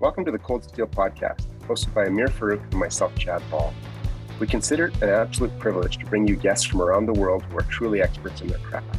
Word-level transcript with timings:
Welcome 0.00 0.24
to 0.24 0.30
the 0.30 0.38
Cold 0.38 0.64
Steel 0.64 0.86
Podcast, 0.86 1.44
hosted 1.68 1.92
by 1.92 2.06
Amir 2.06 2.28
Farouk 2.28 2.62
and 2.62 2.80
myself, 2.80 3.14
Chad 3.16 3.42
Ball. 3.50 3.70
We 4.38 4.46
consider 4.46 4.86
it 4.86 5.02
an 5.02 5.10
absolute 5.10 5.58
privilege 5.58 5.98
to 5.98 6.06
bring 6.06 6.26
you 6.26 6.36
guests 6.36 6.64
from 6.64 6.80
around 6.80 7.04
the 7.04 7.12
world 7.12 7.42
who 7.42 7.58
are 7.58 7.64
truly 7.64 8.00
experts 8.00 8.40
in 8.40 8.46
their 8.46 8.60
craft. 8.60 8.98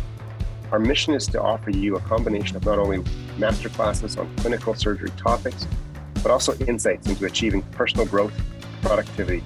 Our 0.71 0.77
mission 0.77 1.15
is 1.15 1.25
to 1.29 1.41
offer 1.41 1.71
you 1.71 1.95
a 1.95 1.99
combination 2.01 2.55
of 2.55 2.65
not 2.67 2.77
only 2.77 2.99
masterclasses 3.39 4.19
on 4.19 4.31
clinical 4.35 4.75
surgery 4.75 5.09
topics, 5.17 5.65
but 6.21 6.29
also 6.29 6.55
insights 6.67 7.07
into 7.07 7.25
achieving 7.25 7.63
personal 7.71 8.05
growth, 8.05 8.39
productivity, 8.83 9.43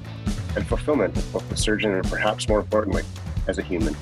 and 0.57 0.67
fulfillment 0.67 1.15
as 1.15 1.23
both 1.27 1.49
a 1.53 1.55
surgeon 1.55 1.93
and 1.93 2.03
perhaps 2.09 2.49
more 2.49 2.59
importantly, 2.59 3.03
as 3.47 3.59
a 3.59 3.61
human. 3.61 3.95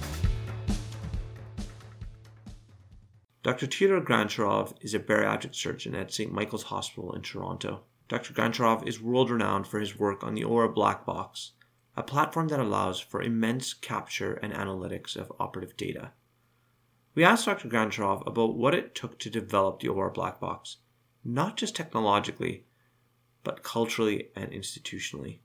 Dr. 3.43 3.65
Theodore 3.65 3.99
Grantcharov 3.99 4.73
is 4.79 4.93
a 4.93 4.99
bariatric 4.99 5.53
surgeon 5.53 5.93
at 5.95 6.13
St. 6.13 6.31
Michael's 6.31 6.63
Hospital 6.63 7.11
in 7.11 7.21
Toronto. 7.21 7.83
Dr. 8.07 8.33
Grantcharov 8.33 8.87
is 8.87 9.01
world 9.01 9.29
renowned 9.29 9.67
for 9.67 9.81
his 9.81 9.99
work 9.99 10.23
on 10.23 10.33
the 10.33 10.45
OR 10.45 10.69
Black 10.69 11.05
Box, 11.05 11.51
a 11.97 12.03
platform 12.03 12.47
that 12.47 12.61
allows 12.61 13.01
for 13.01 13.21
immense 13.21 13.73
capture 13.73 14.35
and 14.35 14.53
analytics 14.53 15.17
of 15.17 15.29
operative 15.41 15.75
data. 15.75 16.13
We 17.15 17.25
asked 17.25 17.45
Dr. 17.45 17.67
Grantcharov 17.67 18.25
about 18.25 18.55
what 18.55 18.73
it 18.73 18.95
took 18.95 19.19
to 19.19 19.29
develop 19.29 19.81
the 19.81 19.89
OR 19.89 20.09
Black 20.09 20.39
Box, 20.39 20.77
not 21.25 21.57
just 21.57 21.75
technologically, 21.75 22.63
but 23.43 23.61
culturally 23.61 24.29
and 24.37 24.51
institutionally. 24.51 25.39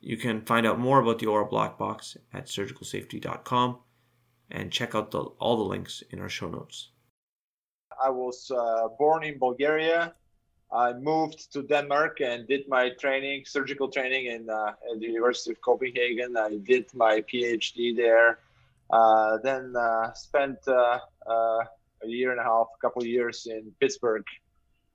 You 0.00 0.18
can 0.18 0.42
find 0.42 0.64
out 0.64 0.78
more 0.78 1.00
about 1.00 1.18
the 1.18 1.26
OR 1.26 1.44
Black 1.46 1.78
Box 1.78 2.16
at 2.32 2.46
surgicalsafety.com 2.46 3.78
and 4.52 4.70
check 4.70 4.94
out 4.94 5.10
the, 5.10 5.18
all 5.18 5.56
the 5.56 5.64
links 5.64 6.04
in 6.10 6.20
our 6.20 6.28
show 6.28 6.48
notes. 6.48 6.90
I 8.02 8.10
was 8.10 8.50
uh, 8.50 8.88
born 8.98 9.24
in 9.24 9.38
Bulgaria. 9.38 10.14
I 10.70 10.92
moved 10.92 11.52
to 11.52 11.62
Denmark 11.62 12.20
and 12.20 12.46
did 12.46 12.68
my 12.68 12.90
training, 12.90 13.44
surgical 13.46 13.88
training, 13.88 14.26
in 14.26 14.50
uh, 14.50 14.74
at 14.90 15.00
the 15.00 15.06
University 15.06 15.50
of 15.52 15.60
Copenhagen. 15.62 16.36
I 16.36 16.58
did 16.58 16.86
my 16.94 17.22
PhD 17.22 17.96
there. 17.96 18.38
Uh, 18.90 19.38
then 19.42 19.74
uh, 19.76 20.12
spent 20.14 20.58
uh, 20.66 20.98
uh, 21.26 21.32
a 22.02 22.06
year 22.06 22.30
and 22.30 22.40
a 22.40 22.42
half, 22.42 22.68
a 22.74 22.80
couple 22.80 23.02
of 23.02 23.08
years 23.08 23.46
in 23.46 23.70
Pittsburgh, 23.80 24.24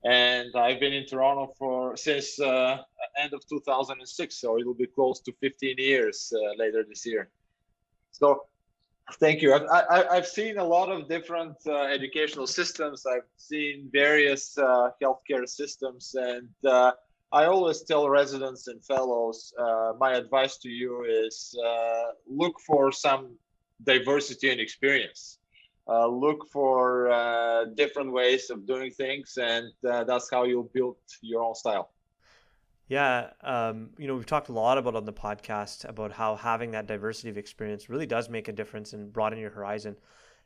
and 0.04 0.54
I've 0.56 0.80
been 0.80 0.92
in 0.92 1.06
Toronto 1.06 1.54
for 1.58 1.96
since 1.96 2.40
end 2.40 3.32
of 3.32 3.46
2006. 3.48 4.34
So 4.34 4.58
it 4.58 4.66
will 4.66 4.74
be 4.74 4.86
close 4.86 5.20
to 5.20 5.32
15 5.40 5.76
years 5.78 6.32
later 6.56 6.84
this 6.88 7.06
year. 7.06 7.28
So 8.10 8.46
Thank 9.12 9.42
you. 9.42 9.52
I've, 9.52 9.66
I, 9.90 10.14
have 10.14 10.26
seen 10.26 10.58
a 10.58 10.64
lot 10.64 10.90
of 10.90 11.08
different 11.08 11.56
uh, 11.66 11.82
educational 11.82 12.46
systems. 12.46 13.04
I've 13.06 13.28
seen 13.36 13.90
various 13.92 14.56
uh, 14.56 14.90
healthcare 15.02 15.46
systems, 15.46 16.14
and 16.14 16.48
uh, 16.66 16.92
I 17.30 17.44
always 17.44 17.82
tell 17.82 18.08
residents 18.08 18.66
and 18.66 18.82
fellows 18.82 19.52
uh, 19.58 19.92
my 19.98 20.14
advice 20.14 20.56
to 20.58 20.70
you 20.70 21.04
is 21.04 21.54
uh, 21.66 22.12
look 22.26 22.58
for 22.66 22.92
some 22.92 23.36
diversity 23.84 24.50
and 24.50 24.60
experience. 24.60 25.38
Uh, 25.86 26.06
look 26.06 26.48
for 26.50 27.68
different 27.76 28.10
ways 28.10 28.48
of 28.48 28.66
doing 28.66 28.90
things, 28.90 29.36
and 29.36 29.70
that's 29.82 30.30
how 30.30 30.44
you'll 30.44 30.70
build 30.72 30.96
your 31.20 31.42
own 31.42 31.54
style. 31.54 31.93
Yeah, 32.88 33.30
um, 33.42 33.90
you 33.96 34.06
know, 34.06 34.14
we've 34.14 34.26
talked 34.26 34.50
a 34.50 34.52
lot 34.52 34.76
about 34.76 34.94
on 34.94 35.04
the 35.04 35.12
podcast 35.12 35.88
about 35.88 36.12
how 36.12 36.36
having 36.36 36.72
that 36.72 36.86
diversity 36.86 37.30
of 37.30 37.38
experience 37.38 37.88
really 37.88 38.06
does 38.06 38.28
make 38.28 38.48
a 38.48 38.52
difference 38.52 38.92
and 38.92 39.12
broaden 39.12 39.38
your 39.38 39.50
horizon. 39.50 39.96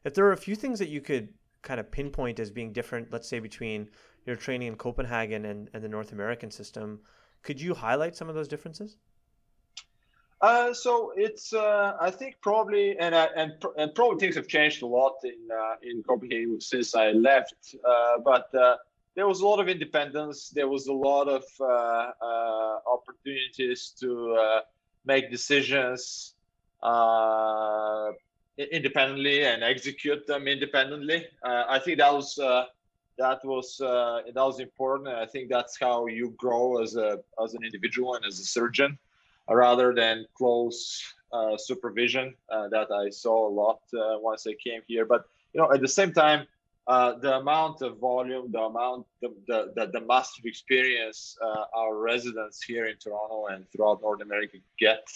If 0.05 0.15
there 0.15 0.25
are 0.27 0.33
a 0.33 0.37
few 0.37 0.55
things 0.55 0.79
that 0.79 0.89
you 0.89 1.01
could 1.01 1.35
kind 1.63 1.81
of 1.81 1.91
pinpoint 1.91 2.39
as 2.39 2.51
being 2.51 2.73
different, 2.73 3.13
let's 3.13 3.29
say 3.29 3.41
between 3.41 3.89
your 4.25 4.37
training 4.37 4.69
in 4.69 4.77
Copenhagen 4.77 5.47
and, 5.47 5.69
and 5.75 5.83
the 5.83 5.89
North 5.89 6.13
American 6.13 6.51
system, 6.51 7.01
could 7.43 7.61
you 7.61 7.75
highlight 7.75 8.15
some 8.15 8.29
of 8.29 8.37
those 8.37 8.49
differences? 8.49 8.99
Uh, 10.41 10.73
so 10.73 11.13
it's 11.17 11.53
uh, 11.53 11.97
I 12.01 12.13
think 12.13 12.37
probably 12.41 12.97
and 12.99 13.13
uh, 13.13 13.29
and 13.35 13.53
and 13.77 13.93
probably 13.93 14.21
things 14.21 14.37
have 14.37 14.47
changed 14.47 14.83
a 14.83 14.87
lot 14.87 15.15
in 15.25 15.49
uh, 15.53 15.75
in 15.83 16.03
Copenhagen 16.05 16.61
since 16.61 16.95
I 16.95 17.11
left. 17.11 17.75
Uh, 17.85 18.19
but 18.25 18.55
uh, 18.55 18.77
there 19.19 19.27
was 19.27 19.41
a 19.41 19.47
lot 19.49 19.59
of 19.59 19.69
independence. 19.69 20.49
There 20.51 20.69
was 20.69 20.87
a 20.87 20.93
lot 20.93 21.27
of 21.27 21.43
uh, 21.61 21.65
uh, 21.65 22.79
opportunities 22.87 23.93
to 23.99 24.37
uh, 24.37 24.61
make 25.05 25.29
decisions 25.29 26.35
uh, 26.85 28.13
independently 28.57 29.43
and 29.43 29.65
execute 29.65 30.25
them 30.29 30.47
independently. 30.47 31.27
Uh, 31.43 31.65
I 31.69 31.81
think 31.81 31.99
that 31.99 32.15
was 32.15 32.39
uh, 32.39 32.67
that 33.19 33.45
was 33.45 33.79
that 33.79 34.45
was 34.51 34.61
important. 34.61 35.09
I 35.09 35.27
think 35.27 35.51
that's 35.51 35.77
how 35.81 36.07
you 36.07 36.33
grow 36.37 36.81
as 36.81 36.95
a 36.95 37.19
as 37.43 37.55
an 37.55 37.65
individual 37.65 38.15
and 38.15 38.25
as 38.25 38.39
a 38.39 38.45
surgeon, 38.45 38.97
rather 39.51 39.93
than 39.93 40.27
close 40.35 41.03
supervision 41.57 42.35
that 42.71 42.89
I 42.93 43.11
saw 43.11 43.49
a 43.49 43.53
lot 43.63 43.81
once 44.23 44.47
I 44.47 44.55
came 44.63 44.83
here. 44.87 45.05
But 45.05 45.25
you 45.53 45.61
know, 45.61 45.73
at 45.73 45.81
the 45.81 45.89
same 45.89 46.13
time 46.13 46.47
uh, 46.89 47.19
the 47.19 47.37
amount 47.37 47.83
of 47.83 47.99
volume, 47.99 48.51
the 48.51 48.61
amount, 48.61 49.07
the, 49.21 49.29
the, 49.47 49.73
the, 49.77 49.87
the 49.93 50.01
massive 50.07 50.47
experience 50.47 51.37
uh, 51.45 51.65
our 51.77 51.99
residents 51.99 52.63
here 52.63 52.87
in 52.87 52.97
Toronto 52.97 53.49
and 53.51 53.71
throughout 53.71 54.01
North 54.01 54.23
America 54.23 54.57
get 54.81 55.07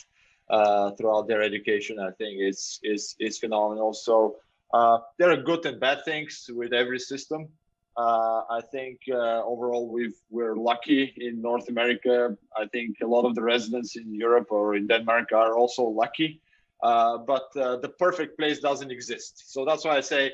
uh, 0.50 0.90
throughout 0.90 1.26
their 1.28 1.40
education, 1.40 1.98
I 1.98 2.10
think 2.10 2.42
is 2.42 2.78
is 2.82 3.16
is 3.18 3.38
phenomenal. 3.38 3.94
So 3.94 4.36
uh, 4.74 4.98
there 5.18 5.30
are 5.30 5.36
good 5.38 5.64
and 5.64 5.80
bad 5.80 6.04
things 6.04 6.50
with 6.52 6.74
every 6.74 6.98
system. 6.98 7.48
Uh, 7.96 8.42
I 8.50 8.60
think 8.70 9.00
overall 9.08 9.88
we've 9.88 10.18
we're 10.28 10.56
lucky 10.56 11.14
in 11.16 11.40
North 11.40 11.70
America. 11.70 12.36
I 12.54 12.66
think 12.66 12.98
a 13.02 13.06
lot 13.06 13.24
of 13.24 13.34
the 13.34 13.42
residents 13.42 13.96
in 13.96 14.14
Europe 14.14 14.48
or 14.50 14.76
in 14.76 14.88
Denmark 14.88 15.32
are 15.32 15.56
also 15.56 15.84
lucky. 15.84 16.42
but 16.82 17.46
the 17.54 17.92
perfect 17.98 18.36
place 18.38 18.60
doesn't 18.60 18.90
exist. 18.90 19.50
So 19.54 19.64
that's 19.64 19.86
why 19.86 19.96
I 19.96 20.02
say 20.02 20.32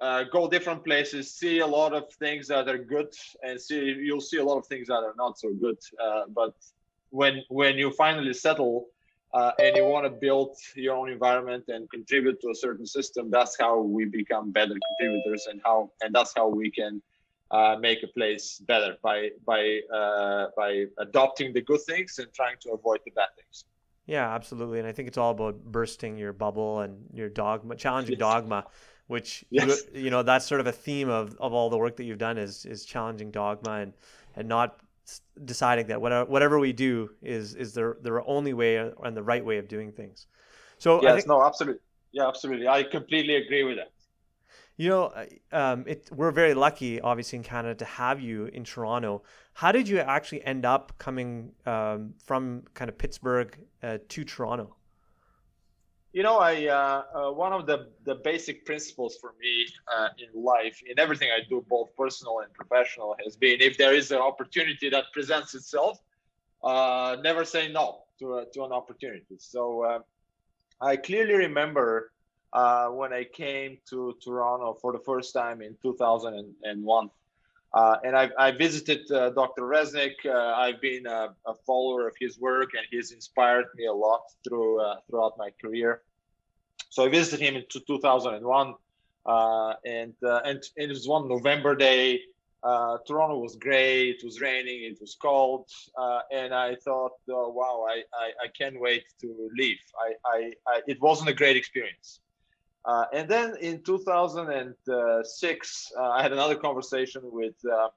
uh, 0.00 0.24
go 0.24 0.48
different 0.48 0.84
places, 0.84 1.30
see 1.30 1.58
a 1.58 1.66
lot 1.66 1.92
of 1.92 2.12
things 2.14 2.48
that 2.48 2.68
are 2.68 2.78
good, 2.78 3.12
and 3.42 3.60
see 3.60 3.80
you'll 4.00 4.20
see 4.20 4.38
a 4.38 4.44
lot 4.44 4.56
of 4.56 4.66
things 4.66 4.88
that 4.88 4.94
are 4.94 5.14
not 5.16 5.38
so 5.38 5.52
good. 5.52 5.78
Uh, 6.02 6.22
but 6.28 6.54
when 7.10 7.42
when 7.48 7.76
you 7.76 7.90
finally 7.90 8.32
settle 8.32 8.86
uh, 9.34 9.52
and 9.58 9.76
you 9.76 9.84
want 9.84 10.04
to 10.04 10.10
build 10.10 10.56
your 10.74 10.96
own 10.96 11.10
environment 11.10 11.64
and 11.68 11.88
contribute 11.90 12.40
to 12.40 12.48
a 12.50 12.54
certain 12.54 12.86
system, 12.86 13.30
that's 13.30 13.58
how 13.58 13.78
we 13.80 14.04
become 14.06 14.50
better 14.50 14.74
contributors, 14.88 15.46
and 15.50 15.60
how 15.64 15.90
and 16.00 16.14
that's 16.14 16.32
how 16.34 16.48
we 16.48 16.70
can 16.70 17.02
uh, 17.50 17.76
make 17.78 18.02
a 18.02 18.08
place 18.08 18.58
better 18.66 18.96
by 19.02 19.28
by 19.44 19.80
uh, 19.94 20.46
by 20.56 20.86
adopting 20.98 21.52
the 21.52 21.60
good 21.60 21.82
things 21.82 22.18
and 22.18 22.32
trying 22.32 22.56
to 22.60 22.70
avoid 22.70 23.00
the 23.04 23.10
bad 23.10 23.28
things. 23.36 23.64
Yeah, 24.06 24.34
absolutely, 24.34 24.78
and 24.78 24.88
I 24.88 24.92
think 24.92 25.08
it's 25.08 25.18
all 25.18 25.30
about 25.30 25.62
bursting 25.62 26.16
your 26.16 26.32
bubble 26.32 26.80
and 26.80 27.04
your 27.12 27.28
dogma, 27.28 27.76
challenging 27.76 28.18
dogma 28.18 28.64
which 29.10 29.44
yes. 29.50 29.82
you, 29.92 30.04
you 30.04 30.10
know 30.10 30.22
that's 30.22 30.46
sort 30.46 30.60
of 30.60 30.66
a 30.68 30.72
theme 30.72 31.08
of, 31.08 31.36
of 31.40 31.52
all 31.52 31.68
the 31.68 31.76
work 31.76 31.96
that 31.96 32.04
you've 32.04 32.18
done 32.18 32.38
is 32.38 32.64
is 32.64 32.84
challenging 32.84 33.30
dogma 33.30 33.72
and 33.82 33.92
and 34.36 34.48
not 34.48 34.78
deciding 35.44 35.88
that 35.88 36.00
whatever 36.00 36.30
whatever 36.30 36.58
we 36.58 36.72
do 36.72 37.10
is 37.20 37.54
is 37.54 37.74
the 37.74 37.96
the 38.02 38.22
only 38.24 38.54
way 38.54 38.76
and 38.76 39.16
the 39.16 39.22
right 39.22 39.44
way 39.44 39.58
of 39.58 39.66
doing 39.66 39.90
things. 39.90 40.26
So 40.78 41.02
yes, 41.02 41.16
think, 41.16 41.26
no, 41.26 41.42
absolutely, 41.42 41.80
yeah, 42.12 42.28
absolutely, 42.28 42.68
I 42.68 42.84
completely 42.84 43.34
agree 43.34 43.64
with 43.64 43.76
that. 43.76 43.90
You 44.76 44.88
know, 44.88 45.26
um, 45.52 45.84
it, 45.86 46.08
we're 46.10 46.30
very 46.30 46.54
lucky, 46.54 47.02
obviously, 47.02 47.36
in 47.36 47.42
Canada 47.42 47.74
to 47.74 47.84
have 47.84 48.18
you 48.18 48.46
in 48.46 48.64
Toronto. 48.64 49.22
How 49.52 49.72
did 49.72 49.86
you 49.86 49.98
actually 49.98 50.42
end 50.42 50.64
up 50.64 50.96
coming 50.96 51.52
um, 51.66 52.14
from 52.24 52.62
kind 52.72 52.88
of 52.88 52.96
Pittsburgh 52.96 53.58
uh, 53.82 53.98
to 54.08 54.24
Toronto? 54.24 54.74
You 56.12 56.22
know 56.22 56.38
i 56.38 56.66
uh, 56.66 57.02
uh, 57.14 57.30
one 57.32 57.52
of 57.52 57.66
the 57.66 57.88
the 58.04 58.16
basic 58.16 58.64
principles 58.64 59.16
for 59.20 59.34
me 59.40 59.66
uh, 59.94 60.08
in 60.18 60.42
life 60.42 60.82
in 60.86 60.98
everything 60.98 61.28
i 61.30 61.40
do 61.48 61.64
both 61.68 61.88
personal 61.96 62.40
and 62.40 62.52
professional 62.52 63.14
has 63.24 63.36
been 63.36 63.60
if 63.60 63.78
there 63.78 63.94
is 63.94 64.10
an 64.10 64.18
opportunity 64.18 64.88
that 64.90 65.04
presents 65.12 65.54
itself 65.54 65.98
uh, 66.62 67.16
never 67.22 67.44
say 67.44 67.72
no 67.72 68.02
to, 68.18 68.34
a, 68.34 68.46
to 68.52 68.64
an 68.64 68.72
opportunity. 68.72 69.36
So 69.38 69.84
uh, 69.84 69.98
i 70.80 70.96
clearly 70.96 71.34
remember 71.34 72.12
uh, 72.52 72.88
when 72.88 73.12
i 73.12 73.24
came 73.24 73.78
to 73.88 74.14
toronto 74.22 74.76
for 74.80 74.92
the 74.92 74.98
first 74.98 75.32
time 75.32 75.62
in 75.62 75.76
2001 75.82 77.10
uh, 77.72 77.96
and 78.02 78.16
I, 78.16 78.30
I 78.36 78.50
visited 78.50 79.10
uh, 79.12 79.30
Dr. 79.30 79.62
Reznick. 79.62 80.14
Uh, 80.24 80.32
I've 80.32 80.80
been 80.80 81.06
a, 81.06 81.28
a, 81.46 81.54
follower 81.66 82.08
of 82.08 82.14
his 82.18 82.38
work, 82.38 82.70
and 82.76 82.84
he's 82.90 83.12
inspired 83.12 83.66
me 83.76 83.86
a 83.86 83.92
lot 83.92 84.22
through 84.42 84.80
uh, 84.80 84.96
throughout 85.08 85.38
my 85.38 85.50
career. 85.60 86.02
So 86.88 87.04
I 87.04 87.08
visited 87.08 87.40
him 87.40 87.54
in 87.54 87.64
2001, 87.70 88.74
uh, 89.24 89.74
and, 89.84 90.14
uh, 90.24 90.40
and 90.44 90.64
it 90.76 90.88
was 90.88 91.06
one 91.06 91.28
November 91.28 91.76
day. 91.76 92.22
Toronto 93.06 93.38
was 93.38 93.54
great. 93.54 94.16
It 94.16 94.24
was 94.24 94.40
raining. 94.40 94.82
It 94.82 95.00
was 95.00 95.16
cold, 95.22 95.70
and 96.32 96.52
I 96.52 96.74
thought, 96.74 97.12
oh, 97.30 97.50
"Wow, 97.50 97.86
I, 97.88 98.02
I, 98.12 98.32
I 98.44 98.48
can't 98.58 98.78
wait 98.80 99.04
to 99.20 99.48
leave." 99.56 99.78
I, 99.96 100.12
I, 100.26 100.52
I 100.66 100.80
it 100.88 101.00
wasn't 101.00 101.30
a 101.30 101.34
great 101.34 101.56
experience. 101.56 102.20
Uh, 102.84 103.06
and 103.12 103.28
then 103.28 103.56
in 103.60 103.82
2006, 103.82 105.92
uh, 105.96 106.02
I 106.02 106.22
had 106.22 106.32
another 106.32 106.56
conversation 106.56 107.20
with 107.24 107.54
uh, 107.70 107.88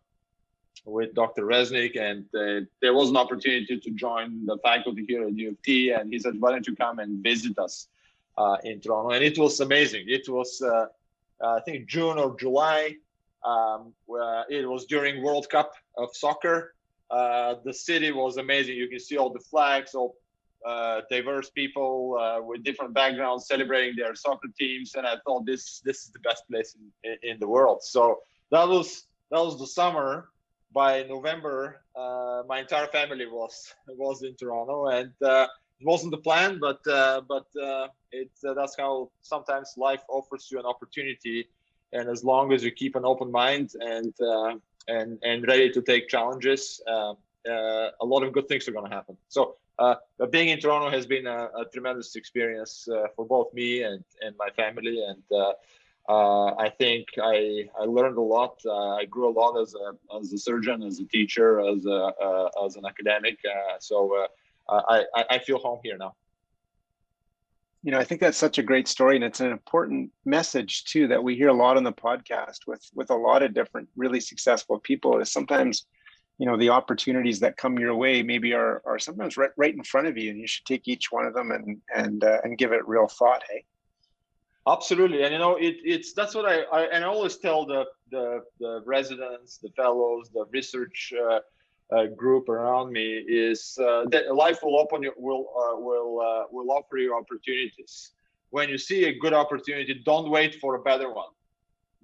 with 0.86 1.14
Dr. 1.14 1.46
Reznick, 1.46 1.98
and 1.98 2.26
uh, 2.36 2.66
there 2.82 2.94
was 2.94 3.10
an 3.10 3.16
opportunity 3.16 3.80
to 3.80 3.92
join 3.92 4.46
the 4.46 4.58
faculty 4.58 5.06
here 5.08 5.24
at 5.24 5.38
U 5.38 5.52
of 5.52 5.62
T, 5.62 5.92
and 5.92 6.12
he 6.12 6.20
said, 6.20 6.34
"Why 6.40 6.52
don't 6.52 6.68
you 6.68 6.76
come 6.76 7.00
and 7.00 7.24
visit 7.24 7.58
us 7.58 7.88
uh, 8.38 8.58
in 8.66 8.82
Toronto?" 8.82 9.12
And 9.12 9.24
it 9.24 9.38
was 9.38 9.62
amazing. 9.62 10.04
It 10.08 10.28
was, 10.28 10.62
uh, 10.62 10.88
I 11.42 11.62
think, 11.62 11.88
June 11.88 12.18
or 12.18 12.36
July. 12.38 12.98
Um, 13.46 13.94
it 14.50 14.68
was 14.68 14.86
during 14.86 15.24
World 15.24 15.50
Cup 15.50 15.76
of 15.98 16.14
soccer. 16.14 16.76
The 17.10 17.74
city 17.74 18.12
was 18.12 18.36
amazing. 18.36 18.76
You 18.76 18.90
can 18.90 19.00
see 19.00 19.16
all 19.18 19.30
the 19.30 19.40
flags, 19.40 19.96
all 19.96 20.18
uh, 20.66 21.02
diverse 21.10 21.50
people 21.50 22.18
uh, 22.20 22.42
with 22.42 22.64
different 22.64 22.94
backgrounds 22.94 23.48
celebrating 23.48 23.96
their 23.96 24.16
soccer 24.16 24.48
teams, 24.58 24.96
and 24.96 25.06
I 25.06 25.16
thought 25.26 25.46
this 25.46 25.82
this 25.86 26.04
is 26.06 26.12
the 26.12 26.20
best 26.20 26.48
place 26.50 26.76
in, 27.04 27.18
in 27.24 27.40
the 27.40 27.48
world. 27.48 27.84
So 27.84 28.20
that 28.52 28.68
was 28.68 29.06
that 29.32 29.40
was 29.40 29.60
the 29.60 29.68
summer 29.68 30.30
by 30.74 31.04
November, 31.04 31.82
uh, 31.96 32.44
my 32.48 32.60
entire 32.60 32.88
family 32.88 33.28
was 33.28 33.74
was 33.88 34.24
in 34.24 34.36
Toronto, 34.36 34.88
and 34.88 35.14
uh, 35.22 35.48
it 35.80 35.86
wasn't 35.86 36.12
the 36.12 36.18
plan, 36.18 36.60
but 36.60 36.86
uh, 36.88 37.22
but 37.28 37.46
uh, 37.62 37.88
uh, 37.88 38.54
that's 38.56 38.76
how 38.78 39.10
sometimes 39.22 39.74
life 39.78 40.02
offers 40.10 40.50
you 40.52 40.60
an 40.60 40.66
opportunity, 40.66 41.48
and 41.94 42.10
as 42.10 42.24
long 42.24 42.52
as 42.52 42.64
you 42.64 42.72
keep 42.72 42.96
an 42.96 43.06
open 43.06 43.32
mind 43.32 43.72
and 43.80 44.14
and 44.88 45.20
and 45.24 45.48
ready 45.48 45.70
to 45.72 45.82
take 45.82 46.10
challenges, 46.10 46.82
a 46.88 48.06
lot 48.14 48.24
of 48.24 48.34
good 48.34 48.48
things 48.48 48.68
are 48.68 48.72
going 48.72 48.90
to 48.90 48.96
happen. 48.96 49.16
So. 49.30 49.56
Being 50.30 50.50
in 50.50 50.60
Toronto 50.60 50.90
has 50.90 51.06
been 51.06 51.28
a, 51.28 51.50
a 51.58 51.66
tremendous 51.72 52.16
experience 52.16 52.88
for 53.16 53.26
both 53.26 53.54
me 53.54 53.84
and, 53.84 54.04
and 54.22 54.36
my 54.38 54.50
family, 54.56 55.04
and 55.04 55.24
uh, 56.10 56.54
I 56.56 56.70
think 56.70 57.08
I, 57.22 57.70
I 57.80 57.86
learned 57.86 58.18
a 58.18 58.22
lot. 58.22 58.60
Uh, 58.66 58.96
I 58.96 59.06
grew 59.06 59.30
a 59.30 59.32
lot 59.32 59.60
as 59.62 59.74
a, 59.74 60.18
as 60.18 60.34
a 60.34 60.38
surgeon, 60.38 60.84
as 60.84 61.00
a 61.00 61.06
teacher, 61.06 61.62
as, 61.62 61.86
a, 61.86 62.12
uh, 62.22 62.66
as 62.66 62.76
an 62.76 62.86
academic. 62.86 63.38
Uh, 63.46 63.76
so 63.80 64.28
uh, 64.68 64.82
I, 64.90 65.06
I 65.30 65.40
feel 65.40 65.60
home 65.60 65.80
here 65.84 65.98
now. 65.98 66.16
You 67.84 67.92
know, 67.92 68.00
I 68.00 68.04
think 68.06 68.22
that's 68.22 68.38
such 68.38 68.58
a 68.58 68.64
great 68.64 68.88
story, 68.88 69.16
and 69.16 69.26
it's 69.26 69.42
an 69.42 69.52
important 69.52 70.12
message 70.26 70.86
too 70.86 71.08
that 71.08 71.24
we 71.24 71.36
hear 71.36 71.50
a 71.50 71.54
lot 71.54 71.76
on 71.76 71.84
the 71.84 71.92
podcast 71.92 72.60
with 72.66 72.82
with 72.94 73.10
a 73.10 73.16
lot 73.16 73.44
of 73.44 73.54
different 73.54 73.90
really 73.98 74.22
successful 74.22 74.80
people. 74.80 75.20
Is 75.20 75.32
sometimes, 75.32 75.86
you 76.38 76.46
know, 76.46 76.58
the 76.58 76.70
opportunities 76.70 77.40
that 77.42 77.58
come 77.58 77.78
your 77.78 77.96
way 77.96 78.24
maybe 78.24 78.54
are 78.54 78.82
are 78.86 79.00
sometimes 79.00 79.38
right 79.38 79.52
right 79.58 79.74
in 79.74 79.84
front 79.84 80.08
of 80.08 80.18
you, 80.18 80.32
and 80.32 80.40
you 80.40 80.48
should 80.48 80.66
take 80.66 80.88
each 80.88 81.12
one 81.12 81.26
of 81.26 81.34
them 81.34 81.52
and 81.52 81.82
and 81.96 82.24
uh, 82.24 82.40
and 82.44 82.58
give 82.58 82.72
it 82.72 82.88
real 82.88 83.08
thought. 83.08 83.44
Hey. 83.50 83.66
Absolutely, 84.66 85.24
and 85.24 85.34
you 85.34 85.40
know 85.40 85.56
it, 85.58 85.76
it's 85.84 86.14
that's 86.14 86.34
what 86.34 86.46
I, 86.46 86.62
I 86.64 86.84
and 86.84 87.04
I 87.04 87.08
always 87.08 87.38
tell 87.38 87.66
the 87.66 87.86
the, 88.12 88.44
the 88.60 88.82
residents, 88.86 89.58
the 89.58 89.70
fellows, 89.70 90.30
the 90.34 90.46
research 90.52 91.14
uh, 91.20 91.40
uh, 91.94 92.06
group 92.08 92.48
around 92.48 92.92
me 92.92 93.18
is 93.28 93.78
uh, 93.82 94.06
that 94.10 94.34
life 94.34 94.60
will 94.64 94.80
open 94.80 95.04
you 95.04 95.14
will 95.18 95.50
uh, 95.58 95.78
will 95.78 96.22
uh, 96.22 96.44
will 96.50 96.72
offer 96.72 96.98
you 96.98 97.16
opportunities. 97.16 98.12
When 98.52 98.70
you 98.70 98.78
see 98.78 99.06
a 99.06 99.18
good 99.18 99.34
opportunity, 99.34 100.02
don't 100.06 100.30
wait 100.30 100.56
for 100.62 100.76
a 100.76 100.80
better 100.80 101.12
one. 101.12 101.30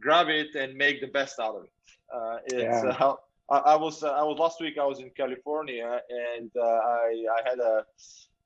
Grab 0.01 0.27
it 0.29 0.55
and 0.55 0.75
make 0.75 0.99
the 0.99 1.07
best 1.07 1.39
out 1.39 1.55
of 1.55 1.63
it. 1.63 1.71
Uh, 2.13 2.37
it's 2.45 2.83
yeah. 2.83 3.13
I, 3.51 3.75
was 3.75 4.03
I 4.03 4.23
was 4.23 4.37
last 4.37 4.61
week 4.61 4.77
I 4.77 4.85
was 4.85 4.99
in 4.99 5.09
California 5.11 6.01
and 6.09 6.51
I 6.55 7.25
I 7.37 7.49
had 7.49 7.59
a 7.59 7.83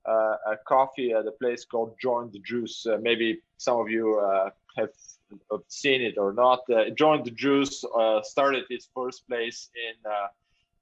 uh, 0.06 0.36
a 0.48 0.58
coffee 0.66 1.14
at 1.14 1.26
a 1.26 1.32
place 1.32 1.66
called 1.66 1.96
Joe 2.02 2.30
& 2.30 2.34
the 2.34 2.40
Juice. 2.40 2.86
Uh, 2.86 2.98
maybe 3.02 3.42
some 3.58 3.80
of 3.80 3.90
you 3.90 4.20
uh, 4.20 4.50
have 4.76 4.90
seen 5.68 6.02
it 6.02 6.18
or 6.18 6.34
not. 6.34 6.60
Uh, 6.70 6.90
Joe 6.90 7.22
& 7.24 7.24
the 7.24 7.32
Juice 7.32 7.84
uh, 7.98 8.22
started 8.22 8.66
its 8.70 8.90
first 8.94 9.28
place 9.28 9.70
in 9.76 10.12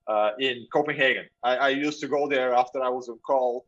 uh, 0.07 0.31
in 0.39 0.67
Copenhagen. 0.73 1.25
I, 1.43 1.55
I, 1.55 1.69
used 1.69 2.01
to 2.01 2.07
go 2.07 2.27
there 2.27 2.53
after 2.53 2.81
I 2.81 2.89
was 2.89 3.07
on 3.07 3.19
call 3.19 3.65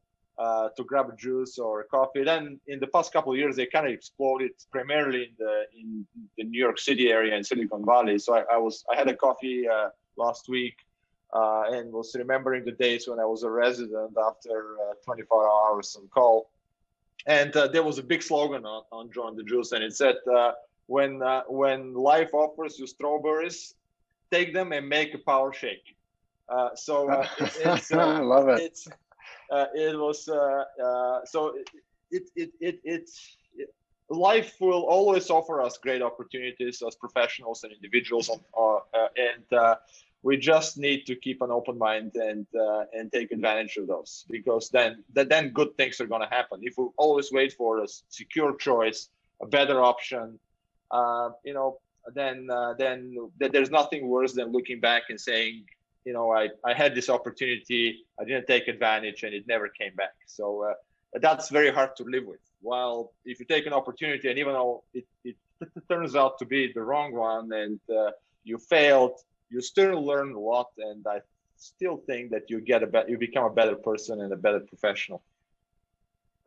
to 0.75 0.83
grab 0.83 1.07
a 1.09 1.15
juice 1.15 1.57
or 1.57 1.81
a 1.81 1.85
coffee. 1.85 2.23
Then 2.23 2.59
in 2.67 2.79
the 2.81 2.87
past 2.87 3.13
couple 3.13 3.31
of 3.31 3.37
years, 3.37 3.55
they 3.55 3.65
kind 3.67 3.85
of 3.85 3.93
exploded 3.93 4.51
primarily 4.69 5.23
in 5.25 5.33
the 5.37 5.63
in 5.79 6.05
the 6.37 6.43
New 6.43 6.59
York 6.59 6.79
City 6.79 7.11
area 7.11 7.35
and 7.35 7.45
Silicon 7.45 7.85
Valley. 7.85 8.17
So 8.17 8.35
I, 8.35 8.55
I 8.55 8.57
was 8.57 8.83
I 8.91 8.97
had 8.97 9.07
a 9.07 9.15
coffee 9.15 9.67
last 10.17 10.49
week 10.49 10.75
uh, 11.33 11.63
and 11.71 11.91
was 11.91 12.15
remembering 12.15 12.63
the 12.63 12.71
days 12.71 13.07
when 13.07 13.19
I 13.19 13.25
was 13.25 13.43
a 13.43 13.49
resident 13.49 14.15
after 14.17 14.77
uh, 14.89 14.93
24 15.03 15.49
hours 15.49 15.95
on 15.99 16.07
call. 16.07 16.49
And 17.25 17.55
uh, 17.55 17.67
there 17.67 17.83
was 17.83 17.97
a 17.97 18.03
big 18.03 18.21
slogan 18.21 18.65
on, 18.65 18.83
on 18.91 19.11
Joe 19.11 19.33
& 19.33 19.35
the 19.35 19.43
Juice, 19.43 19.71
and 19.71 19.83
it 19.83 19.95
said, 19.95 20.15
uh, 20.31 20.51
"When 20.87 21.21
uh, 21.23 21.43
when 21.47 21.93
life 21.93 22.33
offers 22.33 22.77
you 22.77 22.85
strawberries, 22.85 23.75
take 24.29 24.53
them 24.53 24.73
and 24.73 24.89
make 24.89 25.13
a 25.13 25.19
power 25.19 25.53
shake." 25.53 25.95
Uh, 26.49 26.75
so 26.75 27.09
it, 27.11 27.29
it's, 27.39 27.91
I 27.93 28.19
love 28.19 28.49
it. 28.49 28.59
It's 28.59 28.89
it 29.51 29.97
was 29.97 30.25
so 30.25 31.55
it 31.55 31.69
it 32.11 32.29
it, 32.35 32.51
it 32.59 32.79
it's 32.83 33.37
life 34.13 34.55
will 34.59 34.83
always 34.83 35.29
offer 35.29 35.61
us 35.61 35.77
great 35.77 36.01
opportunities 36.01 36.81
as 36.85 36.95
professionals 36.95 37.63
and 37.63 37.73
individuals 37.73 38.29
uh, 38.29 38.75
uh, 38.75 38.79
and 39.17 39.59
uh, 39.59 39.75
we 40.21 40.37
just 40.37 40.77
need 40.77 41.05
to 41.05 41.15
keep 41.15 41.41
an 41.41 41.51
open 41.51 41.77
mind 41.77 42.15
and 42.15 42.47
uh, 42.55 42.85
and 42.93 43.11
take 43.11 43.31
advantage 43.31 43.77
of 43.77 43.87
those 43.87 44.25
because 44.29 44.69
then 44.69 45.03
then 45.13 45.49
good 45.49 45.75
things 45.77 45.99
are 45.99 46.07
going 46.07 46.21
to 46.21 46.35
happen. 46.35 46.59
If 46.63 46.77
we 46.77 46.85
always 46.97 47.31
wait 47.31 47.53
for 47.53 47.83
a 47.83 47.87
secure 48.09 48.55
choice 48.55 49.09
a 49.41 49.47
better 49.47 49.81
option 49.81 50.39
uh, 50.91 51.29
you 51.43 51.53
know 51.53 51.79
then 52.13 52.49
uh, 52.49 52.73
then 52.77 53.15
there's 53.37 53.71
nothing 53.71 54.07
worse 54.07 54.33
than 54.33 54.51
looking 54.51 54.79
back 54.79 55.03
and 55.09 55.19
saying 55.19 55.65
you 56.05 56.13
know 56.13 56.31
I, 56.31 56.49
I 56.63 56.73
had 56.73 56.95
this 56.95 57.09
opportunity 57.09 58.05
i 58.19 58.23
didn't 58.25 58.47
take 58.47 58.67
advantage 58.67 59.23
and 59.23 59.33
it 59.33 59.47
never 59.47 59.67
came 59.69 59.95
back. 59.95 60.15
So 60.25 60.63
uh, 60.63 60.73
that's 61.21 61.49
very 61.49 61.71
hard 61.71 61.95
to 61.95 62.03
live 62.03 62.25
with 62.25 62.39
while 62.61 63.11
if 63.25 63.39
you 63.39 63.45
take 63.45 63.65
an 63.65 63.73
opportunity 63.73 64.29
and 64.29 64.39
even 64.39 64.53
though 64.53 64.83
it, 64.93 65.05
it 65.23 65.35
turns 65.89 66.15
out 66.15 66.37
to 66.39 66.45
be 66.45 66.71
the 66.73 66.81
wrong 66.81 67.13
one 67.13 67.51
and 67.53 67.79
uh, 67.95 68.11
you 68.43 68.57
failed 68.57 69.19
you 69.53 69.61
still 69.61 70.03
learn 70.03 70.33
a 70.33 70.39
lot, 70.39 70.69
and 70.77 71.05
I 71.07 71.21
still 71.57 71.97
think 72.07 72.31
that 72.31 72.49
you 72.49 72.59
get 72.59 72.83
a 72.83 72.87
better, 72.87 73.09
you 73.09 73.17
become 73.17 73.45
a 73.45 73.53
better 73.53 73.75
person 73.75 74.19
and 74.21 74.33
a 74.33 74.35
better 74.35 74.59
professional. 74.59 75.21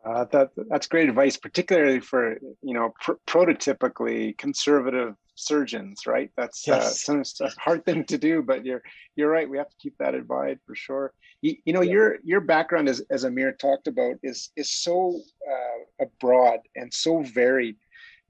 Uh, 0.05 0.25
that 0.33 0.51
that's 0.69 0.89
great 0.89 1.09
advice, 1.09 1.37
particularly 1.37 2.01
for 2.01 2.39
you 2.63 2.75
know 2.75 2.93
pr- 3.01 3.21
prototypically 3.27 4.37
conservative 4.37 5.15
surgeons, 5.37 6.07
right? 6.07 6.31
That's 6.37 6.67
uh, 6.69 6.93
yes. 7.09 7.09
uh, 7.09 7.47
a 7.47 7.51
hard 7.61 7.85
thing 7.85 8.05
to 8.07 8.19
do, 8.19 8.43
but 8.43 8.65
you're 8.65 8.83
you're 9.15 9.31
right. 9.31 9.49
We 9.49 9.59
have 9.59 9.71
to 9.71 9.77
keep 9.79 9.97
that 9.99 10.15
in 10.15 10.27
mind 10.27 10.59
for 10.67 10.75
sure. 10.75 11.13
You, 11.43 11.57
you 11.65 11.73
know 11.73 11.83
yeah. 11.83 11.93
your 11.93 12.17
your 12.25 12.41
background, 12.41 12.89
as 12.89 13.01
as 13.11 13.25
Amir 13.25 13.53
talked 13.53 13.87
about, 13.87 14.17
is 14.23 14.51
is 14.57 14.71
so 14.73 15.21
uh, 15.49 16.05
broad 16.21 16.61
and 16.75 16.93
so 16.93 17.23
varied 17.23 17.77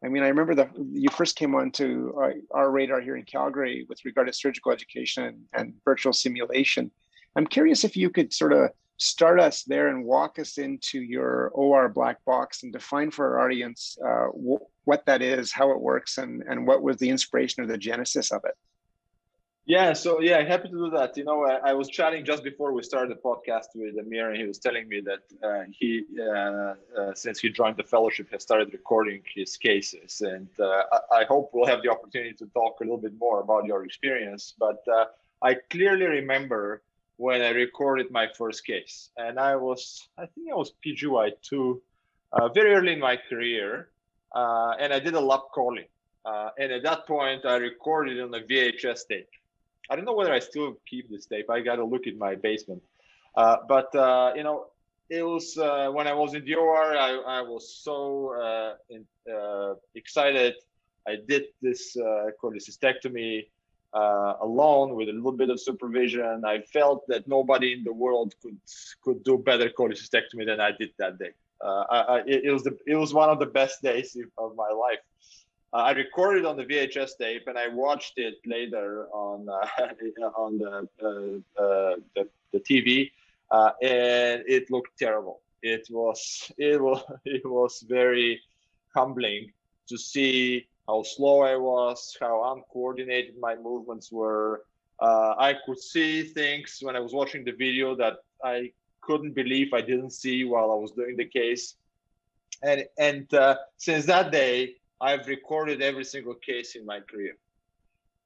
I 0.04 0.08
mean, 0.08 0.22
I 0.22 0.28
remember 0.28 0.54
the 0.54 0.68
you 0.92 1.08
first 1.10 1.36
came 1.36 1.54
on 1.54 1.70
to 1.72 2.14
our, 2.16 2.34
our 2.52 2.70
radar 2.70 3.00
here 3.00 3.16
in 3.16 3.24
Calgary 3.24 3.86
with 3.88 4.04
regard 4.04 4.26
to 4.26 4.32
surgical 4.32 4.72
education 4.72 5.46
and 5.52 5.74
virtual 5.84 6.12
simulation. 6.12 6.90
I'm 7.34 7.46
curious 7.46 7.84
if 7.84 7.96
you 7.96 8.10
could 8.10 8.32
sort 8.32 8.52
of 8.52 8.70
start 8.98 9.40
us 9.40 9.62
there 9.64 9.88
and 9.88 10.04
walk 10.04 10.38
us 10.38 10.58
into 10.58 11.00
your 11.00 11.48
OR 11.48 11.88
black 11.88 12.24
box 12.24 12.62
and 12.62 12.72
define 12.72 13.10
for 13.10 13.38
our 13.38 13.44
audience 13.46 13.98
uh, 14.04 14.26
w- 14.26 14.58
what 14.84 15.04
that 15.06 15.22
is, 15.22 15.52
how 15.52 15.70
it 15.70 15.80
works, 15.80 16.18
and 16.18 16.42
and 16.48 16.66
what 16.66 16.82
was 16.82 16.96
the 16.96 17.10
inspiration 17.10 17.62
or 17.62 17.66
the 17.66 17.78
genesis 17.78 18.32
of 18.32 18.42
it. 18.44 18.54
Yeah, 19.66 19.94
so 19.94 20.20
yeah, 20.20 20.46
happy 20.46 20.68
to 20.68 20.74
do 20.74 20.90
that. 20.90 21.16
You 21.16 21.24
know, 21.24 21.44
I, 21.44 21.70
I, 21.70 21.72
was 21.72 21.88
chatting 21.88 22.24
just 22.24 22.44
before 22.44 22.72
we 22.72 22.84
started 22.84 23.10
the 23.10 23.20
podcast 23.20 23.74
with 23.74 23.98
Amir, 23.98 24.30
and 24.30 24.40
he 24.40 24.46
was 24.46 24.58
telling 24.58 24.88
me 24.88 25.00
that 25.00 25.24
uh, 25.44 25.64
he, 25.72 26.04
uh, 26.20 26.74
uh, 26.96 27.14
since 27.14 27.40
he 27.40 27.50
joined 27.50 27.76
the 27.76 27.82
fellowship, 27.82 28.30
has 28.30 28.44
started 28.44 28.72
recording 28.72 29.22
his 29.34 29.56
cases. 29.56 30.20
And 30.20 30.48
uh, 30.60 30.82
I, 30.92 31.22
I, 31.22 31.24
hope 31.24 31.50
we'll 31.52 31.66
have 31.66 31.82
the 31.82 31.90
opportunity 31.90 32.32
to 32.34 32.46
talk 32.54 32.78
a 32.78 32.84
little 32.84 32.96
bit 32.96 33.14
more 33.18 33.40
about 33.40 33.64
your 33.64 33.84
experience. 33.84 34.54
But 34.56 34.84
uh, 34.86 35.06
I 35.42 35.54
clearly 35.68 36.06
remember 36.06 36.82
when 37.16 37.40
I 37.42 37.50
recorded 37.50 38.10
my 38.10 38.28
first 38.36 38.66
case, 38.66 39.10
and 39.16 39.38
I 39.38 39.56
was, 39.56 40.08
I 40.18 40.26
think 40.26 40.50
I 40.52 40.54
was 40.54 40.72
PGY 40.84 41.32
two, 41.42 41.82
uh, 42.32 42.48
very 42.48 42.74
early 42.74 42.92
in 42.92 43.00
my 43.00 43.16
career, 43.16 43.88
and 44.34 44.92
I 44.92 44.98
did 44.98 45.14
a 45.14 45.20
lap 45.20 45.44
chole. 45.54 45.84
and 46.58 46.72
at 46.72 46.82
that 46.82 47.06
point, 47.06 47.44
I 47.44 47.56
recorded 47.56 48.20
on 48.20 48.34
a 48.34 48.40
VHS 48.40 49.08
tape 49.08 49.28
I 49.88 49.96
don't 49.96 50.04
know 50.04 50.14
whether 50.14 50.32
I 50.32 50.40
still 50.40 50.76
keep 50.88 51.10
this 51.10 51.26
tape. 51.26 51.48
I 51.50 51.60
got 51.60 51.76
to 51.76 51.84
look 51.84 52.06
in 52.06 52.18
my 52.18 52.34
basement. 52.34 52.82
Uh, 53.36 53.58
but 53.68 53.94
uh, 53.94 54.32
you 54.34 54.42
know, 54.42 54.66
it 55.08 55.22
was 55.22 55.56
uh, 55.56 55.90
when 55.92 56.06
I 56.06 56.14
was 56.14 56.34
in 56.34 56.44
the 56.44 56.54
OR. 56.54 56.96
I, 56.96 57.16
I 57.26 57.42
was 57.42 57.72
so 57.72 58.34
uh, 58.34 58.74
in, 58.90 59.04
uh, 59.32 59.74
excited. 59.94 60.54
I 61.06 61.16
did 61.28 61.44
this 61.62 61.96
uh, 63.96 64.34
alone 64.42 64.94
with 64.94 65.08
a 65.08 65.12
little 65.12 65.32
bit 65.32 65.50
of 65.50 65.58
supervision. 65.58 66.44
I 66.44 66.60
felt 66.60 67.06
that 67.08 67.26
nobody 67.26 67.72
in 67.72 67.82
the 67.82 67.92
world 67.92 68.34
could 68.42 68.58
could 69.02 69.24
do 69.24 69.38
better 69.38 69.68
cholecystectomy 69.70 70.44
than 70.50 70.60
I 70.60 70.70
did 70.80 70.90
that 70.98 71.18
day. 71.18 71.32
I, 71.62 71.98
I, 72.14 72.16
it, 72.26 72.52
was 72.52 72.62
the 72.64 72.76
it 72.86 72.96
was 72.96 73.14
one 73.14 73.30
of 73.30 73.38
the 73.38 73.50
best 73.60 73.82
days 73.82 74.16
of 74.44 74.54
my 74.56 74.70
life. 74.86 75.02
uh, 75.72 75.88
I 75.90 75.92
recorded 75.92 76.44
on 76.44 76.56
the 76.56 76.66
VHS 76.70 77.12
tape 77.18 77.44
and 77.50 77.56
I 77.58 77.68
watched 77.68 78.14
it 78.18 78.36
later 78.44 79.06
on 79.12 79.48
uh, 79.48 80.30
on 80.44 80.58
the, 80.58 80.72
uh, 81.02 81.62
uh, 81.62 81.96
the, 82.14 82.28
the 82.52 82.60
TV, 82.60 83.10
uh, 83.50 83.70
and 83.82 84.42
it 84.46 84.70
looked 84.70 84.98
terrible. 84.98 85.40
It 85.62 85.84
was 85.90 86.52
it 86.58 86.80
was 86.80 87.02
it 87.24 87.44
was 87.44 87.72
very 87.88 88.42
humbling 88.94 89.52
to 89.88 89.96
see 89.96 90.66
how 90.88 91.02
slow 91.02 91.40
I 91.42 91.56
was, 91.56 92.16
how 92.20 92.54
uncoordinated 92.54 93.34
my 93.40 93.56
movements 93.56 94.10
were. 94.12 94.64
Uh, 95.00 95.34
I 95.38 95.54
could 95.64 95.78
see 95.78 96.22
things 96.22 96.78
when 96.80 96.96
I 96.96 97.00
was 97.00 97.12
watching 97.12 97.44
the 97.44 97.52
video 97.52 97.94
that 97.96 98.14
I 98.42 98.72
couldn't 99.02 99.34
believe 99.34 99.72
I 99.72 99.80
didn't 99.80 100.10
see 100.10 100.44
while 100.44 100.70
I 100.70 100.74
was 100.74 100.92
doing 100.92 101.16
the 101.16 101.26
case. 101.26 101.76
And 102.62 102.84
and 102.98 103.32
uh, 103.34 103.56
since 103.76 104.06
that 104.06 104.32
day, 104.32 104.76
I've 105.00 105.26
recorded 105.26 105.82
every 105.82 106.04
single 106.04 106.34
case 106.34 106.74
in 106.74 106.86
my 106.86 107.00
career. 107.00 107.36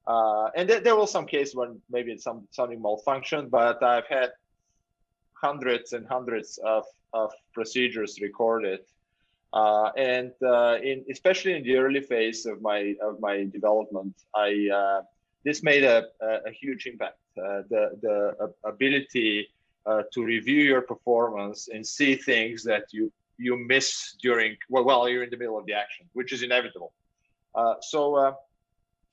Uh, 0.07 0.49
and 0.55 0.67
th- 0.69 0.83
there 0.83 0.95
was 0.95 1.11
some 1.11 1.25
case 1.25 1.53
when 1.53 1.81
maybe 1.89 2.17
some 2.17 2.47
something 2.51 2.79
malfunctioned, 2.79 3.49
but 3.49 3.83
I've 3.83 4.07
had 4.07 4.31
hundreds 5.33 5.93
and 5.93 6.07
hundreds 6.07 6.59
of, 6.63 6.85
of 7.13 7.31
procedures 7.53 8.19
recorded. 8.21 8.79
Uh, 9.53 9.91
and 9.97 10.31
uh, 10.43 10.77
in 10.81 11.03
especially 11.11 11.53
in 11.53 11.63
the 11.63 11.75
early 11.75 11.99
phase 11.99 12.45
of 12.45 12.61
my 12.61 12.95
of 13.01 13.19
my 13.19 13.43
development, 13.43 14.15
I 14.33 14.69
uh, 14.73 15.01
this 15.43 15.61
made 15.61 15.83
a, 15.83 16.07
a, 16.21 16.51
huge 16.51 16.85
impact. 16.85 17.17
Uh, 17.37 17.63
the 17.69 17.99
the 18.01 18.53
ability 18.63 19.49
uh, 19.85 20.03
to 20.13 20.23
review 20.23 20.61
your 20.61 20.81
performance 20.81 21.67
and 21.67 21.85
see 21.85 22.15
things 22.15 22.63
that 22.63 22.85
you 22.93 23.11
you 23.37 23.57
miss 23.57 24.15
during 24.21 24.55
well 24.69 24.85
while 24.85 25.09
you're 25.09 25.23
in 25.23 25.29
the 25.29 25.37
middle 25.37 25.57
of 25.57 25.65
the 25.65 25.73
action, 25.73 26.05
which 26.13 26.31
is 26.31 26.43
inevitable. 26.43 26.93
Uh, 27.53 27.75
so 27.81 28.37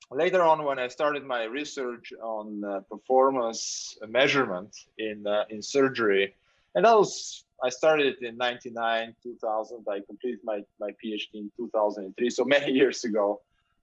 later 0.09 0.41
on, 0.41 0.63
when 0.63 0.79
I 0.79 0.87
started 0.87 1.25
my 1.25 1.43
research 1.43 2.13
on 2.21 2.83
performance 2.89 3.97
measurement 4.07 4.73
in 4.97 5.25
in 5.49 5.61
surgery, 5.61 6.33
and 6.79 6.85
that 6.85 6.97
was 6.97 7.43
I 7.61 7.67
started 7.67 8.15
in 8.21 8.37
99, 8.37 9.13
2000. 9.21 9.85
I 9.91 9.99
completed 10.07 10.39
my, 10.45 10.61
my 10.79 10.91
PhD 10.91 11.27
in 11.33 11.51
2003, 11.57 12.29
so 12.29 12.45
many 12.55 12.71
years 12.71 13.03
ago. 13.03 13.41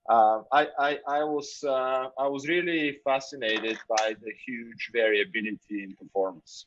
Uh, 0.09 0.41
I, 0.51 0.67
I, 0.79 0.99
I, 1.07 1.25
was 1.25 1.63
uh, 1.63 2.09
I 2.19 2.27
was 2.27 2.49
really 2.49 3.01
fascinated 3.05 3.77
by 3.87 4.15
the 4.23 4.33
huge 4.47 4.89
variability 4.95 5.83
in 5.85 5.95
performance 5.95 6.65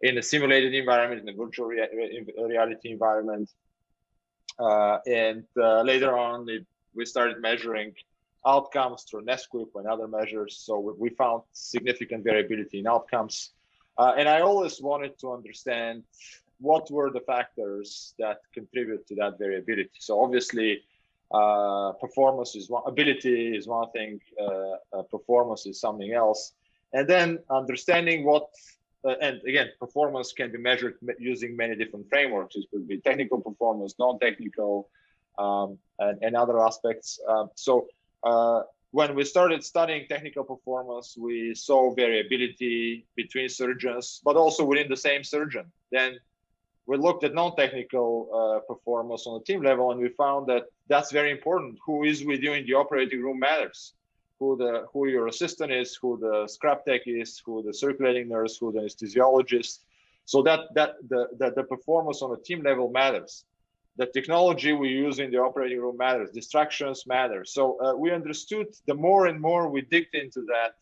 in 0.00 0.16
a 0.16 0.22
simulated 0.22 0.72
environment, 0.72 1.20
in 1.20 1.28
a 1.28 1.36
virtual 1.36 1.66
rea- 1.66 2.24
reality 2.38 2.90
environment. 2.90 3.50
Uh, 4.58 5.00
and 5.06 5.44
uh, 5.58 5.82
later 5.82 6.16
on, 6.16 6.48
it, 6.48 6.64
we 6.94 7.04
started 7.04 7.42
measuring 7.42 7.92
outcomes 8.46 9.02
through 9.02 9.26
NSQIP 9.26 9.68
and 9.74 9.86
other 9.86 10.08
measures. 10.08 10.56
So 10.56 10.78
we, 10.78 10.92
we 10.98 11.08
found 11.10 11.42
significant 11.52 12.24
variability 12.24 12.78
in 12.78 12.86
outcomes. 12.86 13.50
Uh, 13.98 14.14
and 14.16 14.28
I 14.28 14.40
always 14.40 14.80
wanted 14.80 15.18
to 15.20 15.32
understand 15.32 16.02
what 16.60 16.90
were 16.90 17.10
the 17.10 17.20
factors 17.20 18.14
that 18.18 18.38
contribute 18.54 19.06
to 19.08 19.14
that 19.16 19.38
variability. 19.38 19.90
So 19.98 20.22
obviously, 20.22 20.82
uh, 21.32 21.92
performance 21.92 22.54
is 22.54 22.70
one, 22.70 22.82
ability 22.86 23.56
is 23.56 23.66
one 23.66 23.90
thing, 23.90 24.20
uh, 24.40 24.44
uh 24.92 25.02
performance 25.10 25.66
is 25.66 25.80
something 25.80 26.12
else, 26.12 26.52
and 26.92 27.08
then 27.08 27.38
understanding 27.50 28.24
what 28.24 28.48
uh, 29.04 29.14
and 29.20 29.42
again, 29.42 29.68
performance 29.80 30.32
can 30.32 30.52
be 30.52 30.58
measured 30.58 30.94
using 31.18 31.56
many 31.56 31.74
different 31.74 32.08
frameworks. 32.08 32.54
It 32.54 32.66
could 32.70 32.86
be 32.86 32.98
technical 32.98 33.40
performance, 33.40 33.94
non-technical, 33.98 34.88
um, 35.38 35.78
and, 35.98 36.22
and, 36.22 36.36
other 36.36 36.64
aspects. 36.64 37.18
Um, 37.28 37.50
so 37.56 37.88
uh, 38.22 38.62
when 38.92 39.14
we 39.14 39.24
started 39.24 39.64
studying 39.64 40.06
technical 40.06 40.44
performance, 40.44 41.16
we 41.18 41.54
saw 41.54 41.94
variability 41.94 43.06
between 43.16 43.48
surgeons, 43.48 44.20
but 44.24 44.36
also 44.36 44.64
within 44.64 44.88
the 44.88 44.96
same 44.96 45.24
surgeon. 45.24 45.64
Then 45.90 46.18
we 46.86 46.96
looked 46.96 47.24
at 47.24 47.34
non-technical 47.34 48.10
uh, 48.32 48.72
performance 48.72 49.26
on 49.26 49.38
the 49.38 49.44
team 49.44 49.62
level, 49.62 49.90
and 49.90 50.00
we 50.00 50.08
found 50.10 50.46
that 50.48 50.64
that's 50.88 51.10
very 51.10 51.30
important. 51.30 51.78
Who 51.86 52.04
is 52.04 52.24
with 52.24 52.40
you 52.40 52.52
in 52.52 52.66
the 52.66 52.74
operating 52.74 53.22
room 53.22 53.38
matters 53.38 53.94
who 54.42 54.56
the 54.56 54.86
who 54.92 55.06
your 55.06 55.28
assistant 55.28 55.70
is, 55.70 55.94
who 55.94 56.18
the 56.18 56.48
scrub 56.48 56.78
tech 56.84 57.02
is, 57.06 57.40
who 57.44 57.62
the 57.62 57.72
circulating 57.72 58.28
nurse, 58.28 58.58
who 58.58 58.72
the 58.72 58.80
anesthesiologist. 58.80 59.78
So 60.24 60.42
that 60.42 60.60
that 60.74 60.90
the, 61.08 61.28
the, 61.38 61.48
the 61.58 61.62
performance 61.62 62.22
on 62.22 62.30
a 62.36 62.40
team 62.48 62.60
level 62.62 62.90
matters. 62.90 63.44
The 63.96 64.06
technology 64.06 64.72
we 64.72 64.88
use 64.88 65.18
in 65.18 65.30
the 65.30 65.38
operating 65.38 65.78
room 65.78 65.98
matters. 65.98 66.30
Distractions 66.30 67.06
matter. 67.06 67.44
So 67.44 67.78
uh, 67.80 67.94
we 67.94 68.10
understood 68.10 68.68
the 68.86 68.94
more 68.94 69.26
and 69.26 69.38
more 69.40 69.68
we 69.68 69.82
digged 69.82 70.14
into 70.14 70.40
that, 70.46 70.76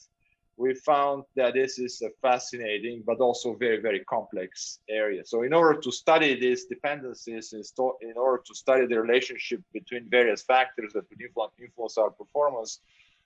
we 0.57 0.75
found 0.75 1.25
that 1.37 1.55
this 1.55 1.79
is 1.79 2.03
a 2.03 2.11
fascinating 2.21 3.03
but 3.07 3.19
also 3.19 3.55
very 3.55 3.81
very 3.81 4.01
complex 4.01 4.79
area. 4.89 5.23
So 5.25 5.43
in 5.43 5.53
order 5.55 5.81
to 5.81 5.91
study 5.91 6.39
these 6.39 6.67
dependencies, 6.67 7.55
in 8.03 8.13
order 8.17 8.43
to 8.47 8.55
study 8.55 8.87
the 8.87 9.01
relationship 9.01 9.61
between 9.73 10.09
various 10.11 10.43
factors 10.43 10.93
that 10.93 11.05
would 11.11 11.21
influence 11.59 11.97
our 11.97 12.11
performance, 12.11 12.81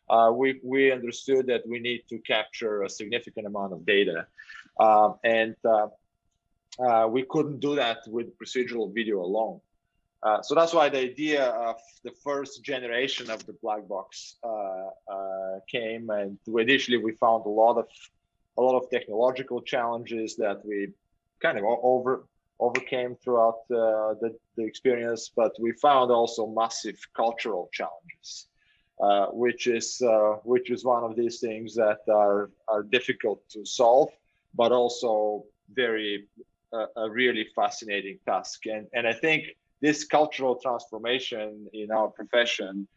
uh, 0.09 0.31
we, 0.33 0.61
we 0.63 0.93
understood 0.93 1.47
that 1.47 1.63
we 1.67 1.79
need 1.81 2.03
to 2.09 2.19
capture 2.19 2.83
a 2.83 2.89
significant 2.89 3.47
amount 3.47 3.73
of 3.73 3.85
data. 3.85 4.27
Um, 4.79 5.17
and 5.25 5.57
uh, 5.65 5.89
uh, 6.79 7.07
we 7.09 7.23
couldn't 7.25 7.61
do 7.61 7.75
that 7.77 7.99
with 8.07 8.39
procedural 8.39 8.93
video 8.95 9.21
alone. 9.21 9.61
Uh, 10.25 10.41
so 10.41 10.55
that's 10.55 10.73
why 10.73 10.89
the 10.89 10.99
idea 10.99 11.45
of 11.51 11.77
the 12.03 12.11
first 12.23 12.65
generation 12.65 13.31
of 13.31 13.45
the 13.45 13.53
black 13.63 13.87
box 13.87 14.37
uh, 14.43 14.89
uh, 15.15 15.61
came. 15.71 16.09
And 16.09 16.39
initially 16.47 16.97
we 16.97 17.13
found 17.13 17.45
a 17.45 17.51
lot 17.51 17.77
of 17.77 17.87
a 18.57 18.63
lot 18.63 18.77
of 18.77 18.89
technological 18.89 19.61
challenges 19.61 20.37
that 20.37 20.65
we 20.65 20.89
kind 21.41 21.59
of 21.59 21.65
over 21.65 22.25
overcame 22.61 23.17
throughout 23.17 23.67
the, 23.69 24.35
the 24.57 24.65
experience, 24.65 25.31
but 25.35 25.53
we 25.61 25.73
found 25.73 26.11
also 26.11 26.47
massive 26.47 26.99
cultural 27.15 27.69
challenges. 27.73 28.47
Uh, 29.01 29.27
which 29.33 29.67
is 29.67 30.01
uh, 30.03 30.37
which 30.45 30.71
is 30.71 30.85
one 30.85 31.03
of 31.03 31.17
these 31.17 31.41
things 31.41 31.75
that 31.75 31.99
are 32.09 32.53
are 32.69 32.85
difficult 32.85 33.43
to 33.49 33.67
solve, 33.67 34.09
but 34.55 34.71
also 34.71 35.45
very 35.75 36.29
uh, 36.73 36.87
a 36.97 37.11
really 37.11 37.45
fascinating 37.57 38.21
task. 38.25 38.67
And 38.67 38.87
and 38.95 39.05
I 39.05 39.13
think 39.13 39.47
this 39.85 39.99
cultural 40.19 40.55
transformation 40.67 41.49
in 41.75 41.91
our 41.91 42.09
profession 42.09 42.89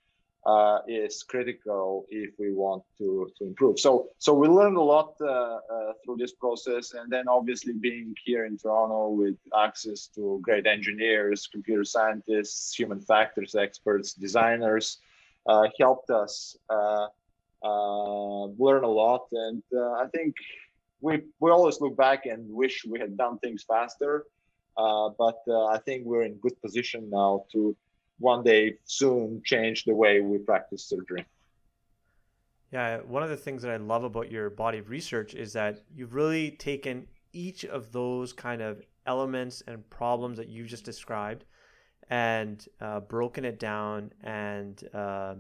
uh, 0.46 0.80
is 0.88 1.24
critical 1.24 2.06
if 2.10 2.32
we 2.40 2.50
want 2.54 2.82
to, 2.98 3.30
to 3.38 3.44
improve. 3.52 3.78
So 3.78 3.92
so 4.26 4.34
we 4.42 4.48
learned 4.48 4.78
a 4.78 4.88
lot 4.96 5.10
uh, 5.20 5.28
uh, 5.28 5.92
through 6.02 6.18
this 6.24 6.34
process, 6.44 6.94
and 6.98 7.12
then 7.12 7.26
obviously 7.28 7.74
being 7.74 8.16
here 8.24 8.46
in 8.46 8.58
Toronto 8.58 9.10
with 9.10 9.38
access 9.66 10.08
to 10.16 10.40
great 10.42 10.66
engineers, 10.66 11.40
computer 11.56 11.84
scientists, 11.84 12.74
human 12.80 13.02
factors 13.02 13.52
experts, 13.68 14.14
designers, 14.14 14.86
uh, 15.52 15.66
helped 15.84 16.10
us 16.10 16.56
uh, 16.70 17.08
uh, 17.70 18.44
learn 18.66 18.84
a 18.92 18.94
lot. 19.04 19.24
And 19.46 19.62
I 20.04 20.06
think 20.16 20.36
we 21.06 21.14
we 21.42 21.52
always 21.52 21.78
look 21.82 21.96
back 21.98 22.20
and 22.32 22.40
wish 22.64 22.76
we 22.92 22.98
had 23.04 23.18
done 23.18 23.36
things 23.40 23.62
faster. 23.74 24.14
But 24.78 25.42
I 25.50 25.80
think 25.86 26.06
we're 26.06 26.24
in 26.24 26.36
good 26.36 26.60
position 26.62 27.10
now 27.10 27.46
to 27.52 27.76
one 28.20 28.44
day 28.44 28.76
soon 28.86 29.42
change 29.46 29.86
the 29.86 29.94
way 29.94 30.22
we 30.22 30.38
practice 30.38 30.84
surgery. 30.84 31.26
Yeah, 32.72 32.98
one 32.98 33.24
of 33.24 33.30
the 33.30 33.38
things 33.38 33.62
that 33.62 33.72
I 33.72 33.78
love 33.78 34.04
about 34.04 34.32
your 34.32 34.50
body 34.50 34.80
of 34.80 34.90
research 34.90 35.34
is 35.34 35.54
that 35.54 35.84
you've 35.96 36.14
really 36.14 36.52
taken 36.52 37.08
each 37.32 37.64
of 37.64 37.92
those 37.92 38.34
kind 38.34 38.62
of 38.62 38.82
elements 39.06 39.64
and 39.68 39.90
problems 39.90 40.38
that 40.38 40.50
you 40.50 40.66
just 40.66 40.84
described 40.84 41.46
and 42.10 42.68
uh, 42.82 43.00
broken 43.00 43.46
it 43.46 43.60
down 43.60 44.12
and 44.22 44.84
uh, 44.94 45.36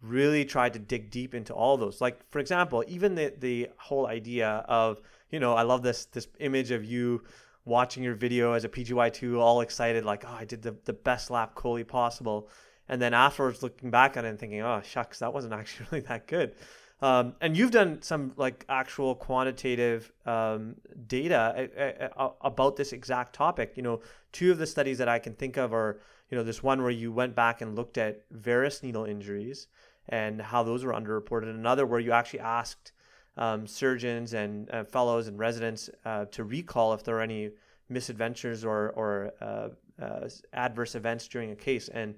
really 0.00 0.44
tried 0.44 0.72
to 0.74 0.78
dig 0.78 1.10
deep 1.10 1.34
into 1.34 1.52
all 1.52 1.76
those. 1.76 2.00
Like 2.00 2.20
for 2.30 2.38
example, 2.38 2.84
even 2.86 3.14
the 3.14 3.34
the 3.38 3.68
whole 3.76 4.06
idea 4.06 4.64
of 4.68 5.00
you 5.30 5.40
know 5.40 5.54
I 5.54 5.62
love 5.62 5.82
this 5.82 6.06
this 6.06 6.28
image 6.38 6.70
of 6.70 6.84
you 6.84 7.22
watching 7.70 8.02
your 8.02 8.14
video 8.14 8.52
as 8.52 8.64
a 8.64 8.68
PGY2 8.68 9.38
all 9.38 9.60
excited 9.62 10.04
like 10.04 10.24
oh 10.26 10.36
I 10.38 10.44
did 10.44 10.60
the, 10.60 10.76
the 10.84 10.92
best 10.92 11.30
lap 11.30 11.54
chole 11.54 11.86
possible 11.86 12.48
and 12.88 13.00
then 13.00 13.14
afterwards 13.14 13.62
looking 13.62 13.90
back 13.90 14.16
on 14.16 14.24
it 14.24 14.28
and 14.28 14.38
thinking 14.38 14.60
oh 14.60 14.82
shucks 14.84 15.20
that 15.20 15.32
wasn't 15.32 15.54
actually 15.60 15.86
really 15.90 16.06
that 16.08 16.26
good 16.26 16.54
um, 17.02 17.34
and 17.40 17.56
you've 17.56 17.70
done 17.70 18.02
some 18.02 18.32
like 18.36 18.64
actual 18.68 19.14
quantitative 19.14 20.12
um, 20.26 20.74
data 21.06 21.68
uh, 21.78 22.20
uh, 22.20 22.30
about 22.42 22.76
this 22.76 22.92
exact 22.92 23.34
topic. 23.34 23.72
You 23.76 23.82
know, 23.82 24.00
two 24.32 24.50
of 24.52 24.58
the 24.58 24.66
studies 24.66 24.98
that 24.98 25.08
I 25.08 25.18
can 25.18 25.34
think 25.34 25.56
of 25.56 25.72
are, 25.72 25.98
you 26.30 26.36
know, 26.36 26.44
this 26.44 26.62
one 26.62 26.82
where 26.82 26.90
you 26.90 27.10
went 27.10 27.34
back 27.34 27.62
and 27.62 27.74
looked 27.74 27.96
at 27.96 28.24
varus 28.30 28.82
needle 28.82 29.06
injuries 29.06 29.66
and 30.08 30.42
how 30.42 30.62
those 30.62 30.84
were 30.84 30.92
underreported. 30.92 31.48
Another 31.48 31.86
where 31.86 32.00
you 32.00 32.12
actually 32.12 32.40
asked 32.40 32.92
um, 33.36 33.66
surgeons 33.66 34.34
and 34.34 34.70
uh, 34.70 34.84
fellows 34.84 35.28
and 35.28 35.38
residents 35.38 35.90
uh, 36.04 36.26
to 36.26 36.44
recall 36.44 36.92
if 36.92 37.04
there 37.04 37.16
are 37.16 37.22
any 37.22 37.50
misadventures 37.88 38.64
or, 38.64 38.90
or 38.90 39.32
uh, 39.40 39.68
uh, 40.02 40.28
adverse 40.52 40.94
events 40.94 41.28
during 41.28 41.50
a 41.50 41.56
case. 41.56 41.88
And 41.88 42.14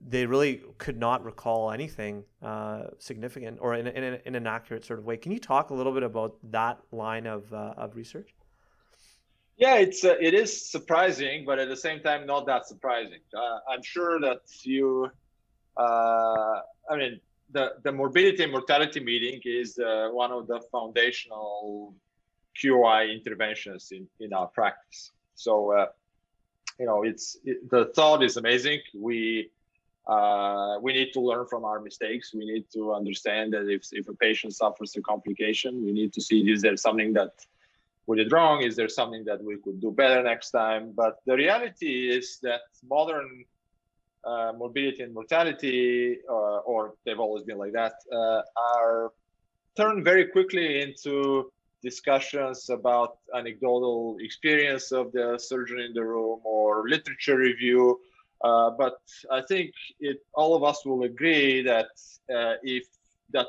they 0.00 0.24
really 0.26 0.62
could 0.78 0.98
not 0.98 1.24
recall 1.24 1.70
anything 1.70 2.24
uh, 2.42 2.84
significant 2.98 3.58
or 3.60 3.74
in, 3.74 3.86
in, 3.86 4.18
in, 4.24 4.34
an 4.34 4.46
accurate 4.46 4.84
sort 4.84 4.98
of 4.98 5.04
way. 5.04 5.16
Can 5.16 5.30
you 5.30 5.38
talk 5.38 5.70
a 5.70 5.74
little 5.74 5.92
bit 5.92 6.02
about 6.02 6.36
that 6.50 6.78
line 6.90 7.26
of, 7.26 7.52
uh, 7.52 7.74
of 7.76 7.96
research? 7.96 8.34
Yeah, 9.56 9.76
it's 9.76 10.02
it 10.02 10.34
is 10.34 10.68
surprising, 10.68 11.44
but 11.46 11.60
at 11.60 11.68
the 11.68 11.76
same 11.76 12.00
time, 12.00 12.26
not 12.26 12.44
that 12.46 12.66
surprising. 12.66 13.20
I'm 13.70 13.84
sure 13.84 14.18
that 14.18 14.40
you, 14.64 15.08
I 15.78 16.96
mean, 16.96 17.20
the 17.54 17.74
the 17.84 17.92
morbidity 17.92 18.42
and 18.42 18.52
mortality 18.52 19.00
meeting 19.00 19.40
is 19.44 19.78
uh, 19.78 20.08
one 20.12 20.32
of 20.32 20.46
the 20.46 20.60
foundational 20.70 21.94
QI 22.58 23.00
interventions 23.16 23.92
in 23.92 24.06
in 24.20 24.32
our 24.32 24.48
practice. 24.48 25.12
So, 25.34 25.52
you 26.78 26.86
know, 26.86 27.02
it's 27.02 27.36
it, 27.44 27.68
the 27.70 27.86
thought 27.96 28.22
is 28.22 28.36
amazing. 28.36 28.80
We 28.94 29.50
uh, 30.06 30.76
we 30.82 30.92
need 30.92 31.12
to 31.14 31.20
learn 31.20 31.46
from 31.46 31.64
our 31.64 31.80
mistakes. 31.80 32.34
We 32.34 32.44
need 32.44 32.66
to 32.74 32.92
understand 32.92 33.54
that 33.54 33.68
if, 33.68 33.82
if 33.92 34.08
a 34.08 34.14
patient 34.14 34.54
suffers 34.54 34.94
a 34.96 35.00
complication, 35.00 35.84
we 35.84 35.92
need 35.92 36.12
to 36.12 36.20
see 36.20 36.40
is 36.52 36.60
there 36.60 36.76
something 36.76 37.14
that 37.14 37.32
we 38.06 38.18
did 38.18 38.30
wrong? 38.32 38.62
Is 38.62 38.76
there 38.76 38.88
something 38.88 39.24
that 39.24 39.42
we 39.42 39.56
could 39.56 39.80
do 39.80 39.90
better 39.90 40.22
next 40.22 40.50
time? 40.50 40.92
But 40.94 41.20
the 41.24 41.36
reality 41.36 42.10
is 42.10 42.38
that 42.42 42.62
modern 42.86 43.44
uh, 44.26 44.52
morbidity 44.56 45.02
and 45.02 45.14
mortality, 45.14 46.18
uh, 46.28 46.58
or 46.58 46.94
they've 47.04 47.20
always 47.20 47.44
been 47.44 47.58
like 47.58 47.72
that, 47.72 47.94
uh, 48.12 48.42
are 48.56 49.12
turned 49.76 50.04
very 50.04 50.26
quickly 50.26 50.82
into 50.82 51.50
discussions 51.82 52.70
about 52.70 53.18
anecdotal 53.36 54.16
experience 54.20 54.90
of 54.90 55.12
the 55.12 55.38
surgeon 55.38 55.80
in 55.80 55.92
the 55.92 56.02
room 56.02 56.40
or 56.44 56.88
literature 56.88 57.36
review. 57.36 58.00
Uh, 58.42 58.70
but 58.70 58.98
I 59.30 59.42
think 59.42 59.72
it, 60.00 60.18
all 60.34 60.54
of 60.54 60.64
us 60.64 60.84
will 60.84 61.02
agree 61.02 61.62
that 61.62 61.90
uh, 62.34 62.54
if 62.62 62.86
that 63.32 63.48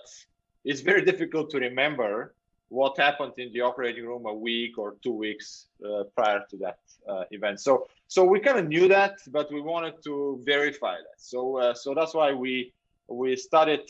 it's 0.63 0.82
very 0.82 1.03
difficult 1.03 1.50
to 1.51 1.60
remember 1.60 2.35
what 2.69 2.98
happened 2.98 3.34
in 3.38 3.51
the 3.53 3.62
operating 3.62 4.05
room 4.05 4.25
a 4.25 4.34
week 4.34 4.77
or 4.77 4.95
two 5.03 5.13
weeks 5.13 5.67
uh, 5.86 6.03
prior 6.15 6.43
to 6.50 6.57
that 6.57 6.79
uh, 7.07 7.24
event. 7.31 7.60
So, 7.60 7.88
so 8.07 8.24
we 8.24 8.39
kind 8.39 8.57
of 8.57 8.67
knew 8.67 8.88
that, 8.88 9.19
but 9.27 9.51
we 9.51 9.62
wanted 9.62 10.03
to 10.03 10.41
verify 10.43 10.95
that. 10.95 11.17
So, 11.17 11.57
uh, 11.57 11.74
so 11.74 11.93
that's 11.93 12.13
why 12.13 12.34
we 12.34 12.74
we 13.07 13.36
studied 13.36 13.81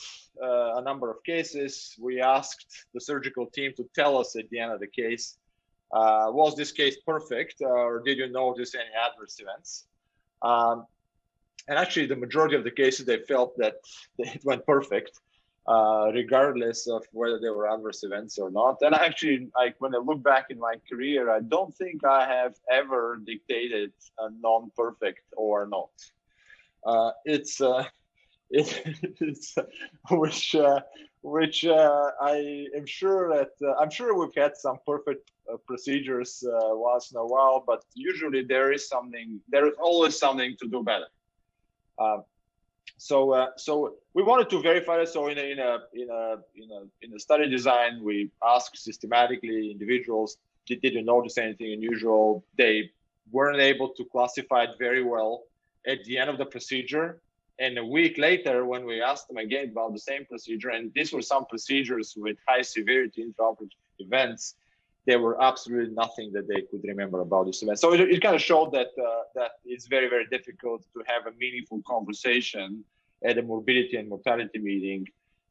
a 0.41 0.81
number 0.81 1.09
of 1.09 1.23
cases. 1.23 1.95
We 1.97 2.19
asked 2.19 2.85
the 2.93 2.99
surgical 2.99 3.45
team 3.45 3.71
to 3.77 3.87
tell 3.95 4.17
us 4.17 4.35
at 4.35 4.49
the 4.49 4.59
end 4.59 4.73
of 4.73 4.81
the 4.81 4.87
case, 4.87 5.37
was 5.93 6.53
this 6.57 6.73
case 6.73 6.97
perfect, 7.05 7.61
or 7.61 8.01
did 8.03 8.17
you 8.17 8.29
notice 8.29 8.75
any 8.75 8.89
adverse 9.07 9.39
events? 9.39 9.85
Um, 10.41 10.85
and 11.67 11.77
actually 11.79 12.07
the 12.07 12.15
majority 12.15 12.55
of 12.55 12.63
the 12.63 12.71
cases 12.71 13.05
they 13.05 13.19
felt 13.19 13.57
that 13.57 13.75
it 14.17 14.43
went 14.43 14.65
perfect 14.65 15.19
uh, 15.67 16.11
regardless 16.13 16.87
of 16.87 17.03
whether 17.11 17.39
there 17.39 17.53
were 17.53 17.67
adverse 17.67 18.03
events 18.03 18.37
or 18.37 18.51
not 18.51 18.77
and 18.81 18.93
actually 18.93 19.49
like 19.55 19.75
when 19.79 19.95
i 19.95 19.97
look 19.97 20.21
back 20.21 20.45
in 20.49 20.59
my 20.59 20.75
career 20.89 21.31
i 21.31 21.39
don't 21.39 21.75
think 21.75 22.03
i 22.05 22.25
have 22.25 22.53
ever 22.71 23.19
dictated 23.25 23.91
a 24.19 24.29
non-perfect 24.41 25.23
or 25.35 25.67
not 25.67 25.89
uh, 26.85 27.11
it's 27.25 27.61
uh, 27.61 27.83
it, 28.49 28.81
it's 29.19 29.55
which 30.11 30.55
uh, 30.55 30.79
which 31.21 31.65
uh, 31.65 32.11
I 32.21 32.67
am 32.75 32.85
sure 32.85 33.35
that 33.35 33.49
I'm 33.79 33.89
sure 33.89 34.15
we've 34.15 34.35
had 34.35 34.55
some 34.55 34.77
perfect 34.85 35.31
procedures 35.65 36.43
once 36.45 37.11
in 37.11 37.17
a 37.17 37.25
while, 37.25 37.63
but 37.65 37.83
usually 37.95 38.43
there 38.43 38.71
is 38.71 38.87
something. 38.87 39.39
There 39.49 39.67
is 39.67 39.73
always 39.81 40.19
something 40.19 40.55
to 40.61 40.67
do 40.67 40.83
better. 40.83 41.07
So 42.97 43.31
uh, 43.31 43.47
so 43.57 43.95
we 44.13 44.23
wanted 44.23 44.49
to 44.51 44.61
verify 44.61 45.01
it. 45.01 45.09
So 45.09 45.27
in 45.27 45.37
a 45.37 45.41
in 45.41 45.59
a 45.59 45.79
in 45.93 46.09
a 46.09 46.37
in 46.55 46.69
a 46.71 47.05
in 47.05 47.13
a 47.13 47.19
study 47.19 47.49
design, 47.49 48.03
we 48.03 48.31
asked 48.43 48.77
systematically 48.77 49.71
individuals 49.71 50.37
did, 50.65 50.81
did 50.81 50.93
you 50.93 51.03
notice 51.03 51.37
anything 51.37 51.73
unusual? 51.73 52.43
They 52.57 52.91
weren't 53.31 53.59
able 53.59 53.89
to 53.89 54.05
classify 54.05 54.63
it 54.63 54.71
very 54.79 55.03
well 55.03 55.43
at 55.87 56.03
the 56.05 56.17
end 56.17 56.29
of 56.29 56.37
the 56.37 56.45
procedure. 56.45 57.21
And 57.59 57.77
a 57.77 57.85
week 57.85 58.17
later, 58.17 58.65
when 58.65 58.85
we 58.85 59.01
asked 59.01 59.27
them 59.29 59.37
again 59.37 59.69
about 59.69 59.93
the 59.93 59.99
same 59.99 60.25
procedure, 60.25 60.69
and 60.69 60.91
these 60.93 61.13
were 61.13 61.21
some 61.21 61.45
procedures 61.45 62.13
with 62.17 62.37
high 62.47 62.63
severity 62.63 63.23
intraoperative 63.25 63.69
events, 63.99 64.55
there 65.05 65.19
were 65.19 65.41
absolutely 65.41 65.93
nothing 65.93 66.31
that 66.33 66.47
they 66.47 66.61
could 66.61 66.83
remember 66.83 67.21
about 67.21 67.45
this 67.45 67.61
event. 67.61 67.79
So 67.79 67.93
it, 67.93 68.01
it 68.01 68.21
kind 68.21 68.35
of 68.35 68.41
showed 68.41 68.71
that 68.73 68.87
uh, 68.99 69.23
that 69.35 69.51
it's 69.65 69.87
very 69.87 70.09
very 70.09 70.25
difficult 70.27 70.83
to 70.93 71.03
have 71.05 71.27
a 71.27 71.37
meaningful 71.37 71.81
conversation 71.87 72.83
at 73.23 73.37
a 73.37 73.41
morbidity 73.41 73.97
and 73.97 74.09
mortality 74.09 74.59
meeting 74.59 75.07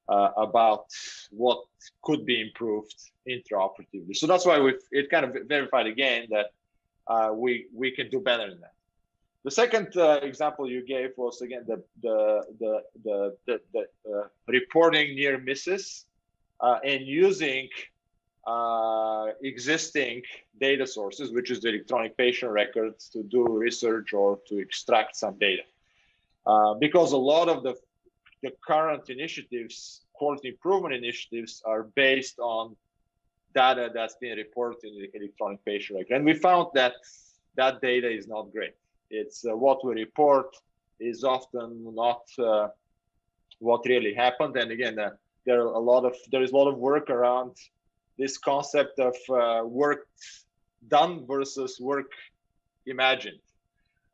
uh, 0.09 0.31
about 0.37 0.87
what 1.31 1.65
could 2.03 2.27
be 2.27 2.41
improved 2.41 2.95
intraoperatively. 3.29 4.15
So 4.15 4.27
that's 4.27 4.45
why 4.45 4.61
we 4.61 4.75
it 4.91 5.11
kind 5.11 5.25
of 5.25 5.37
verified 5.49 5.87
again 5.87 6.27
that 6.31 6.47
uh, 7.07 7.31
we 7.35 7.67
we 7.73 7.91
can 7.91 8.11
do 8.11 8.21
better 8.21 8.49
than 8.51 8.61
that. 8.61 8.73
The 9.45 9.51
second 9.51 9.97
uh, 9.97 10.21
example 10.23 10.71
you 10.71 10.85
gave 10.85 11.11
was 11.17 11.43
again 11.43 11.65
the 11.67 11.83
the 12.03 12.45
the 12.61 12.83
the, 13.05 13.37
the, 13.47 13.61
the 13.73 13.83
uh, 14.13 14.27
reporting 14.49 15.15
near 15.15 15.39
misses 15.39 16.07
uh, 16.61 16.79
and 16.85 17.07
using 17.07 17.69
uh, 18.47 19.29
existing 19.43 20.23
data 20.61 20.87
sources, 20.87 21.33
which 21.33 21.51
is 21.51 21.61
the 21.61 21.69
electronic 21.69 22.17
patient 22.17 22.53
records, 22.53 23.09
to 23.09 23.23
do 23.23 23.47
research 23.47 24.13
or 24.13 24.39
to 24.49 24.59
extract 24.59 25.17
some 25.17 25.39
data. 25.39 25.63
Uh, 26.47 26.75
because 26.75 27.13
a 27.13 27.17
lot 27.17 27.49
of 27.49 27.63
the, 27.63 27.75
the 28.43 28.53
current 28.67 29.09
initiatives, 29.09 30.03
quality 30.13 30.49
improvement 30.49 30.95
initiatives, 30.95 31.63
are 31.65 31.85
based 31.95 32.39
on 32.39 32.77
data 33.55 33.91
that's 33.95 34.17
being 34.17 34.37
reported 34.37 34.85
in 34.85 34.99
the 34.99 35.11
electronic 35.15 35.65
patient 35.65 35.99
record. 35.99 36.17
And 36.17 36.25
we 36.25 36.35
found 36.35 36.69
that 36.75 36.95
that 37.57 37.81
data 37.81 38.11
is 38.11 38.27
not 38.29 38.53
great. 38.53 38.75
It's 39.11 39.47
uh, 39.47 39.57
what 39.57 39.85
we 39.85 39.95
report 39.95 40.57
is 41.01 41.25
often 41.25 41.95
not 41.95 42.23
uh, 42.39 42.69
what 43.59 43.83
really 43.87 44.13
happened. 44.13 44.57
And 44.57 44.71
again, 44.71 44.99
uh, 44.99 45.11
there 45.47 45.61
are 45.61 45.73
a 45.73 45.79
lot 45.79 46.05
of 46.05 46.15
there 46.31 46.43
is 46.43 46.53
a 46.53 46.57
lot 46.57 46.69
of 46.69 46.79
work 46.79 47.11
around 47.11 47.53
this 48.19 48.39
concept 48.39 48.99
of 48.99 49.17
uh, 49.29 49.65
work 49.65 50.07
done 50.89 51.27
versus 51.27 51.81
work 51.81 52.13
imagined. 52.87 53.39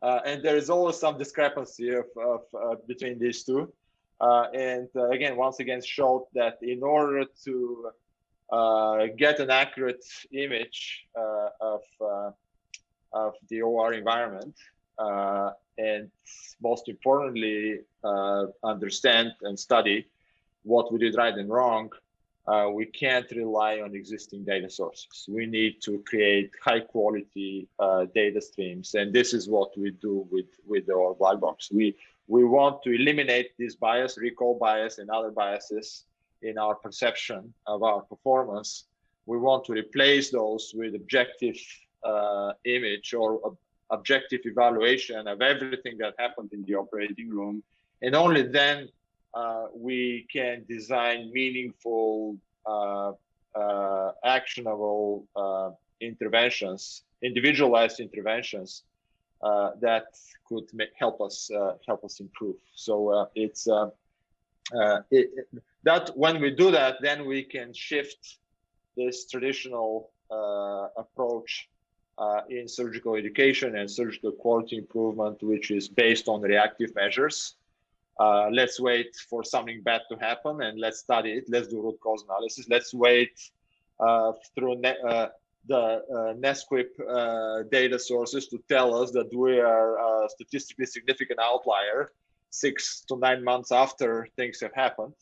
Uh, 0.03 0.21
and 0.25 0.43
there 0.43 0.57
is 0.57 0.71
always 0.71 0.97
some 0.97 1.19
discrepancy 1.19 1.91
of, 1.91 2.07
of 2.17 2.41
uh, 2.55 2.75
between 2.87 3.19
these 3.19 3.45
two. 3.45 3.71
Uh, 4.21 4.47
and 4.55 4.89
uh, 4.97 5.09
again, 5.11 5.37
once 5.37 5.61
again, 5.61 5.83
showed 5.83 6.27
that 6.35 6.59
in 6.63 6.83
order 6.83 7.25
to 7.45 7.91
uh, 8.51 9.07
get 9.17 9.41
an 9.41 9.51
accurate 9.51 10.05
image 10.33 11.07
of 11.61 11.81
of 13.13 13.35
the 13.49 13.61
OR 13.61 13.93
environment, 13.93 14.55
and 15.79 16.11
most 16.63 16.89
importantly, 16.89 17.81
understand 18.63 19.33
and 19.43 19.59
study 19.59 20.07
what 20.63 20.93
we 20.93 20.99
did 20.99 21.17
right 21.17 21.35
and 21.35 21.49
wrong, 21.49 21.91
uh, 22.51 22.69
we 22.69 22.85
can't 22.85 23.31
rely 23.31 23.81
on 23.81 23.95
existing 23.95 24.45
data 24.45 24.69
sources. 24.69 25.27
We 25.29 25.47
need 25.47 25.81
to 25.83 26.03
create 26.11 26.51
high 26.65 26.81
quality 26.81 27.69
uh, 27.79 28.07
data 28.13 28.41
streams. 28.41 28.95
And 28.95 29.13
this 29.13 29.33
is 29.33 29.49
what 29.49 29.71
we 29.79 29.93
do 29.93 30.27
with, 30.33 30.51
with 30.67 30.91
our 30.91 31.15
black 31.15 31.39
box. 31.39 31.71
We, 31.71 31.97
we 32.27 32.45
want 32.45 32.83
to 32.83 32.91
eliminate 32.91 33.51
this 33.57 33.77
bias, 33.77 34.19
recall 34.19 34.59
bias, 34.59 34.99
and 34.99 35.11
other 35.11 35.31
biases 35.31 36.07
in 36.43 36.59
our 36.59 36.75
perception 36.75 37.55
of 37.69 37.85
our 37.85 38.01
performance. 38.01 38.85
We 39.27 39.39
want 39.39 39.65
to 39.67 39.73
replace 39.73 40.31
those 40.31 40.73
with 40.75 40.97
objective 40.97 41.59
uh, 42.03 42.53
image 42.65 43.15
or 43.15 43.55
objective 43.91 44.41
evaluation 44.45 45.29
of 45.29 45.41
everything 45.41 45.99
that 45.99 46.15
happened 46.19 46.51
in 46.53 46.65
the 46.65 46.75
operating 46.75 47.31
room. 47.31 47.63
And 48.03 48.17
only 48.17 48.43
then 48.43 48.89
uh, 49.35 49.67
we 49.75 50.27
can 50.33 50.65
design 50.69 51.31
meaningful, 51.33 52.37
uh, 52.67 53.13
uh, 53.55 54.13
actionable 54.25 55.27
uh, 55.37 55.71
interventions, 56.01 57.03
individualized 57.23 58.01
interventions 58.01 58.85
uh, 59.43 59.71
that 59.81 60.07
could 60.49 60.65
make, 60.73 60.91
help 60.97 61.21
us 61.21 61.51
help 61.87 62.05
us 62.05 62.21
improve. 62.21 62.57
So 62.75 63.29
it's 63.35 63.69
it, 65.11 65.49
that 65.83 66.11
when 66.17 66.41
we 66.41 66.51
do 66.51 66.71
that, 66.71 66.97
then 67.01 67.25
we 67.27 67.43
can 67.43 67.73
shift 67.73 68.39
this 68.97 69.27
traditional 69.27 70.11
approach 70.97 71.69
uh, 72.19 72.43
in 72.51 72.69
surgical 72.69 73.15
education 73.15 73.77
and 73.77 73.91
surgical 73.91 74.31
quality 74.31 74.77
improvement, 74.77 75.43
which 75.43 75.71
is 75.71 75.89
based 75.89 76.29
on 76.29 76.43
reactive 76.43 76.95
measures 76.95 77.55
uh, 78.21 78.51
let's 78.53 78.79
wait 78.79 79.17
for 79.31 79.43
something 79.43 79.81
bad 79.83 80.03
to 80.11 80.17
happen 80.17 80.61
and 80.61 80.79
let's 80.79 80.99
study 80.99 81.33
it. 81.33 81.45
Let's 81.49 81.69
do 81.69 81.81
root 81.81 81.99
cause 82.01 82.23
analysis. 82.29 82.67
Let's 82.69 82.93
wait 82.93 83.33
uh, 83.99 84.33
through 84.55 84.77
ne- 84.81 85.03
uh, 85.09 85.29
the 85.67 85.77
uh, 85.79 86.35
NSQIP 86.35 86.91
uh, 87.09 87.63
data 87.71 87.99
sources 87.99 88.47
to 88.49 88.63
tell 88.69 88.95
us 88.95 89.11
that 89.13 89.35
we 89.35 89.59
are 89.59 90.25
a 90.25 90.29
statistically 90.29 90.85
significant 90.85 91.41
outlier 91.41 92.13
six 92.51 93.03
to 93.09 93.17
nine 93.17 93.43
months 93.43 93.73
after 93.73 94.29
things 94.37 94.61
have 94.61 94.75
happened 94.75 95.15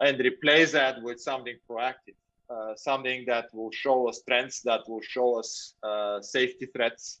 and 0.00 0.18
replace 0.18 0.72
that 0.72 1.00
with 1.02 1.20
something 1.20 1.56
proactive, 1.70 2.16
uh, 2.50 2.74
something 2.74 3.24
that 3.28 3.46
will 3.52 3.70
show 3.70 4.08
us 4.08 4.22
trends, 4.26 4.60
that 4.62 4.80
will 4.88 5.02
show 5.02 5.38
us 5.38 5.74
safety 6.20 6.66
threats 6.74 7.20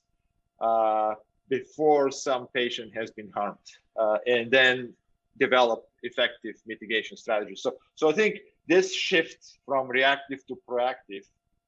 before 1.48 2.10
some 2.10 2.48
patient 2.54 2.92
has 2.94 3.10
been 3.10 3.30
harmed, 3.34 3.58
uh, 4.00 4.18
and 4.26 4.50
then 4.50 4.92
develop 5.38 5.88
effective 6.02 6.54
mitigation 6.66 7.16
strategies. 7.16 7.62
So, 7.62 7.74
so 7.94 8.10
I 8.10 8.12
think 8.12 8.40
this 8.66 8.94
shift 8.94 9.58
from 9.66 9.88
reactive 9.88 10.46
to 10.46 10.58
proactive, 10.68 11.24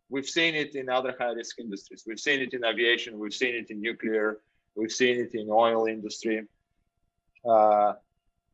we've 0.09 0.29
seen 0.29 0.55
it 0.55 0.75
in 0.75 0.89
other 0.89 1.15
high-risk 1.19 1.59
industries. 1.59 2.05
We've 2.07 2.21
seen 2.21 2.41
it 2.41 2.55
in 2.55 2.65
aviation. 2.65 3.19
We've 3.19 3.35
seen 3.35 3.55
it 3.55 3.71
in 3.71 3.81
nuclear. 3.81 4.39
We've 4.75 4.93
seen 4.93 5.21
it 5.21 5.35
in 5.35 5.49
oil 5.51 5.87
industry. 5.87 6.47
Uh, 7.45 7.95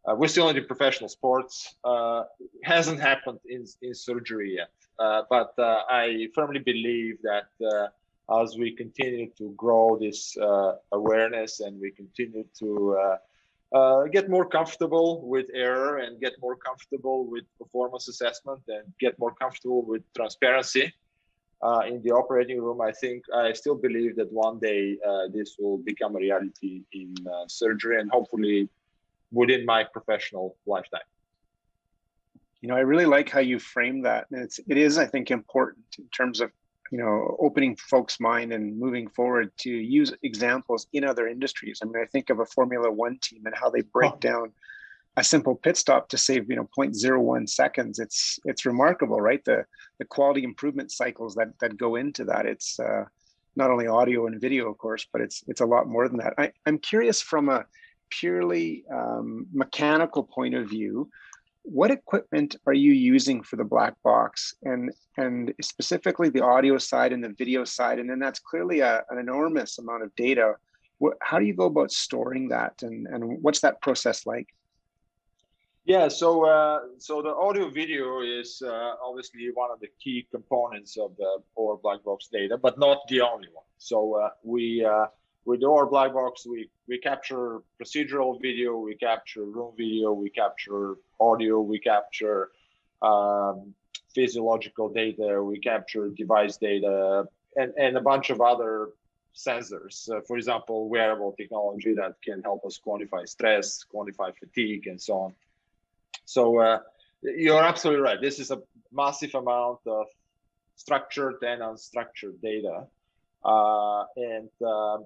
uh, 0.04 0.14
we're 0.16 0.28
still 0.28 0.48
in 0.48 0.64
professional 0.64 1.08
sports. 1.08 1.76
Uh, 1.84 2.24
hasn't 2.64 3.00
happened 3.00 3.38
in, 3.46 3.66
in 3.82 3.94
surgery 3.94 4.56
yet. 4.56 4.70
Uh, 4.98 5.22
but 5.30 5.52
uh, 5.58 5.82
I 5.88 6.28
firmly 6.34 6.60
believe 6.60 7.18
that 7.22 7.48
uh, 7.64 8.42
as 8.42 8.56
we 8.56 8.72
continue 8.72 9.30
to 9.38 9.52
grow 9.56 9.98
this 10.00 10.36
uh, 10.36 10.76
awareness 10.92 11.60
and 11.60 11.80
we 11.80 11.90
continue 11.90 12.44
to 12.58 13.16
Uh, 13.72 14.04
get 14.04 14.28
more 14.28 14.46
comfortable 14.46 15.26
with 15.26 15.46
error 15.54 15.98
and 15.98 16.20
get 16.20 16.34
more 16.42 16.56
comfortable 16.56 17.24
with 17.24 17.44
performance 17.58 18.06
assessment 18.06 18.60
and 18.68 18.84
get 19.00 19.18
more 19.18 19.34
comfortable 19.34 19.82
with 19.82 20.02
transparency 20.14 20.92
uh, 21.62 21.80
in 21.86 22.02
the 22.02 22.10
operating 22.10 22.60
room, 22.60 22.80
I 22.80 22.92
think 22.92 23.24
I 23.34 23.52
still 23.52 23.76
believe 23.76 24.16
that 24.16 24.30
one 24.32 24.58
day 24.58 24.98
uh, 25.06 25.28
this 25.32 25.56
will 25.58 25.78
become 25.78 26.16
a 26.16 26.18
reality 26.18 26.82
in 26.92 27.14
surgery 27.46 28.00
and 28.00 28.10
hopefully 28.10 28.68
within 29.30 29.64
my 29.64 29.84
professional 29.84 30.56
lifetime. 30.66 31.08
You 32.60 32.68
know, 32.68 32.76
I 32.76 32.80
really 32.80 33.06
like 33.06 33.28
how 33.28 33.40
you 33.40 33.58
frame 33.58 34.02
that. 34.02 34.26
And 34.30 34.42
it's 34.42 34.60
it 34.68 34.76
is, 34.76 34.98
I 34.98 35.06
think, 35.06 35.30
important 35.30 35.86
in 35.98 36.06
terms 36.08 36.40
of 36.40 36.50
you 36.92 36.98
know 36.98 37.36
opening 37.40 37.74
folks' 37.76 38.20
mind 38.20 38.52
and 38.52 38.78
moving 38.78 39.08
forward 39.08 39.50
to 39.56 39.70
use 39.70 40.12
examples 40.22 40.86
in 40.92 41.04
other 41.04 41.26
industries. 41.26 41.80
I 41.82 41.86
mean, 41.86 42.02
I 42.02 42.06
think 42.06 42.28
of 42.28 42.38
a 42.38 42.46
Formula 42.46 42.92
One 42.92 43.18
team 43.18 43.42
and 43.46 43.54
how 43.56 43.70
they 43.70 43.80
break 43.80 44.12
oh. 44.12 44.18
down 44.20 44.52
a 45.16 45.24
simple 45.24 45.54
pit 45.54 45.76
stop 45.76 46.08
to 46.10 46.18
save 46.18 46.48
you 46.50 46.56
know 46.56 46.68
0.01 46.78 47.48
seconds. 47.48 47.98
It's 47.98 48.38
it's 48.44 48.66
remarkable, 48.66 49.20
right? 49.20 49.42
The 49.44 49.64
the 49.98 50.04
quality 50.04 50.44
improvement 50.44 50.92
cycles 50.92 51.34
that 51.36 51.58
that 51.60 51.78
go 51.78 51.96
into 51.96 52.24
that. 52.26 52.44
It's 52.44 52.78
uh, 52.78 53.04
not 53.56 53.70
only 53.70 53.86
audio 53.86 54.26
and 54.26 54.38
video, 54.38 54.70
of 54.70 54.76
course, 54.76 55.06
but 55.10 55.22
it's 55.22 55.42
it's 55.48 55.62
a 55.62 55.66
lot 55.66 55.88
more 55.88 56.08
than 56.08 56.18
that. 56.18 56.34
I, 56.36 56.52
I'm 56.66 56.78
curious 56.78 57.22
from 57.22 57.48
a 57.48 57.64
purely 58.10 58.84
um, 58.92 59.46
mechanical 59.52 60.24
point 60.24 60.54
of 60.54 60.68
view, 60.68 61.08
what 61.62 61.90
equipment 61.90 62.56
are 62.66 62.72
you 62.72 62.92
using 62.92 63.42
for 63.42 63.56
the 63.56 63.64
black 63.64 63.94
box? 64.02 64.54
And 64.62 64.92
and 65.16 65.52
specifically 65.60 66.28
the 66.28 66.42
audio 66.42 66.78
side 66.78 67.12
and 67.12 67.22
the 67.22 67.34
video 67.38 67.64
side 67.64 67.98
and 67.98 68.08
then 68.08 68.18
that's 68.18 68.40
clearly 68.40 68.80
a, 68.80 69.02
an 69.10 69.18
enormous 69.18 69.78
amount 69.78 70.02
of 70.02 70.14
data. 70.16 70.54
How 71.20 71.38
do 71.38 71.44
you 71.44 71.54
go 71.54 71.66
about 71.66 71.92
storing 71.92 72.48
that 72.48 72.82
and 72.82 73.06
and 73.06 73.42
what's 73.42 73.60
that 73.60 73.80
process 73.80 74.26
like? 74.26 74.48
Yeah 75.84 76.08
so 76.08 76.46
uh, 76.46 76.80
so 76.98 77.22
the 77.22 77.34
audio 77.34 77.68
video 77.68 78.22
is 78.22 78.62
uh, 78.64 78.94
obviously 79.02 79.50
one 79.54 79.70
of 79.70 79.80
the 79.80 79.88
key 80.02 80.26
components 80.30 80.96
of 80.96 81.16
the 81.16 81.38
or 81.54 81.78
black 81.78 82.02
box 82.04 82.28
data 82.32 82.56
but 82.56 82.78
not 82.78 82.98
the 83.08 83.20
only 83.20 83.48
one. 83.52 83.64
So 83.78 84.14
uh, 84.14 84.30
we 84.42 84.84
uh, 84.84 85.06
with 85.44 85.62
our 85.64 85.86
black 85.86 86.12
box, 86.12 86.46
we, 86.46 86.68
we 86.88 86.98
capture 86.98 87.62
procedural 87.80 88.40
video, 88.40 88.76
we 88.78 88.94
capture 88.94 89.44
room 89.44 89.72
video, 89.76 90.12
we 90.12 90.30
capture 90.30 90.96
audio, 91.20 91.60
we 91.60 91.78
capture 91.78 92.50
um, 93.02 93.74
physiological 94.14 94.88
data, 94.88 95.42
we 95.42 95.58
capture 95.58 96.08
device 96.10 96.56
data, 96.58 97.26
and, 97.56 97.72
and 97.76 97.96
a 97.96 98.00
bunch 98.00 98.30
of 98.30 98.40
other 98.40 98.90
sensors. 99.34 100.08
Uh, 100.10 100.20
for 100.26 100.36
example, 100.36 100.88
wearable 100.88 101.32
technology 101.36 101.94
that 101.94 102.14
can 102.22 102.42
help 102.42 102.64
us 102.64 102.78
quantify 102.84 103.26
stress, 103.28 103.84
quantify 103.92 104.32
fatigue, 104.36 104.86
and 104.86 105.00
so 105.00 105.14
on. 105.14 105.34
So 106.24 106.58
uh, 106.58 106.80
you're 107.22 107.62
absolutely 107.62 108.02
right. 108.02 108.20
This 108.20 108.38
is 108.38 108.50
a 108.50 108.62
massive 108.92 109.34
amount 109.34 109.80
of 109.86 110.06
structured 110.76 111.42
and 111.42 111.62
unstructured 111.62 112.40
data. 112.42 112.86
Uh, 113.44 114.04
and 114.16 114.48
uh, 114.64 114.98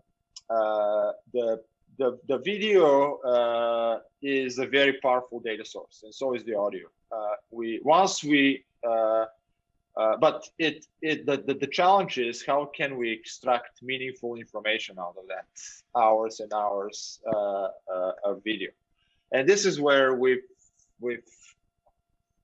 the 0.48 1.60
the, 1.98 2.18
the 2.28 2.38
video 2.38 3.16
uh, 3.18 4.00
is 4.22 4.58
a 4.58 4.66
very 4.66 4.94
powerful 5.00 5.40
data 5.40 5.64
source, 5.64 6.02
and 6.04 6.14
so 6.14 6.34
is 6.34 6.44
the 6.44 6.54
audio. 6.54 6.88
Uh, 7.10 7.36
we 7.50 7.80
once 7.82 8.22
we 8.22 8.64
uh, 8.86 9.24
uh, 9.96 10.16
but 10.18 10.48
it 10.58 10.86
it 11.00 11.24
the, 11.24 11.38
the, 11.46 11.54
the 11.54 11.66
challenge 11.66 12.18
is 12.18 12.44
how 12.44 12.66
can 12.66 12.98
we 12.98 13.10
extract 13.10 13.82
meaningful 13.82 14.36
information 14.36 14.98
out 14.98 15.14
of 15.18 15.26
that 15.28 15.46
hours 15.98 16.40
and 16.40 16.52
hours 16.52 17.20
uh, 17.32 17.68
of 18.24 18.42
video, 18.44 18.70
and 19.32 19.48
this 19.48 19.64
is 19.64 19.80
where 19.80 20.14
we've 20.14 20.44
we've 21.00 21.22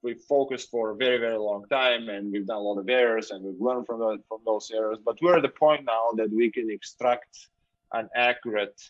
we've 0.02 0.22
focused 0.22 0.70
for 0.70 0.90
a 0.90 0.96
very 0.96 1.18
very 1.18 1.36
long 1.38 1.66
time, 1.68 2.08
and 2.08 2.32
we've 2.32 2.46
done 2.46 2.56
a 2.56 2.60
lot 2.60 2.78
of 2.78 2.88
errors, 2.88 3.32
and 3.32 3.44
we've 3.44 3.60
learned 3.60 3.86
from 3.86 3.98
the, 3.98 4.18
from 4.28 4.40
those 4.46 4.70
errors. 4.70 4.98
But 5.04 5.18
we're 5.20 5.36
at 5.36 5.42
the 5.42 5.48
point 5.48 5.84
now 5.84 6.12
that 6.16 6.30
we 6.30 6.50
can 6.50 6.70
extract 6.70 7.48
an 7.92 8.08
accurate 8.14 8.80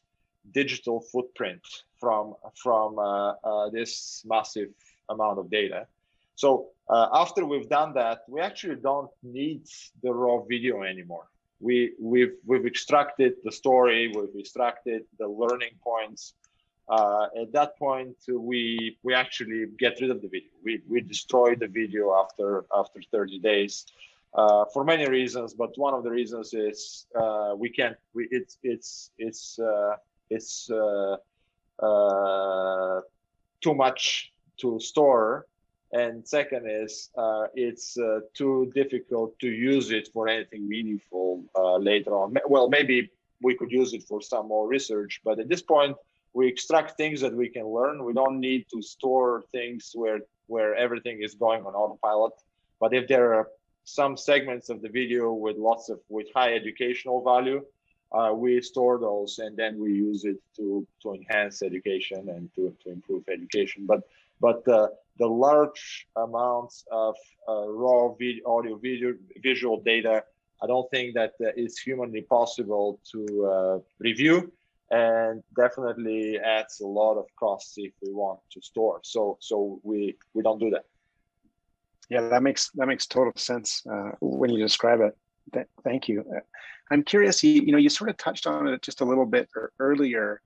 digital 0.51 1.01
footprint 1.01 1.63
from 2.01 2.35
from 2.57 2.99
uh, 2.99 3.33
uh, 3.45 3.71
this 3.71 4.23
massive 4.27 4.71
amount 5.09 5.39
of 5.39 5.51
data. 5.51 5.87
So 6.35 6.69
uh, 6.89 7.09
after 7.13 7.47
we've 7.47 7.69
done 7.69 7.95
that, 7.95 8.23
we 8.29 8.41
actually 8.41 8.77
don't 8.77 9.11
need 9.23 9.63
the 10.03 10.13
raw 10.13 10.39
video 10.43 10.83
anymore. 10.83 11.27
We 11.61 11.93
we've 12.01 12.35
we've 12.45 12.67
extracted 12.67 13.35
the 13.45 13.53
story, 13.53 14.13
we've 14.15 14.37
extracted 14.39 15.03
the 15.19 15.29
learning 15.29 15.75
points. 15.83 16.35
Uh, 16.89 17.29
at 17.41 17.53
that 17.53 17.79
point, 17.79 18.17
we 18.29 18.99
we 19.05 19.15
actually 19.15 19.67
get 19.79 20.01
rid 20.01 20.11
of 20.11 20.21
the 20.21 20.29
video. 20.29 20.51
We 20.65 20.83
we 20.89 21.01
destroy 21.01 21.55
the 21.55 21.69
video 21.69 22.13
after 22.15 22.65
after 22.75 23.01
30 23.13 23.39
days 23.39 23.87
uh, 24.35 24.65
for 24.73 24.85
many 24.85 25.07
reasons, 25.09 25.55
but 25.55 25.77
one 25.77 25.95
of 25.95 26.05
the 26.05 26.11
reasons 26.11 26.55
is 26.55 27.07
uh, 27.15 27.55
we 27.57 27.69
can't. 27.69 27.97
We, 28.15 28.29
it's 28.31 28.59
it's 28.63 29.11
it's 29.19 29.59
uh, 29.59 29.97
it's 30.31 30.71
uh, 30.71 31.17
uh, 31.85 33.01
too 33.61 33.75
much 33.75 34.33
to 34.59 34.81
store, 34.81 35.47
and 35.93 36.27
second 36.27 36.67
is 36.67 37.11
uh, 37.17 37.47
it's 37.55 37.99
too 38.35 38.73
difficult 38.75 39.39
to 39.41 39.49
use 39.49 39.91
it 39.91 40.09
for 40.15 40.29
anything 40.29 40.67
meaningful 40.67 41.45
later 41.79 42.15
on. 42.15 42.35
Well, 42.49 42.69
maybe 42.71 43.11
we 43.43 43.55
could 43.55 43.71
use 43.71 43.93
it 43.93 44.05
for 44.05 44.23
some 44.23 44.49
more 44.49 44.67
research, 44.67 45.21
but 45.25 45.41
at 45.41 45.49
this 45.49 45.63
point, 45.63 45.97
we 46.33 46.49
extract 46.49 46.97
things 46.97 47.21
that 47.21 47.35
we 47.35 47.49
can 47.51 47.67
learn. 47.67 48.03
We 48.05 48.15
don't 48.15 48.41
need 48.41 48.67
to 48.73 48.81
store 48.81 49.45
things 49.53 49.91
where 49.95 50.21
where 50.47 50.75
everything 50.75 51.23
is 51.23 51.35
going 51.35 51.65
on 51.67 51.75
autopilot. 51.75 52.33
But 52.81 52.95
if 52.95 53.07
there 53.07 53.35
are 53.35 53.49
some 53.85 54.17
segments 54.17 54.69
of 54.69 54.83
the 54.83 54.89
video 54.89 55.33
with 55.33 55.57
lots 55.57 55.89
of 55.89 56.01
with 56.09 56.27
high 56.35 56.55
educational 56.55 57.23
value. 57.23 57.63
Uh, 58.13 58.33
we 58.35 58.61
store 58.61 58.99
those 58.99 59.39
and 59.39 59.57
then 59.57 59.79
we 59.79 59.93
use 59.93 60.25
it 60.25 60.37
to 60.57 60.87
to 61.03 61.15
enhance 61.15 61.63
education 61.63 62.29
and 62.29 62.51
to, 62.55 62.75
to 62.83 62.91
improve 62.91 63.25
education. 63.29 63.87
But 63.87 64.03
but 64.41 64.67
uh, 64.69 64.89
the 65.19 65.27
large 65.27 66.07
amounts 66.17 66.85
of 66.91 67.15
uh, 67.49 67.69
raw 67.69 68.13
video, 68.15 68.43
audio 68.47 68.77
video 68.77 69.15
visual 69.43 69.81
data 69.83 70.25
i 70.63 70.67
don't 70.67 70.91
think 70.91 71.13
that 71.15 71.33
uh, 71.41 71.53
it's 71.55 71.79
humanly 71.79 72.23
possible 72.23 72.99
to 73.13 73.21
uh, 73.45 73.79
review 73.99 74.51
and 74.93 75.43
definitely 75.57 76.39
adds 76.39 76.81
a 76.81 76.87
lot 76.87 77.17
of 77.17 77.25
costs 77.41 77.75
if 77.79 77.93
we 78.03 78.13
want 78.13 78.39
to 78.53 78.61
store. 78.61 79.01
So 79.03 79.39
so 79.41 79.81
we 79.83 80.17
we 80.35 80.43
don't 80.43 80.61
do 80.61 80.71
that 80.71 80.85
yeah, 82.09 82.29
that 82.29 82.43
makes 82.43 82.71
that 82.75 82.87
makes 82.87 83.07
total 83.07 83.33
sense 83.37 83.83
uh, 83.91 84.11
when 84.21 84.51
you 84.51 84.59
describe 84.59 85.01
it. 85.01 85.17
Th- 85.53 85.67
thank 85.85 86.09
you. 86.09 86.25
Uh, 86.35 86.41
I'm 86.91 87.03
curious. 87.03 87.43
You, 87.43 87.63
you 87.63 87.73
know, 87.73 87.79
you 87.79 87.89
sort 87.89 88.11
of 88.11 88.17
touched 88.17 88.47
on 88.47 88.69
it 88.69 88.83
just 88.83 89.01
a 89.01 89.05
little 89.05 89.27
bit 89.27 89.49
earlier. 89.79 90.41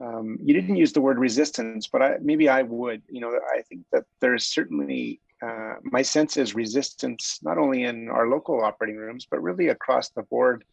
Um, 0.00 0.38
you 0.42 0.52
didn't 0.52 0.76
use 0.76 0.92
the 0.92 1.00
word 1.00 1.18
resistance, 1.18 1.86
but 1.86 2.02
I, 2.02 2.16
maybe 2.20 2.48
I 2.48 2.62
would. 2.62 3.02
You 3.08 3.20
know, 3.20 3.38
I 3.56 3.62
think 3.62 3.82
that 3.92 4.04
there's 4.20 4.44
certainly 4.46 5.20
uh, 5.42 5.74
my 5.82 6.02
sense 6.02 6.36
is 6.36 6.54
resistance 6.54 7.38
not 7.42 7.58
only 7.58 7.84
in 7.84 8.08
our 8.08 8.28
local 8.28 8.64
operating 8.64 8.96
rooms, 8.96 9.26
but 9.30 9.42
really 9.42 9.68
across 9.68 10.10
the 10.10 10.22
board 10.22 10.64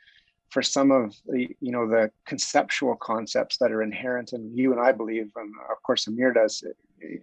for 0.50 0.62
some 0.62 0.92
of 0.92 1.16
the 1.26 1.50
you 1.60 1.72
know 1.72 1.88
the 1.88 2.12
conceptual 2.26 2.96
concepts 2.96 3.58
that 3.58 3.72
are 3.72 3.82
inherent 3.82 4.34
and 4.34 4.58
you 4.58 4.72
and 4.72 4.82
I 4.82 4.92
believe, 4.92 5.32
and 5.36 5.54
of 5.70 5.82
course 5.84 6.08
Amir 6.08 6.34
does, 6.34 6.64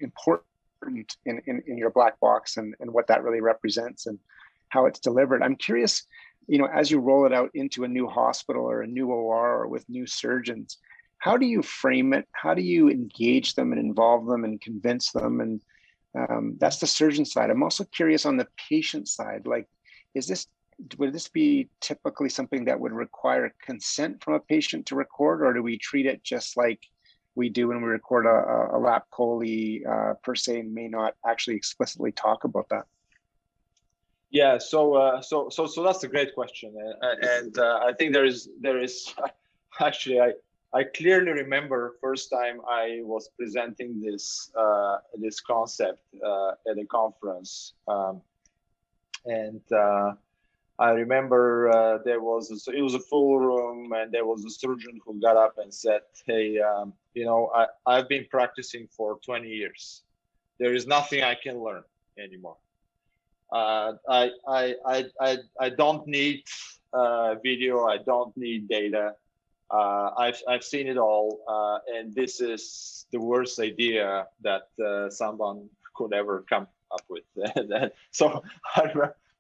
important 0.01 0.47
important 0.91 1.17
in, 1.27 1.41
in, 1.47 1.63
in 1.67 1.79
your 1.79 1.91
black 1.91 2.19
box 2.21 2.57
and, 2.57 2.75
and 2.81 2.93
what 2.93 3.07
that 3.09 3.23
really 3.23 3.41
represents 3.41 4.07
and 4.07 4.19
how 4.69 4.87
it's 4.87 5.01
delivered. 5.01 5.43
I'm 5.43 5.57
curious, 5.57 6.05
you 6.47 6.59
know, 6.59 6.67
as 6.67 6.91
you 6.91 6.99
roll 7.01 7.27
it 7.27 7.33
out 7.33 7.51
into 7.55 7.85
a 7.85 7.89
new 7.89 8.07
hospital 8.07 8.65
or 8.65 8.83
a 8.83 8.87
new 8.87 9.11
OR 9.11 9.63
or 9.63 9.69
with 9.69 9.89
new 9.89 10.07
surgeons, 10.07 10.79
how 11.19 11.37
do 11.37 11.47
you 11.47 11.63
frame 11.63 12.13
it? 12.15 12.27
How 12.33 12.55
do 12.55 12.63
you 12.63 12.89
engage 12.89 13.55
them 13.55 13.73
and 13.73 13.81
involve 13.81 14.27
them 14.27 14.45
and 14.45 14.61
convince 14.61 15.13
them? 15.13 15.41
And 15.41 15.61
um, 16.15 16.57
that's 16.59 16.79
the 16.79 16.87
surgeon 16.87 17.25
side. 17.25 17.51
I'm 17.51 17.63
also 17.63 17.85
curious 17.85 18.25
on 18.25 18.37
the 18.37 18.49
patient 18.69 19.09
side. 19.09 19.47
Like, 19.47 19.69
is 20.15 20.27
this 20.27 20.47
would 20.97 21.13
this 21.13 21.29
be 21.29 21.69
typically 21.83 22.31
something 22.31 22.65
that 22.65 22.81
would 22.81 22.93
require 22.93 23.55
consent 23.63 24.25
from 24.25 24.33
a 24.33 24.41
patient 24.41 24.87
to 24.87 24.95
record, 24.95 25.43
or 25.43 25.53
do 25.53 25.63
we 25.63 25.77
treat 25.77 26.07
it 26.07 26.25
just 26.25 26.57
like 26.57 26.81
we 27.35 27.49
do 27.49 27.69
when 27.69 27.81
we 27.83 27.89
record 27.89 28.27
a, 28.27 28.77
a 28.77 28.79
lap 28.79 29.07
chole 29.13 29.81
uh, 29.87 30.15
per 30.23 30.35
se, 30.35 30.63
may 30.63 30.89
not 30.89 31.15
actually 31.27 31.57
explicitly 31.57 32.13
talk 32.13 32.45
about 32.45 32.69
that? 32.71 32.85
Yeah, 34.31 34.59
so 34.59 34.95
uh, 34.95 35.21
so 35.23 35.49
so 35.51 35.67
so 35.67 35.83
that's 35.83 36.05
a 36.05 36.09
great 36.09 36.35
question, 36.35 36.73
and, 37.03 37.25
and 37.25 37.59
uh, 37.59 37.81
I 37.83 37.93
think 37.93 38.13
there 38.13 38.25
is 38.25 38.49
there 38.61 38.81
is 38.81 39.13
actually 39.81 40.21
I 40.21 40.33
I 40.73 40.85
clearly 40.85 41.33
remember 41.33 41.97
first 42.01 42.31
time 42.31 42.61
I 42.69 43.01
was 43.03 43.29
presenting 43.37 44.01
this 44.01 44.51
uh, 44.57 44.99
this 45.17 45.41
concept 45.41 46.05
uh, 46.25 46.53
at 46.71 46.79
a 46.79 46.87
conference, 46.87 47.75
um, 47.89 48.23
and 49.25 49.61
uh, 49.73 50.13
I 50.79 50.91
remember 50.93 51.69
uh, 51.69 51.99
there 52.05 52.21
was 52.21 52.51
a, 52.53 52.71
it 52.71 52.83
was 52.83 52.95
a 52.95 53.01
full 53.01 53.41
room, 53.41 53.93
and 53.93 54.13
there 54.13 54.27
was 54.27 54.45
a 54.45 54.51
surgeon 54.51 55.01
who 55.05 55.21
got 55.21 55.37
up 55.37 55.59
and 55.59 55.75
said, 55.75 56.03
"Hey, 56.25 56.61
um, 56.61 56.93
you 57.15 57.25
know, 57.25 57.51
I 57.55 57.67
I've 57.87 58.09
been 58.09 58.27
practicing 58.31 58.89
for 58.97 59.19
20 59.25 59.49
years. 59.49 60.03
There 60.59 60.75
is 60.75 60.87
nothing 60.87 61.23
I 61.23 61.35
can 61.35 61.63
learn 61.63 61.83
anymore. 62.19 62.57
Uh, 63.53 63.95
I, 64.09 64.31
I 64.47 64.75
I 64.87 65.05
I 65.21 65.39
I 65.59 65.69
don't 65.71 66.07
need 66.07 66.45
uh, 66.93 67.35
video. 67.43 67.87
I 67.87 67.99
don't 67.99 68.37
need 68.37 68.69
data." 68.69 69.15
uh, 69.71 70.11
I've 70.19 70.43
I've 70.49 70.65
seen 70.65 70.89
it 70.89 70.99
all, 70.99 71.41
uh, 71.49 71.79
and 71.97 72.15
this 72.15 72.41
is 72.41 73.07
the 73.13 73.21
worst 73.21 73.61
idea 73.61 74.27
that 74.43 74.69
uh, 74.85 75.11
someone 75.11 75.69
could 75.95 76.13
ever 76.13 76.45
come 76.49 76.67
up 76.91 77.05
with. 77.09 77.25
so 78.11 78.43
I, 78.75 78.93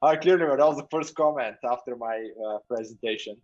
I 0.02 0.16
clearly 0.16 0.46
that 0.46 0.59
was 0.59 0.76
the 0.76 0.87
first 0.90 1.14
comment 1.14 1.56
after 1.64 1.96
my 1.96 2.28
uh, 2.46 2.59
presentation, 2.68 3.37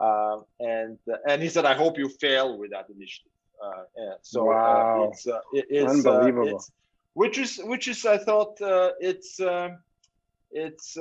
um, 0.00 0.44
and 0.58 0.98
and 1.28 1.42
he 1.42 1.48
said, 1.48 1.66
"I 1.66 1.74
hope 1.74 1.98
you 1.98 2.08
fail 2.08 2.58
with 2.58 2.70
that 2.70 2.86
initiative." 2.88 3.32
Uh, 3.62 4.14
so 4.22 4.50
uh, 4.50 4.54
wow. 4.54 5.10
it's 5.10 5.26
it, 5.26 5.66
it's 5.70 5.90
unbelievable. 5.90 6.56
It's, 6.56 6.70
which 7.14 7.38
is 7.38 7.60
which 7.64 7.88
is 7.88 8.04
I 8.06 8.18
thought 8.18 8.56
it's. 9.00 9.40
Um, 9.40 9.78
it's 10.54 10.98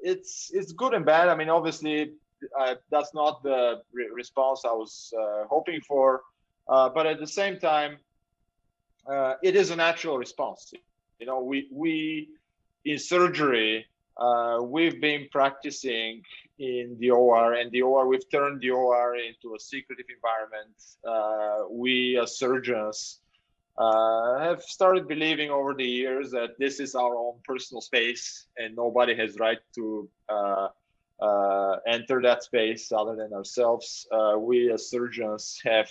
it's 0.00 0.52
it's 0.54 0.72
good 0.72 0.94
and 0.94 1.04
bad. 1.04 1.28
I 1.28 1.34
mean, 1.34 1.48
obviously, 1.48 2.12
uh, 2.58 2.74
that's 2.90 3.14
not 3.14 3.42
the 3.42 3.82
re- 3.92 4.10
response 4.14 4.64
I 4.64 4.72
was 4.72 5.12
uh, 5.18 5.44
hoping 5.50 5.80
for. 5.80 6.22
Uh, 6.68 6.88
but 6.88 7.06
at 7.06 7.20
the 7.20 7.26
same 7.26 7.58
time, 7.58 7.98
uh, 9.10 9.34
it 9.42 9.54
is 9.56 9.70
a 9.70 9.76
natural 9.76 10.18
response. 10.18 10.72
You 11.18 11.26
know, 11.26 11.40
we 11.42 11.68
we 11.72 12.28
in 12.84 12.98
surgery 12.98 13.86
uh, 14.16 14.58
we've 14.62 15.00
been 15.00 15.28
practicing 15.30 16.22
in 16.58 16.96
the 16.98 17.10
OR, 17.10 17.54
and 17.54 17.70
the 17.70 17.82
OR 17.82 18.06
we've 18.06 18.30
turned 18.30 18.60
the 18.60 18.70
OR 18.70 19.16
into 19.16 19.54
a 19.54 19.60
secretive 19.60 20.06
environment. 20.16 20.76
Uh, 21.06 21.68
we 21.70 22.18
as 22.22 22.38
surgeons. 22.38 23.20
have 23.78 24.62
started 24.62 25.06
believing 25.06 25.50
over 25.50 25.74
the 25.74 25.84
years 25.84 26.30
that 26.30 26.50
this 26.58 26.80
is 26.80 26.94
our 26.94 27.14
own 27.14 27.36
personal 27.44 27.82
space 27.82 28.46
and 28.56 28.74
nobody 28.74 29.14
has 29.14 29.38
right 29.38 29.60
to 29.74 30.08
uh, 31.20 31.76
enter 31.86 32.20
that 32.22 32.42
space 32.42 32.92
other 32.92 33.16
than 33.16 33.32
ourselves. 33.32 34.06
Uh, 34.12 34.34
we 34.38 34.70
as 34.72 34.90
surgeons 34.90 35.58
have 35.64 35.90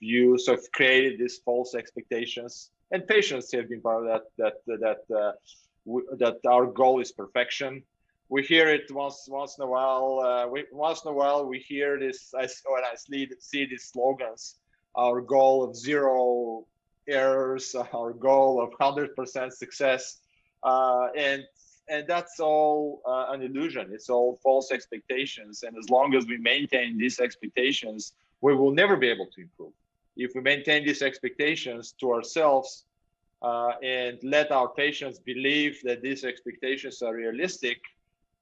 used, 0.00 0.48
have 0.48 0.60
created 0.72 1.18
these 1.18 1.38
false 1.44 1.74
expectations, 1.74 2.70
and 2.90 3.06
patients 3.06 3.52
have 3.52 3.68
been 3.68 3.80
part 3.80 4.06
of 4.06 4.22
that. 4.38 4.54
That 4.66 4.80
that 4.80 5.16
uh, 5.16 5.32
that 5.86 6.36
our 6.46 6.66
goal 6.66 7.00
is 7.00 7.12
perfection. 7.12 7.82
We 8.28 8.42
hear 8.42 8.68
it 8.68 8.90
once 8.92 9.26
once 9.28 9.58
in 9.58 9.64
a 9.64 9.66
while. 9.66 10.20
Uh, 10.20 10.48
we, 10.48 10.64
once 10.72 11.02
in 11.04 11.10
a 11.10 11.14
while, 11.14 11.46
we 11.46 11.58
hear 11.58 11.98
this. 11.98 12.32
I, 12.34 12.46
when 12.66 12.84
I 12.84 12.94
see, 12.96 13.28
see 13.40 13.66
these 13.66 13.90
slogans, 13.92 14.56
our 14.94 15.20
goal 15.20 15.64
of 15.64 15.74
zero 15.76 16.66
errors, 17.08 17.74
our 17.94 18.12
goal 18.12 18.62
of 18.62 18.72
hundred 18.80 19.16
percent 19.16 19.52
success, 19.52 20.18
uh, 20.62 21.08
and 21.16 21.42
and 21.90 22.06
that's 22.06 22.38
all 22.38 23.02
uh, 23.04 23.26
an 23.30 23.42
illusion. 23.42 23.90
It's 23.92 24.08
all 24.08 24.38
false 24.44 24.70
expectations. 24.70 25.64
And 25.64 25.76
as 25.76 25.90
long 25.90 26.14
as 26.14 26.24
we 26.26 26.38
maintain 26.38 26.96
these 26.96 27.18
expectations, 27.18 28.12
we 28.40 28.54
will 28.54 28.70
never 28.70 28.96
be 28.96 29.08
able 29.08 29.26
to 29.26 29.40
improve. 29.40 29.72
If 30.16 30.32
we 30.36 30.40
maintain 30.40 30.86
these 30.86 31.02
expectations 31.02 31.94
to 32.00 32.12
ourselves 32.12 32.84
uh, 33.42 33.72
and 33.82 34.18
let 34.22 34.50
our 34.50 34.68
patients 34.68 35.18
believe 35.18 35.80
that 35.84 36.02
these 36.02 36.24
expectations 36.24 37.02
are 37.02 37.14
realistic, 37.14 37.78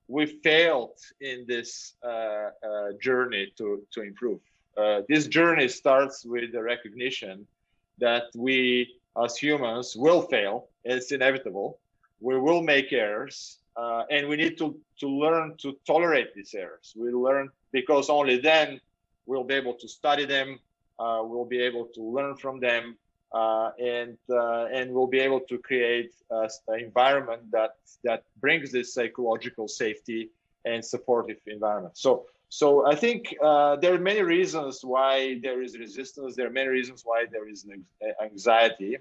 we 0.09 0.27
failed 0.27 0.99
in 1.21 1.45
this 1.47 1.95
uh, 2.03 2.09
uh 2.09 2.93
journey 3.01 3.53
to, 3.57 3.83
to 3.93 4.03
improve. 4.03 4.41
Uh, 4.77 5.03
this 5.09 5.27
journey 5.27 5.69
starts 5.69 6.25
with 6.25 6.53
the 6.53 6.63
recognition 6.63 7.47
that 7.99 8.25
we 8.35 8.95
as 9.23 9.37
humans 9.37 9.97
will 9.97 10.23
fail. 10.23 10.69
It's 10.85 11.13
inevitable 11.13 11.79
we 12.21 12.39
will 12.39 12.63
make 12.63 12.93
errors 12.93 13.59
uh, 13.77 14.03
and 14.11 14.29
we 14.29 14.37
need 14.37 14.59
to 14.59 14.79
to 14.99 15.09
learn 15.09 15.57
to 15.59 15.77
tolerate 15.87 16.35
these 16.35 16.55
errors 16.55 16.95
we 16.97 17.11
learn 17.11 17.49
because 17.73 18.11
only 18.11 18.39
then 18.39 18.81
we'll 19.27 19.45
be 19.45 19.55
able 19.55 19.75
to 19.75 19.89
study 19.89 20.25
them 20.25 20.59
uh, 20.99 21.21
we'll 21.23 21.45
be 21.45 21.61
able 21.61 21.87
to 21.87 22.03
learn 22.03 22.37
from 22.37 22.59
them 22.59 22.97
uh, 23.33 23.71
and 23.79 24.17
uh, 24.31 24.67
and 24.67 24.93
we'll 24.93 25.07
be 25.07 25.21
able 25.21 25.41
to 25.41 25.59
create 25.59 26.13
an 26.31 26.49
environment 26.79 27.43
that 27.51 27.77
that 28.05 28.25
brings 28.41 28.73
this 28.73 28.95
psychological 28.95 29.69
safety 29.69 30.31
and 30.65 30.85
supportive 30.85 31.39
environment 31.47 31.97
so 31.97 32.27
so 32.49 32.87
I 32.87 32.95
think 32.95 33.35
uh, 33.43 33.77
there 33.77 33.95
are 33.95 33.99
many 33.99 34.23
reasons 34.23 34.81
why 34.83 35.39
there 35.43 35.61
is 35.63 35.79
resistance. 35.79 36.35
There 36.35 36.47
are 36.47 36.51
many 36.51 36.69
reasons 36.69 37.03
why 37.05 37.27
there 37.31 37.49
is 37.49 37.67
anxiety. 38.23 38.97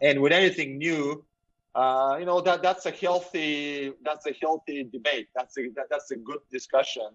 And 0.00 0.20
with 0.20 0.32
anything 0.32 0.78
new, 0.78 1.24
uh, 1.74 2.16
you 2.18 2.24
know 2.24 2.40
that 2.40 2.62
that's 2.62 2.86
a 2.86 2.90
healthy 2.90 3.92
that's 4.02 4.26
a 4.26 4.32
healthy 4.40 4.84
debate. 4.84 5.28
That's 5.34 5.58
a 5.58 5.68
that, 5.76 5.86
that's 5.90 6.10
a 6.10 6.16
good 6.16 6.40
discussion 6.50 7.08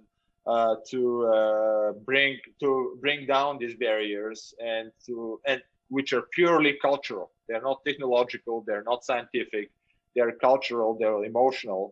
uh, 0.45 0.75
to 0.89 1.25
uh, 1.25 1.91
bring 2.05 2.37
to 2.59 2.97
bring 3.01 3.25
down 3.25 3.57
these 3.57 3.75
barriers 3.75 4.53
and 4.63 4.91
to 5.07 5.39
and 5.47 5.61
which 5.95 6.13
are 6.13 6.23
purely 6.37 6.73
cultural. 6.81 7.31
They're 7.47 7.61
not 7.69 7.79
technological. 7.85 8.63
They're 8.65 8.83
not 8.91 9.05
scientific. 9.05 9.71
They're 10.15 10.31
cultural. 10.31 10.97
They're 10.99 11.23
emotional. 11.23 11.83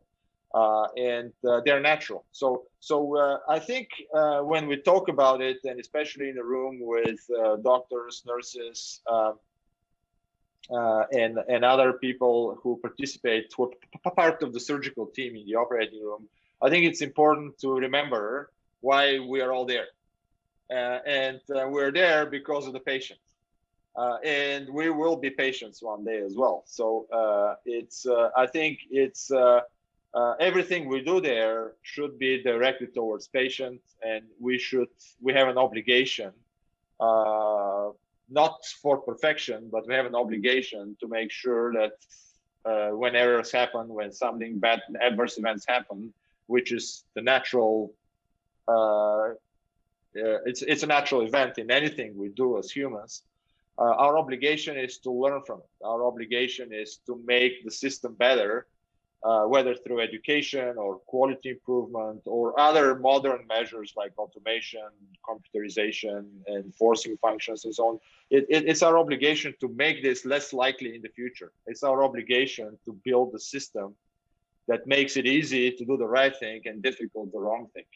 Uh, 0.54 0.88
and 0.98 1.32
uh, 1.48 1.62
they're 1.64 1.80
natural. 1.80 2.26
So, 2.32 2.64
so 2.80 2.96
uh, 3.16 3.38
I 3.48 3.60
think 3.60 3.88
when 4.52 4.66
we 4.68 4.78
talk 4.78 5.08
about 5.08 5.42
it, 5.42 5.58
and 5.64 5.80
especially 5.80 6.30
in 6.30 6.38
a 6.40 6.44
room 6.44 6.80
with 6.82 7.20
doctors, 7.64 8.24
nurses, 8.26 9.02
um, 9.08 9.36
uh, 10.72 11.04
and 11.12 11.40
and 11.48 11.66
other 11.66 11.94
people 11.94 12.58
who 12.62 12.78
participate 12.78 13.52
who 13.56 13.72
are 14.06 14.12
part 14.12 14.44
of 14.44 14.54
the 14.54 14.60
surgical 14.60 15.08
team 15.08 15.36
in 15.36 15.46
the 15.46 15.56
operating 15.56 16.02
room 16.04 16.28
i 16.62 16.70
think 16.70 16.86
it's 16.86 17.02
important 17.02 17.58
to 17.58 17.74
remember 17.74 18.52
why 18.82 19.20
we 19.20 19.42
are 19.42 19.52
all 19.52 19.66
there 19.66 19.88
uh, 20.72 21.00
and 21.08 21.42
uh, 21.56 21.68
we're 21.68 21.92
there 21.92 22.26
because 22.26 22.68
of 22.68 22.74
the 22.74 22.80
patient 22.80 23.20
uh, 23.96 24.18
and 24.24 24.70
we 24.70 24.90
will 24.90 25.16
be 25.16 25.30
patients 25.30 25.82
one 25.82 26.04
day 26.04 26.20
as 26.20 26.36
well 26.36 26.64
so 26.66 27.08
uh, 27.12 27.56
it's 27.66 28.06
uh, 28.06 28.30
i 28.38 28.46
think 28.46 28.80
it's 28.90 29.32
everything 30.40 30.88
we 30.88 31.02
do 31.02 31.22
there 31.22 31.74
should 31.82 32.18
be 32.18 32.42
directed 32.44 32.94
towards 32.94 33.28
patients 33.28 33.96
and 34.02 34.24
we 34.40 34.58
should 34.58 34.90
we 35.22 35.34
have 35.34 35.48
an 35.48 35.58
obligation 35.58 36.32
not 38.30 38.64
for 38.82 38.98
perfection, 38.98 39.70
but 39.72 39.88
we 39.88 39.94
have 39.94 40.06
an 40.06 40.16
obligation 40.16 40.96
to 41.00 41.08
make 41.08 41.32
sure 41.32 41.74
that 41.74 41.94
uh, 42.66 42.96
when 42.96 43.16
errors 43.16 43.52
happen, 43.52 43.88
when 43.88 44.12
something 44.12 44.60
bad, 44.60 44.82
adverse 45.02 45.38
events 45.38 45.66
happen, 45.68 46.14
which 46.48 46.72
is 46.72 47.04
the 47.16 47.22
natural, 47.22 47.94
uh, 48.68 49.30
uh, 49.30 50.40
it's 50.46 50.62
it's 50.62 50.84
a 50.84 50.88
natural 50.88 51.22
event 51.22 51.58
in 51.58 51.72
anything 51.72 52.18
we 52.18 52.30
do 52.30 52.58
as 52.58 52.70
humans. 52.72 53.24
Uh, 53.80 53.96
our 54.06 54.18
obligation 54.18 54.78
is 54.78 54.98
to 55.00 55.12
learn 55.12 55.42
from 55.48 55.60
it. 55.60 55.86
Our 55.86 56.06
obligation 56.06 56.74
is 56.74 57.00
to 57.06 57.22
make 57.26 57.64
the 57.64 57.72
system 57.72 58.14
better 58.16 58.68
uh, 59.24 59.44
whether 59.44 59.76
through 59.76 60.00
education 60.00 60.76
or 60.78 61.00
quality 61.00 61.50
improvement 61.50 62.22
or 62.26 62.58
other 62.60 62.98
modern 63.00 63.46
measures 63.48 63.94
like 63.98 64.14
automation, 64.18 64.90
computerization, 65.28 66.26
and 66.48 66.74
forcing 66.76 67.18
functions 67.18 67.66
and 67.66 67.76
so 67.76 67.84
on. 67.90 68.00
It, 68.30 68.46
it, 68.50 68.64
it's 68.70 68.82
our 68.82 68.98
obligation 68.98 69.54
to 69.60 69.68
make 69.70 70.02
this 70.02 70.26
less 70.26 70.54
likely 70.54 70.96
in 70.96 71.02
the 71.02 71.10
future. 71.10 71.52
It's 71.68 71.84
our 71.84 72.04
obligation 72.04 72.78
to 72.86 72.98
build 73.04 73.34
a 73.36 73.40
system 73.40 73.96
that 74.68 74.88
makes 74.88 75.18
it 75.18 75.26
easy 75.26 75.72
to 75.72 75.86
do 75.86 75.98
the 75.98 76.08
right 76.08 76.36
thing 76.36 76.62
and 76.66 76.82
difficult 76.82 77.32
the 77.32 77.40
wrong 77.40 77.68
thing. 77.74 77.90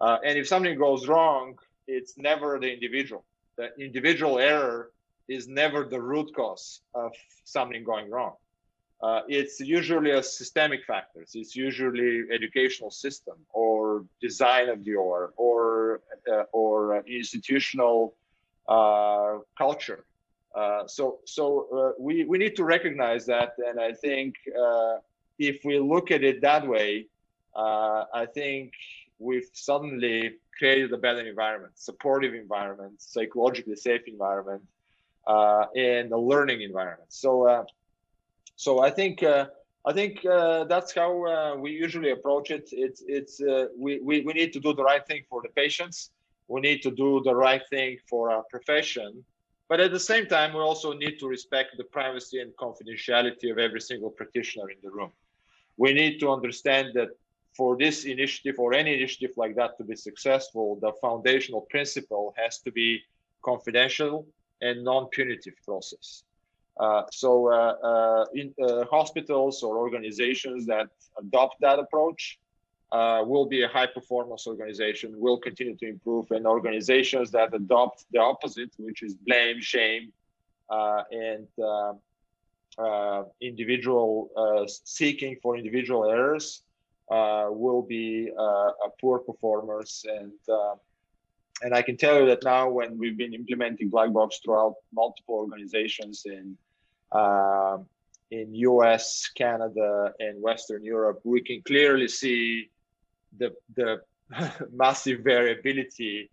Uh, 0.00 0.18
and 0.24 0.38
if 0.38 0.48
something 0.48 0.76
goes 0.76 1.06
wrong, 1.06 1.54
it's 1.86 2.14
never 2.18 2.58
the 2.58 2.72
individual. 2.72 3.24
the 3.56 3.68
individual 3.78 4.38
error 4.38 4.90
is 5.28 5.48
never 5.48 5.84
the 5.84 6.00
root 6.00 6.30
cause 6.34 6.80
of 6.94 7.12
something 7.44 7.84
going 7.84 8.10
wrong. 8.10 8.34
Uh, 9.02 9.20
it's 9.28 9.60
usually 9.60 10.12
a 10.12 10.22
systemic 10.22 10.80
factors. 10.86 11.32
It's 11.34 11.54
usually 11.54 12.24
educational 12.32 12.90
system 12.90 13.34
or 13.52 14.06
design 14.22 14.68
of 14.70 14.84
the 14.84 14.94
OR 14.94 15.34
or 15.36 16.00
uh, 16.32 16.44
or 16.52 17.04
institutional 17.06 18.14
uh, 18.68 19.38
culture. 19.58 20.06
Uh, 20.54 20.86
so 20.86 21.18
so 21.26 21.68
uh, 21.76 21.92
we 21.98 22.24
we 22.24 22.38
need 22.38 22.56
to 22.56 22.64
recognize 22.64 23.26
that, 23.26 23.52
and 23.58 23.78
I 23.78 23.92
think 23.92 24.34
uh, 24.58 24.96
if 25.38 25.62
we 25.62 25.78
look 25.78 26.10
at 26.10 26.24
it 26.24 26.40
that 26.40 26.66
way, 26.66 27.08
I 27.54 28.26
think 28.32 28.72
we've 29.18 29.48
suddenly 29.52 30.36
created 30.58 30.90
a 30.92 30.96
better 30.96 31.20
environment, 31.20 31.74
supportive 31.76 32.34
environment, 32.34 32.94
psychologically 33.02 33.76
safe 33.76 34.02
environment, 34.06 34.62
and 35.26 36.10
the 36.10 36.18
learning 36.18 36.62
environment. 36.62 37.12
So 37.12 37.64
so 38.56 38.82
I 38.82 38.90
think 38.90 39.22
uh, 39.22 39.46
I 39.86 39.92
think 39.92 40.24
uh, 40.24 40.64
that's 40.64 40.94
how 40.94 41.26
uh, 41.26 41.56
we 41.56 41.70
usually 41.70 42.10
approach 42.10 42.50
it. 42.50 42.68
It's 42.72 43.02
it's 43.06 43.40
uh, 43.40 43.66
we, 43.78 44.00
we 44.00 44.22
we 44.22 44.32
need 44.32 44.52
to 44.54 44.60
do 44.60 44.72
the 44.74 44.82
right 44.82 45.06
thing 45.06 45.22
for 45.28 45.42
the 45.42 45.50
patients. 45.50 46.10
We 46.48 46.60
need 46.60 46.82
to 46.82 46.90
do 46.90 47.22
the 47.24 47.34
right 47.34 47.62
thing 47.70 47.98
for 48.08 48.30
our 48.30 48.44
profession, 48.50 49.24
but 49.68 49.80
at 49.80 49.90
the 49.90 50.00
same 50.00 50.26
time, 50.26 50.54
we 50.54 50.60
also 50.60 50.92
need 50.92 51.18
to 51.18 51.26
respect 51.28 51.76
the 51.76 51.84
privacy 51.84 52.40
and 52.40 52.52
confidentiality 52.56 53.50
of 53.50 53.58
every 53.58 53.80
single 53.80 54.10
practitioner 54.10 54.70
in 54.70 54.78
the 54.82 54.90
room. 54.90 55.12
We 55.76 55.92
need 55.92 56.18
to 56.20 56.30
understand 56.30 56.92
that 56.94 57.08
for 57.56 57.76
this 57.76 58.04
initiative 58.04 58.56
or 58.58 58.74
any 58.74 58.94
initiative 58.94 59.32
like 59.36 59.56
that 59.56 59.76
to 59.78 59.84
be 59.84 59.96
successful, 59.96 60.78
the 60.80 60.92
foundational 61.00 61.62
principle 61.62 62.32
has 62.36 62.58
to 62.60 62.70
be 62.70 63.00
confidential 63.42 64.26
and 64.60 64.84
non-punitive 64.84 65.54
process. 65.64 66.24
Uh, 66.78 67.02
so 67.10 67.50
uh, 67.50 67.74
uh, 67.82 68.24
in 68.34 68.54
hospitals 68.90 69.62
or 69.62 69.78
organizations 69.78 70.66
that 70.66 70.88
adopt 71.18 71.56
that 71.60 71.78
approach 71.78 72.38
will 72.92 73.46
be 73.46 73.62
a 73.62 73.68
high 73.68 73.86
performance 73.86 74.46
organization, 74.46 75.14
will 75.18 75.38
continue 75.38 75.76
to 75.76 75.88
improve, 75.88 76.30
and 76.30 76.46
organizations 76.46 77.30
that 77.30 77.54
adopt 77.54 78.04
the 78.12 78.18
opposite, 78.18 78.70
which 78.78 79.02
is 79.02 79.14
blame, 79.14 79.60
shame, 79.60 80.12
and 80.70 81.46
uh, 82.78 83.22
individual 83.40 84.28
uh, 84.36 84.66
seeking 84.84 85.34
for 85.42 85.56
individual 85.56 86.04
errors 86.04 86.62
uh, 87.10 87.46
will 87.48 87.80
be 87.80 88.30
poor 89.00 89.18
performers 89.18 90.04
and 90.06 90.32
and 91.62 91.74
I 91.74 91.82
can 91.82 91.96
tell 91.96 92.20
you 92.20 92.26
that 92.26 92.44
now 92.44 92.68
when 92.68 92.98
we've 92.98 93.16
been 93.16 93.34
implementing 93.34 93.88
black 93.88 94.12
box 94.12 94.40
throughout 94.44 94.74
multiple 94.92 95.36
organizations 95.36 96.22
in 96.26 96.56
uh, 97.12 97.78
in 98.30 98.54
US, 98.54 99.30
Canada, 99.36 100.12
and 100.18 100.42
Western 100.42 100.82
Europe, 100.82 101.20
we 101.24 101.40
can 101.40 101.62
clearly 101.62 102.08
see 102.08 102.70
the 103.38 103.54
the 103.74 104.00
massive 104.72 105.20
variability 105.20 106.30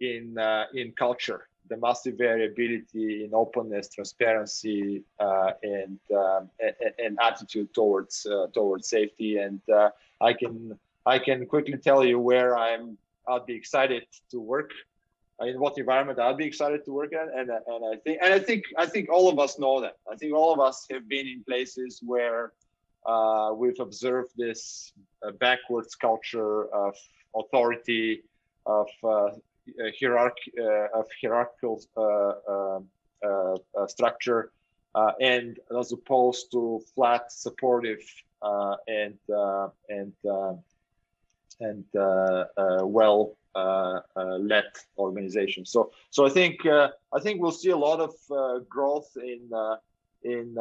in 0.00 0.36
uh, 0.38 0.64
in 0.74 0.92
culture, 0.92 1.48
the 1.68 1.76
massive 1.76 2.16
variability 2.18 3.24
in 3.24 3.30
openness, 3.32 3.88
transparency, 3.88 5.02
uh, 5.18 5.52
and, 5.62 5.98
um, 6.14 6.50
and, 6.60 6.74
and 6.98 7.18
attitude 7.22 7.72
towards 7.74 8.26
uh, 8.26 8.46
towards 8.52 8.88
safety. 8.88 9.38
And 9.38 9.60
uh, 9.72 9.90
I 10.20 10.32
can 10.32 10.78
I 11.06 11.18
can 11.18 11.46
quickly 11.46 11.78
tell 11.78 12.04
you 12.04 12.18
where 12.18 12.56
I'm. 12.56 12.98
I'll 13.28 13.44
be 13.44 13.54
excited 13.54 14.04
to 14.30 14.40
work 14.40 14.70
in 15.40 15.60
what 15.60 15.78
environment 15.78 16.18
I'd 16.18 16.36
be 16.36 16.46
excited 16.46 16.84
to 16.84 16.92
work 16.92 17.12
at. 17.12 17.28
And, 17.34 17.50
and 17.50 17.84
I 17.84 17.96
think 18.04 18.18
and 18.22 18.34
I 18.34 18.38
think 18.38 18.64
I 18.76 18.86
think 18.86 19.08
all 19.10 19.28
of 19.28 19.38
us 19.38 19.58
know 19.58 19.80
that. 19.80 19.96
I 20.10 20.16
think 20.16 20.34
all 20.34 20.52
of 20.52 20.60
us 20.60 20.86
have 20.90 21.08
been 21.08 21.26
in 21.26 21.44
places 21.44 22.00
where 22.04 22.52
uh, 23.06 23.52
we've 23.54 23.78
observed 23.80 24.30
this 24.36 24.92
uh, 25.26 25.30
backwards 25.32 25.94
culture 25.94 26.72
of 26.74 26.94
authority, 27.34 28.22
of 28.66 28.88
uh, 29.04 29.30
hierarchy, 29.98 30.52
uh, 30.60 30.98
of 30.98 31.06
hierarchical 31.20 31.80
uh, 31.96 32.32
um, 32.52 32.88
uh, 33.24 33.86
structure, 33.86 34.52
and 35.20 35.58
as 35.78 35.92
opposed 35.92 36.50
to 36.52 36.82
flat, 36.94 37.30
supportive, 37.30 38.02
and 38.88 39.18
and 39.88 40.12
and 41.60 41.84
well 41.94 43.36
uh, 43.58 44.00
uh, 44.14 44.36
led 44.38 44.70
organization. 44.98 45.64
So 45.64 45.90
so 46.10 46.26
I 46.26 46.28
think 46.28 46.64
uh, 46.64 46.88
I 47.12 47.18
think 47.18 47.40
we'll 47.40 47.50
see 47.50 47.70
a 47.70 47.76
lot 47.76 47.98
of 47.98 48.12
growth 48.68 49.10
in 49.16 49.50
in 50.22 50.54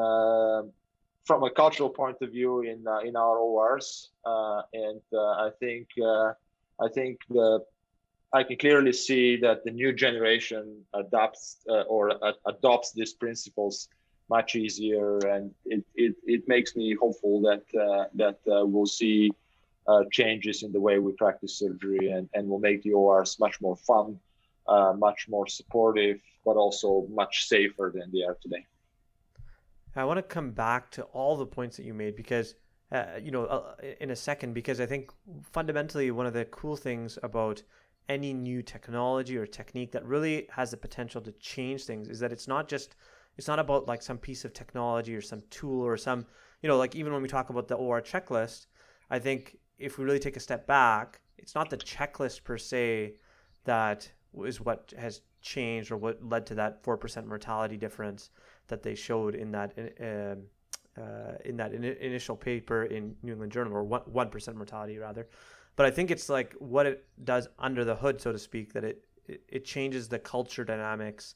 from 1.25 1.43
a 1.43 1.51
cultural 1.51 1.89
point 1.89 2.17
of 2.21 2.31
view 2.31 2.61
in 2.61 2.85
in 3.05 3.15
our 3.15 3.37
ORs, 3.37 4.11
and 4.25 5.01
I 5.13 5.49
think 5.59 5.89
I 5.99 6.87
think 6.93 7.19
the 7.29 7.59
I 8.33 8.43
can 8.43 8.57
clearly 8.57 8.93
see 8.93 9.37
that 9.37 9.63
the 9.63 9.71
new 9.71 9.93
generation 9.93 10.83
adopts 10.93 11.57
uh, 11.69 11.81
or 11.81 12.11
uh, 12.23 12.33
adopts 12.45 12.91
these 12.93 13.13
principles 13.13 13.89
much 14.29 14.55
easier, 14.55 15.19
and 15.19 15.53
it, 15.65 15.85
it, 15.95 16.15
it 16.25 16.47
makes 16.47 16.75
me 16.75 16.95
hopeful 16.99 17.41
that 17.41 17.63
uh, 17.79 18.05
that 18.15 18.39
we'll 18.45 18.85
see 18.85 19.31
uh, 19.87 20.03
changes 20.11 20.63
in 20.63 20.71
the 20.71 20.79
way 20.79 20.99
we 20.99 21.13
practice 21.13 21.57
surgery 21.57 22.09
and, 22.09 22.29
and 22.33 22.47
will 22.47 22.59
make 22.59 22.83
the 22.83 22.91
ORs 22.91 23.37
much 23.39 23.59
more 23.61 23.75
fun, 23.75 24.19
uh, 24.67 24.93
much 24.97 25.27
more 25.29 25.47
supportive, 25.47 26.17
but 26.45 26.57
also 26.57 27.07
much 27.09 27.47
safer 27.47 27.91
than 27.93 28.11
they 28.11 28.23
are 28.23 28.37
today. 28.41 28.65
I 29.95 30.05
want 30.05 30.17
to 30.17 30.23
come 30.23 30.51
back 30.51 30.91
to 30.91 31.03
all 31.05 31.35
the 31.35 31.45
points 31.45 31.77
that 31.77 31.85
you 31.85 31.93
made 31.93 32.15
because, 32.15 32.55
uh, 32.91 33.05
you 33.21 33.31
know, 33.31 33.45
uh, 33.45 33.75
in 33.99 34.11
a 34.11 34.15
second, 34.15 34.53
because 34.53 34.79
I 34.79 34.85
think 34.85 35.11
fundamentally 35.51 36.11
one 36.11 36.27
of 36.27 36.33
the 36.33 36.45
cool 36.45 36.75
things 36.75 37.17
about 37.23 37.63
any 38.07 38.33
new 38.33 38.61
technology 38.61 39.37
or 39.37 39.45
technique 39.45 39.91
that 39.91 40.05
really 40.05 40.47
has 40.51 40.71
the 40.71 40.77
potential 40.77 41.19
to 41.21 41.31
change 41.33 41.85
things 41.85 42.09
is 42.09 42.19
that 42.19 42.31
it's 42.31 42.47
not 42.47 42.67
just, 42.67 42.95
it's 43.37 43.47
not 43.47 43.59
about 43.59 43.87
like 43.87 44.01
some 44.01 44.17
piece 44.17 44.45
of 44.45 44.53
technology 44.53 45.15
or 45.15 45.21
some 45.21 45.41
tool 45.49 45.81
or 45.81 45.97
some, 45.97 46.25
you 46.61 46.69
know, 46.69 46.77
like 46.77 46.95
even 46.95 47.11
when 47.11 47.21
we 47.21 47.27
talk 47.27 47.49
about 47.49 47.67
the 47.67 47.75
OR 47.75 48.01
checklist, 48.01 48.67
I 49.09 49.19
think 49.19 49.57
if 49.77 49.97
we 49.97 50.05
really 50.05 50.19
take 50.19 50.37
a 50.37 50.39
step 50.39 50.65
back, 50.67 51.21
it's 51.37 51.55
not 51.55 51.69
the 51.69 51.77
checklist 51.77 52.43
per 52.43 52.57
se 52.57 53.13
that 53.65 54.09
is 54.45 54.59
what 54.61 54.93
has 54.97 55.21
changed 55.41 55.91
or 55.91 55.97
what 55.97 56.23
led 56.23 56.45
to 56.45 56.55
that 56.55 56.83
four 56.83 56.97
percent 56.97 57.27
mortality 57.27 57.77
difference 57.77 58.31
that 58.67 58.83
they 58.83 58.95
showed 58.95 59.35
in 59.35 59.51
that 59.51 59.73
uh, 60.01 60.35
uh, 60.99 61.35
in 61.45 61.57
that 61.57 61.73
in, 61.73 61.83
initial 61.83 62.35
paper 62.35 62.85
in 62.85 63.15
New 63.21 63.33
England 63.33 63.51
Journal, 63.51 63.73
or 63.73 63.83
one 63.83 64.29
percent 64.29 64.57
mortality 64.57 64.97
rather. 64.97 65.27
But 65.75 65.85
I 65.85 65.91
think 65.91 66.09
it's 66.09 66.27
like 66.27 66.53
what 66.57 66.87
it 66.87 67.05
does 67.23 67.47
under 67.59 67.85
the 67.85 67.95
hood, 67.95 68.19
so 68.19 68.31
to 68.31 68.39
speak, 68.39 68.73
that 68.73 68.83
it 68.83 69.05
it, 69.27 69.65
changes 69.65 70.07
the 70.07 70.19
culture 70.19 70.63
dynamics 70.63 71.35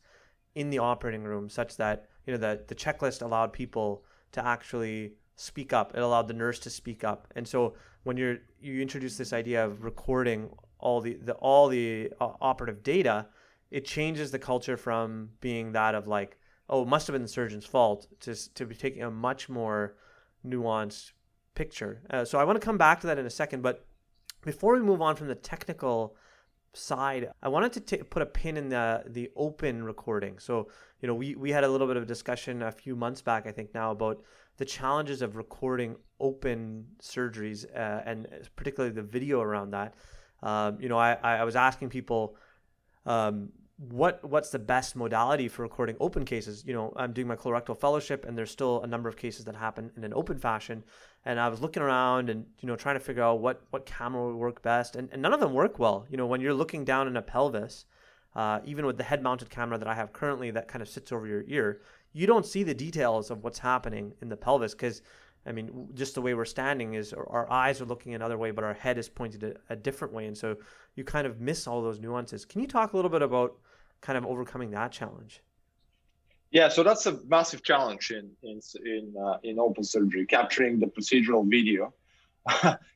in 0.56 0.70
the 0.70 0.80
operating 0.80 1.24
room, 1.24 1.50
such 1.50 1.78
that 1.78 2.10
you 2.26 2.34
know 2.34 2.40
that 2.40 2.68
the 2.68 2.76
checklist 2.76 3.22
allowed 3.22 3.54
people 3.54 4.04
to 4.32 4.44
actually 4.46 5.14
speak 5.36 5.74
up. 5.74 5.96
It 5.96 6.02
allowed 6.02 6.28
the 6.28 6.34
nurse 6.34 6.60
to 6.60 6.70
speak 6.70 7.04
up, 7.04 7.32
and 7.36 7.48
so 7.48 7.76
when 8.04 8.18
you're 8.18 8.38
you 8.60 8.82
introduce 8.82 9.18
this 9.18 9.34
idea 9.34 9.66
of 9.66 9.84
recording 9.84 10.50
all 10.80 11.02
the, 11.02 11.16
the 11.16 11.34
all 11.34 11.68
the 11.68 12.12
uh, 12.20 12.32
operative 12.42 12.84
data, 12.84 13.28
it 13.70 13.86
changes 13.86 14.32
the 14.32 14.40
culture 14.40 14.78
from 14.78 15.30
being 15.40 15.72
that 15.74 15.96
of 15.96 16.08
like 16.08 16.38
oh 16.70 16.82
it 16.84 16.88
must 16.88 17.08
have 17.08 17.14
been 17.14 17.22
the 17.22 17.28
surgeon's 17.28 17.66
fault 17.66 18.08
to 18.20 18.36
to 18.54 18.66
be 18.66 18.76
taking 18.76 19.04
a 19.04 19.12
much 19.12 19.50
more 19.50 19.96
nuanced 20.46 21.12
picture. 21.54 22.02
Uh, 22.10 22.26
so 22.26 22.40
I 22.40 22.44
want 22.44 22.60
to 22.60 22.66
come 22.66 22.78
back 22.78 23.02
to 23.02 23.08
that 23.08 23.20
in 23.20 23.26
a 23.26 23.30
second, 23.30 23.62
but 23.62 23.86
before 24.44 24.74
we 24.74 24.82
move 24.82 25.02
on 25.02 25.16
from 25.16 25.28
the 25.28 25.36
technical 25.36 26.16
side, 26.74 27.30
I 27.42 27.50
wanted 27.50 27.74
to 27.74 27.80
t- 27.82 28.04
put 28.04 28.22
a 28.22 28.26
pin 28.26 28.58
in 28.58 28.70
the 28.70 29.04
the 29.08 29.30
open 29.36 29.84
recording. 29.84 30.40
So 30.40 30.70
you 31.02 31.08
know 31.08 31.16
we 31.16 31.36
we 31.36 31.52
had 31.52 31.64
a 31.64 31.68
little 31.68 31.88
bit 31.88 31.98
of 31.98 32.04
a 32.04 32.06
discussion 32.06 32.62
a 32.62 32.72
few 32.72 32.96
months 32.96 33.22
back, 33.22 33.46
I 33.46 33.52
think 33.52 33.74
now 33.74 33.92
about 33.92 34.22
the 34.58 34.66
challenges 34.66 35.22
of 35.22 35.36
recording 35.36 35.96
open 36.20 36.86
surgeries 37.02 37.66
uh, 37.76 38.02
and 38.06 38.28
particularly 38.56 38.94
the 38.94 39.02
video 39.02 39.42
around 39.42 39.72
that. 39.72 39.96
Um, 40.44 40.80
you 40.80 40.90
know, 40.90 40.98
I, 40.98 41.14
I 41.14 41.44
was 41.44 41.56
asking 41.56 41.90
people 41.90 42.36
um, 43.06 43.50
what 43.90 44.24
what's 44.24 44.52
the 44.52 44.60
best 44.60 44.96
modality 44.96 45.48
for 45.48 45.64
recording 45.64 45.96
open 46.00 46.24
cases. 46.24 46.64
You 46.68 46.74
know, 46.74 46.94
I'm 46.96 47.14
doing 47.14 47.28
my 47.28 47.36
colorectal 47.36 47.76
fellowship, 47.76 48.26
and 48.26 48.38
there's 48.38 48.52
still 48.52 48.82
a 48.84 48.88
number 48.88 49.10
of 49.10 49.18
cases 49.18 49.46
that 49.46 49.56
happen 49.56 49.92
in 49.98 50.04
an 50.04 50.14
open 50.14 50.38
fashion. 50.38 50.84
And 51.26 51.40
I 51.40 51.48
was 51.48 51.62
looking 51.62 51.82
around 51.82 52.30
and 52.30 52.46
you 52.60 52.68
know 52.68 52.76
trying 52.76 52.96
to 52.96 53.00
figure 53.00 53.24
out 53.24 53.40
what 53.40 53.62
what 53.72 53.88
camera 53.88 54.28
would 54.28 54.36
work 54.36 54.62
best, 54.62 54.96
and, 54.96 55.10
and 55.12 55.22
none 55.22 55.34
of 55.34 55.40
them 55.40 55.54
work 55.54 55.80
well. 55.80 56.06
You 56.10 56.18
know, 56.18 56.28
when 56.28 56.42
you're 56.42 56.54
looking 56.54 56.86
down 56.86 57.08
in 57.08 57.18
a 57.18 57.22
pelvis. 57.22 57.86
Uh, 58.34 58.62
even 58.64 58.86
with 58.86 58.96
the 58.96 59.04
head 59.04 59.22
mounted 59.22 59.50
camera 59.50 59.78
that 59.78 59.90
I 59.90 59.94
have 59.94 60.14
currently 60.14 60.52
that 60.52 60.70
kind 60.70 60.82
of 60.82 60.88
sits 60.88 61.12
over 61.12 61.28
your 61.28 61.44
ear, 61.48 61.82
you 62.14 62.26
don't 62.26 62.46
see 62.46 62.64
the 62.64 62.74
details 62.74 63.30
of 63.30 63.44
what's 63.44 63.60
happening 63.60 64.14
in 64.22 64.30
the 64.30 64.38
pelvis 64.38 64.74
because 64.74 65.02
I 65.46 65.52
mean, 65.52 65.90
just 65.96 66.16
the 66.16 66.22
way 66.22 66.34
we're 66.34 66.46
standing 66.46 66.94
is 66.94 67.12
our 67.14 67.52
eyes 67.52 67.82
are 67.82 67.86
looking 67.86 68.14
another 68.14 68.38
way, 68.38 68.52
but 68.52 68.64
our 68.64 68.74
head 68.74 68.98
is 68.98 69.10
pointed 69.10 69.44
a, 69.44 69.74
a, 69.74 69.76
different 69.76 70.14
way, 70.14 70.28
and 70.28 70.38
so 70.38 70.56
you 70.96 71.04
kind 71.04 71.26
of 71.26 71.42
miss 71.42 71.68
all 71.68 71.82
those 71.82 72.00
nuances. 72.00 72.46
Can 72.46 72.62
you 72.62 72.68
talk 72.68 72.94
a 72.94 72.96
little 72.96 73.10
bit 73.10 73.22
about 73.22 73.58
kind 74.02 74.18
of 74.18 74.26
overcoming 74.26 74.72
that 74.72 74.92
challenge? 74.92 75.42
Yeah, 76.52 76.68
so 76.68 76.84
that's 76.84 77.06
a 77.06 77.20
massive 77.28 77.64
challenge 77.64 78.12
in 78.12 78.30
in 78.44 78.60
in 78.86 79.14
uh, 79.18 79.38
in 79.44 79.58
open 79.60 79.84
surgery, 79.84 80.26
capturing 80.26 80.80
the 80.80 80.88
procedural 80.88 81.50
video. 81.50 81.94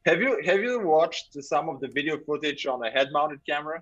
have 0.06 0.22
you 0.22 0.42
have 0.46 0.60
you 0.60 0.80
watched 0.86 1.42
some 1.42 1.70
of 1.70 1.80
the 1.80 1.88
video 1.88 2.18
footage 2.18 2.66
on 2.66 2.84
a 2.84 2.90
head-mounted 2.90 3.40
camera? 3.46 3.82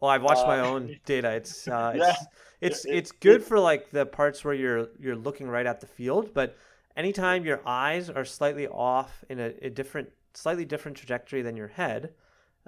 Well, 0.00 0.10
I've 0.10 0.22
watched 0.22 0.44
uh, 0.44 0.48
my 0.48 0.60
own 0.60 0.98
data. 1.06 1.30
It's 1.30 1.68
uh, 1.68 1.92
it's 1.94 2.06
yeah. 2.06 2.14
it's, 2.60 2.84
it's 2.86 3.12
good 3.12 3.42
it, 3.42 3.44
for 3.44 3.60
like 3.60 3.90
the 3.90 4.04
parts 4.04 4.44
where 4.44 4.54
you're 4.54 4.88
you're 4.98 5.16
looking 5.16 5.48
right 5.48 5.66
at 5.66 5.80
the 5.80 5.86
field, 5.86 6.34
but 6.34 6.56
anytime 6.96 7.44
your 7.44 7.60
eyes 7.66 8.10
are 8.10 8.24
slightly 8.24 8.66
off 8.66 9.24
in 9.28 9.40
a, 9.40 9.52
a 9.62 9.70
different, 9.70 10.10
slightly 10.34 10.64
different 10.64 10.96
trajectory 10.96 11.42
than 11.42 11.56
your 11.56 11.68
head, 11.68 12.14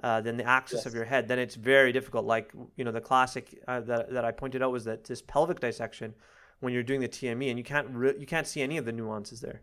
uh, 0.03 0.21
than 0.21 0.37
the 0.37 0.43
axis 0.43 0.79
yes. 0.79 0.85
of 0.85 0.93
your 0.93 1.05
head, 1.05 1.27
then 1.27 1.39
it's 1.39 1.55
very 1.55 1.91
difficult. 1.91 2.25
Like 2.25 2.51
you 2.75 2.83
know, 2.83 2.91
the 2.91 3.01
classic 3.01 3.61
uh, 3.67 3.79
that 3.81 4.11
that 4.11 4.25
I 4.25 4.31
pointed 4.31 4.61
out 4.61 4.71
was 4.71 4.85
that 4.85 5.03
this 5.03 5.21
pelvic 5.21 5.59
dissection, 5.59 6.13
when 6.59 6.73
you're 6.73 6.83
doing 6.83 7.01
the 7.01 7.09
TME, 7.09 7.49
and 7.49 7.57
you 7.57 7.63
can't 7.63 7.87
re- 7.89 8.15
you 8.17 8.25
can't 8.25 8.47
see 8.47 8.61
any 8.61 8.77
of 8.77 8.85
the 8.85 8.91
nuances 8.91 9.41
there. 9.41 9.61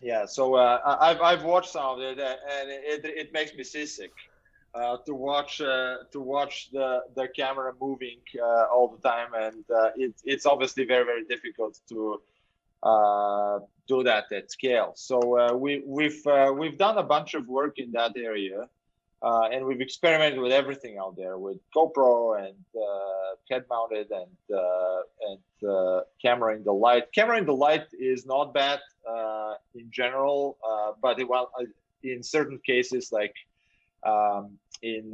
Yeah, 0.00 0.26
so 0.26 0.54
uh, 0.54 0.98
I've 1.00 1.20
I've 1.20 1.44
watched 1.44 1.70
some 1.70 1.84
of 1.84 2.00
it, 2.00 2.18
uh, 2.18 2.36
and 2.50 2.70
it 2.70 3.04
it 3.04 3.32
makes 3.32 3.54
me 3.54 3.64
seasick. 3.64 4.12
Uh, 4.74 4.96
to 5.04 5.14
watch 5.14 5.60
uh, 5.60 5.96
to 6.10 6.18
watch 6.18 6.70
the 6.72 7.02
the 7.14 7.28
camera 7.28 7.74
moving 7.78 8.18
uh, 8.42 8.64
all 8.72 8.88
the 8.88 9.06
time, 9.06 9.28
and 9.34 9.64
uh, 9.70 9.90
it, 9.96 10.14
it's 10.24 10.46
obviously 10.46 10.84
very 10.84 11.04
very 11.04 11.24
difficult 11.24 11.78
to 11.86 12.22
do 13.88 14.02
that 14.04 14.30
at 14.32 14.50
scale. 14.50 14.92
So 14.94 15.38
uh, 15.38 15.54
we, 15.54 15.82
we've 15.86 16.26
uh, 16.26 16.52
we've 16.56 16.78
done 16.78 16.98
a 16.98 17.02
bunch 17.02 17.34
of 17.34 17.46
work 17.46 17.78
in 17.78 17.92
that 17.92 18.12
area, 18.16 18.68
uh, 19.22 19.48
and 19.52 19.64
we've 19.66 19.80
experimented 19.80 20.38
with 20.40 20.52
everything 20.52 20.98
out 20.98 21.16
there 21.16 21.38
with 21.38 21.58
GoPro 21.74 22.38
and 22.38 22.56
uh, 22.76 23.36
head-mounted 23.50 24.08
and 24.10 24.56
uh, 24.56 25.00
and 25.28 26.02
camera 26.20 26.56
in 26.56 26.64
the 26.64 26.72
light. 26.72 27.04
Camera 27.14 27.38
in 27.38 27.46
the 27.46 27.54
light 27.54 27.86
is 27.92 28.26
not 28.26 28.54
bad 28.54 28.80
in 29.74 29.90
general, 29.90 30.58
but 31.00 31.18
it, 31.20 31.28
well, 31.28 31.50
in 32.02 32.22
certain 32.22 32.58
cases 32.64 33.10
like 33.12 33.34
um, 34.04 34.58
in 34.82 35.12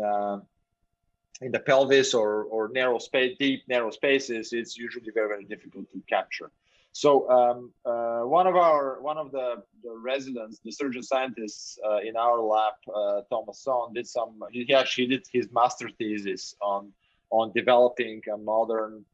in 1.41 1.53
the 1.53 1.61
pelvis 1.61 2.15
or 2.15 2.45
or 2.45 2.69
narrow 2.69 2.99
space, 2.99 3.37
deep 3.39 3.63
narrow 3.69 3.91
spaces, 3.91 4.53
it's 4.53 4.77
usually 4.77 5.11
very 5.15 5.29
very 5.29 5.45
difficult 5.45 5.91
to 5.93 6.03
capture. 6.09 6.51
So 6.99 7.31
um, 7.31 7.73
uh, 7.85 8.23
one 8.23 8.49
of 8.49 8.57
our 8.57 9.01
one 9.01 9.19
of 9.19 9.31
the, 9.31 9.63
the 9.85 9.95
residents, 10.13 10.59
the 10.65 10.73
surgeon 10.73 11.05
scientists 11.05 11.79
uh, 11.89 11.99
in 11.99 12.17
our 12.17 12.41
lab, 12.41 12.73
uh, 12.93 13.21
Thomas 13.31 13.63
Son, 13.63 13.93
did 13.95 14.09
some. 14.09 14.41
He 14.51 14.75
actually 14.75 15.07
did 15.07 15.25
his 15.33 15.47
master 15.53 15.89
thesis 15.97 16.57
on 16.61 16.93
on 17.31 17.53
developing 17.55 18.21
a 18.35 18.37
modern 18.37 19.05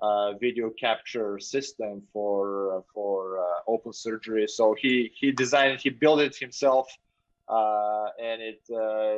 uh, 0.00 0.32
video 0.40 0.70
capture 0.70 1.38
system 1.38 2.02
for 2.14 2.82
for 2.94 3.38
uh, 3.38 3.70
open 3.70 3.92
surgery. 3.92 4.46
So 4.48 4.74
he 4.80 5.12
he 5.14 5.30
designed 5.30 5.80
he 5.82 5.90
built 5.90 6.20
it 6.20 6.34
himself. 6.34 6.88
Uh, 7.46 8.06
and 8.28 8.40
it 8.40 8.62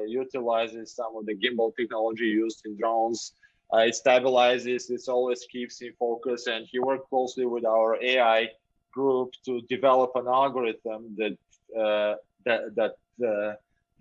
utilizes 0.09 0.93
some 0.97 1.13
of 1.17 1.27
the 1.27 1.37
gimbal 1.43 1.71
technology 1.77 2.27
used 2.27 2.61
in 2.67 2.77
drones 2.77 3.35
uh, 3.73 3.79
it 3.79 3.95
stabilizes, 3.95 4.91
it 4.91 5.03
always 5.09 5.45
keeps 5.51 5.83
in 5.83 5.93
focus. 5.99 6.47
And 6.47 6.67
he 6.71 6.79
worked 6.79 7.09
closely 7.09 7.47
with 7.47 7.65
our 7.65 8.03
AI 8.03 8.51
group 8.93 9.33
to 9.45 9.61
develop 9.63 10.13
an 10.15 10.27
algorithm 10.27 11.17
that 11.17 11.37
uh, 11.79 12.15
that 12.45 12.75
that 12.77 12.95
uh, 13.27 13.55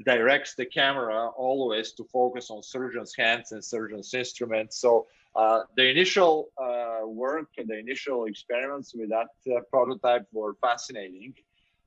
directs 0.04 0.56
the 0.56 0.66
camera 0.66 1.30
always 1.30 1.94
to 1.94 2.04
focus 2.06 2.52
on 2.52 2.62
surgeon's 2.62 3.14
hands 3.16 3.52
and 3.52 3.64
surgeon's 3.64 4.14
instruments. 4.14 4.78
So 4.78 5.08
uh, 5.36 5.62
the 5.76 5.90
initial 5.90 6.50
uh, 6.58 7.06
work 7.06 7.50
and 7.58 7.68
the 7.68 7.78
initial 7.78 8.26
experiments 8.26 8.94
with 8.96 9.10
that 9.10 9.30
uh, 9.52 9.62
prototype 9.70 10.26
were 10.32 10.56
fascinating. 10.62 11.34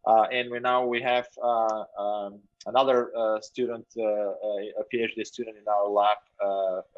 Uh, 0.06 0.26
and 0.32 0.50
we 0.50 0.58
now 0.58 0.84
we 0.84 1.02
have 1.02 1.26
uh, 1.42 1.84
um, 1.98 2.40
another 2.66 3.10
uh, 3.16 3.40
student, 3.40 3.86
a 3.96 4.84
PhD 4.92 5.26
student 5.26 5.56
in 5.56 5.64
our 5.68 5.88
lab, 5.88 6.18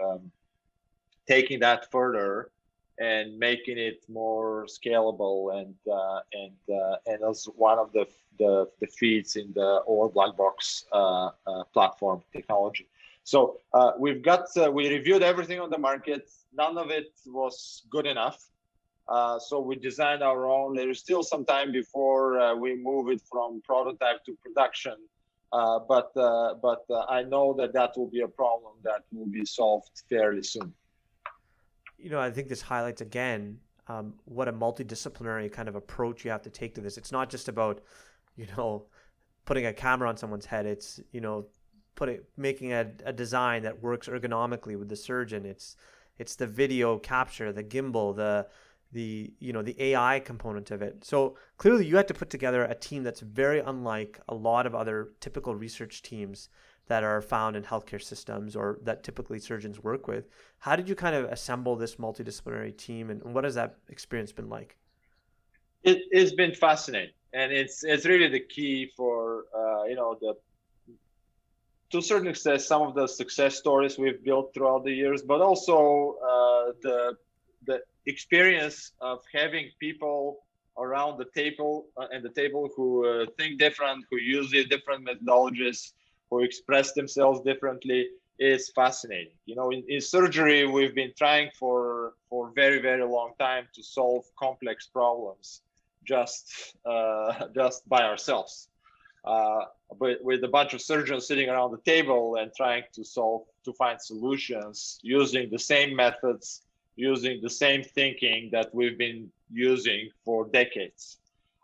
um, 0.02 0.30
taking 1.30 1.60
that 1.60 1.90
further 1.92 2.50
and 2.98 3.38
making 3.38 3.78
it 3.78 3.98
more 4.08 4.66
scalable 4.76 5.38
and 5.58 5.74
uh, 5.98 6.20
and 6.40 6.58
uh, 6.80 6.96
and 7.10 7.18
as 7.30 7.48
one 7.68 7.78
of 7.78 7.88
the, 7.92 8.04
the, 8.38 8.68
the 8.80 8.88
feeds 8.98 9.36
in 9.36 9.52
the 9.54 9.70
OR 9.86 10.08
black 10.10 10.36
box 10.36 10.84
uh, 10.92 11.30
uh, 11.46 11.64
platform 11.72 12.20
technology. 12.32 12.86
So 13.22 13.60
uh, 13.72 13.92
we've 13.98 14.22
got 14.22 14.44
uh, 14.56 14.70
we 14.70 14.88
reviewed 14.88 15.22
everything 15.22 15.60
on 15.60 15.70
the 15.70 15.78
market. 15.78 16.28
None 16.52 16.76
of 16.76 16.90
it 16.90 17.12
was 17.26 17.82
good 17.94 18.06
enough. 18.14 18.40
so 19.48 19.54
we 19.68 19.74
designed 19.90 20.22
our 20.30 20.42
own. 20.56 20.68
There 20.80 20.90
is 20.94 20.98
still 21.06 21.22
some 21.32 21.44
time 21.54 21.70
before 21.80 22.26
we 22.64 22.70
move 22.90 23.04
it 23.14 23.22
from 23.32 23.48
prototype 23.72 24.20
to 24.26 24.32
production. 24.44 24.96
but 25.92 26.10
but 26.66 26.82
I 27.18 27.20
know 27.32 27.46
that 27.60 27.70
that 27.78 27.90
will 27.96 28.10
be 28.18 28.22
a 28.28 28.32
problem 28.42 28.74
that 28.88 29.02
will 29.14 29.32
be 29.40 29.44
solved 29.60 29.94
fairly 30.12 30.44
soon 30.54 30.70
you 32.02 32.10
know, 32.10 32.20
I 32.20 32.30
think 32.30 32.48
this 32.48 32.62
highlights 32.62 33.00
again 33.00 33.58
um, 33.88 34.14
what 34.24 34.46
a 34.46 34.52
multidisciplinary 34.52 35.50
kind 35.50 35.68
of 35.68 35.74
approach 35.74 36.24
you 36.24 36.30
have 36.30 36.42
to 36.42 36.50
take 36.50 36.74
to 36.76 36.80
this. 36.80 36.96
It's 36.96 37.10
not 37.10 37.28
just 37.28 37.48
about, 37.48 37.80
you 38.36 38.46
know, 38.56 38.86
putting 39.44 39.66
a 39.66 39.72
camera 39.72 40.08
on 40.08 40.16
someone's 40.16 40.46
head. 40.46 40.66
It's 40.66 41.00
you 41.12 41.20
know, 41.20 41.46
putting 41.96 42.20
making 42.36 42.72
a, 42.72 42.86
a 43.04 43.12
design 43.12 43.62
that 43.62 43.82
works 43.82 44.08
ergonomically 44.08 44.78
with 44.78 44.88
the 44.88 44.96
surgeon. 44.96 45.44
It's 45.44 45.76
it's 46.18 46.36
the 46.36 46.46
video 46.46 46.98
capture, 46.98 47.52
the 47.52 47.64
gimbal, 47.64 48.14
the 48.14 48.46
the 48.92 49.32
you 49.40 49.52
know 49.52 49.62
the 49.62 49.80
AI 49.82 50.20
component 50.20 50.70
of 50.70 50.82
it. 50.82 51.04
So 51.04 51.36
clearly, 51.56 51.86
you 51.86 51.96
had 51.96 52.08
to 52.08 52.14
put 52.14 52.30
together 52.30 52.64
a 52.64 52.74
team 52.74 53.02
that's 53.02 53.20
very 53.20 53.60
unlike 53.60 54.20
a 54.28 54.34
lot 54.34 54.66
of 54.66 54.74
other 54.74 55.10
typical 55.20 55.54
research 55.54 56.02
teams 56.02 56.48
that 56.90 57.04
are 57.04 57.22
found 57.22 57.54
in 57.54 57.62
healthcare 57.62 58.02
systems 58.02 58.56
or 58.56 58.80
that 58.82 59.04
typically 59.04 59.38
surgeons 59.38 59.80
work 59.80 60.08
with. 60.08 60.28
How 60.58 60.74
did 60.74 60.88
you 60.88 60.96
kind 60.96 61.14
of 61.14 61.24
assemble 61.26 61.76
this 61.76 61.94
multidisciplinary 61.94 62.76
team, 62.76 63.10
and 63.10 63.22
what 63.32 63.44
has 63.44 63.54
that 63.54 63.76
experience 63.88 64.32
been 64.32 64.48
like? 64.48 64.76
It, 65.84 65.98
has 66.12 66.32
been 66.32 66.52
fascinating, 66.52 67.14
and 67.32 67.52
it's 67.52 67.84
it's 67.84 68.06
really 68.06 68.26
the 68.26 68.40
key 68.40 68.90
for 68.96 69.44
uh, 69.56 69.84
you 69.84 69.94
know 69.94 70.18
the 70.20 70.34
to 71.92 71.98
a 71.98 72.02
certain 72.02 72.26
extent 72.26 72.60
some 72.60 72.82
of 72.82 72.96
the 72.96 73.06
success 73.06 73.54
stories 73.54 73.96
we've 73.96 74.22
built 74.24 74.52
throughout 74.52 74.82
the 74.84 74.92
years, 74.92 75.22
but 75.22 75.40
also 75.40 76.16
uh, 76.30 76.72
the 76.82 77.16
the 77.68 77.78
experience 78.06 78.90
of 79.00 79.20
having 79.32 79.70
people 79.78 80.40
around 80.76 81.18
the 81.18 81.28
table 81.40 81.86
uh, 81.96 82.06
and 82.12 82.24
the 82.24 82.34
table 82.42 82.68
who 82.74 83.06
uh, 83.06 83.26
think 83.38 83.60
different, 83.60 84.04
who 84.10 84.16
use 84.18 84.50
different 84.68 85.06
methodologies, 85.06 85.92
who 86.30 86.40
express 86.42 86.92
themselves 86.92 87.40
differently 87.40 88.08
is 88.38 88.70
fascinating. 88.70 89.34
You 89.46 89.56
know, 89.56 89.70
in, 89.70 89.84
in 89.88 90.00
surgery, 90.00 90.66
we've 90.66 90.94
been 90.94 91.12
trying 91.16 91.50
for 91.58 92.14
for 92.28 92.52
very 92.54 92.80
very 92.80 93.04
long 93.04 93.32
time 93.38 93.68
to 93.74 93.82
solve 93.82 94.24
complex 94.38 94.86
problems 94.86 95.62
just 96.04 96.76
uh, 96.86 97.46
just 97.54 97.88
by 97.88 98.02
ourselves. 98.02 98.68
Uh, 99.22 99.64
but 99.98 100.24
with 100.24 100.42
a 100.44 100.48
bunch 100.48 100.72
of 100.72 100.80
surgeons 100.80 101.26
sitting 101.26 101.50
around 101.50 101.72
the 101.72 101.92
table 101.92 102.36
and 102.36 102.50
trying 102.56 102.84
to 102.94 103.04
solve 103.04 103.42
to 103.66 103.72
find 103.74 104.00
solutions 104.00 104.98
using 105.02 105.50
the 105.50 105.58
same 105.58 105.94
methods 105.94 106.62
using 106.96 107.40
the 107.42 107.50
same 107.50 107.82
thinking 107.82 108.48
that 108.50 108.74
we've 108.74 108.98
been 108.98 109.30
using 109.52 110.08
for 110.24 110.48
decades 110.48 111.18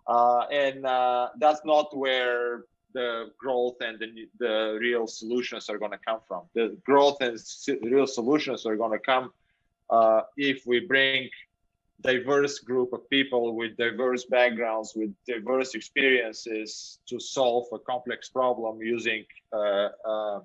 uh, 0.06 0.42
and 0.52 0.84
uh, 0.86 1.28
that's 1.38 1.64
not 1.64 1.96
where 1.96 2.64
the 2.96 3.30
growth 3.38 3.76
and 3.86 3.98
the, 3.98 4.08
the 4.38 4.78
real 4.80 5.06
solutions 5.06 5.68
are 5.68 5.78
going 5.82 5.90
to 5.98 6.02
come 6.08 6.20
from. 6.26 6.42
The 6.54 6.66
growth 6.84 7.18
and 7.20 7.38
real 7.82 8.06
solutions 8.06 8.64
are 8.64 8.76
going 8.76 8.92
to 8.98 9.04
come 9.12 9.26
uh, 9.90 10.22
if 10.36 10.66
we 10.66 10.80
bring 10.80 11.28
diverse 12.00 12.58
group 12.58 12.94
of 12.94 13.08
people 13.10 13.54
with 13.54 13.76
diverse 13.76 14.24
backgrounds, 14.24 14.94
with 14.96 15.12
diverse 15.26 15.74
experiences 15.74 16.98
to 17.06 17.20
solve 17.20 17.66
a 17.72 17.78
complex 17.78 18.30
problem 18.30 18.80
using 18.80 19.24
uh, 19.52 19.88
uh, 20.12 20.40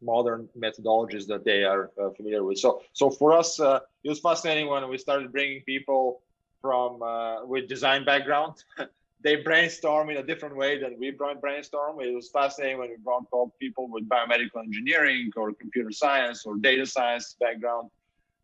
modern 0.00 0.48
methodologies 0.58 1.26
that 1.26 1.44
they 1.44 1.64
are 1.64 1.90
uh, 2.00 2.10
familiar 2.16 2.44
with. 2.44 2.58
So, 2.58 2.82
so 2.94 3.10
for 3.10 3.36
us, 3.40 3.60
uh, 3.60 3.80
it 4.04 4.08
was 4.08 4.20
fascinating 4.20 4.68
when 4.68 4.88
we 4.88 4.96
started 4.96 5.30
bringing 5.32 5.60
people 5.62 6.22
from 6.62 7.02
uh, 7.02 7.44
with 7.44 7.68
design 7.68 8.04
background 8.06 8.54
they 9.24 9.36
brainstorm 9.36 10.10
in 10.10 10.16
a 10.16 10.26
different 10.30 10.56
way 10.62 10.72
than 10.82 10.92
we 10.98 11.08
brainstorm. 11.44 11.94
It 12.00 12.14
was 12.18 12.28
fascinating 12.30 12.78
when 12.80 12.90
we 12.94 12.98
brought 13.08 13.24
people 13.64 13.84
with 13.94 14.04
biomedical 14.08 14.60
engineering 14.68 15.30
or 15.36 15.52
computer 15.52 15.92
science 16.04 16.38
or 16.46 16.52
data 16.56 16.86
science 16.96 17.26
background. 17.44 17.86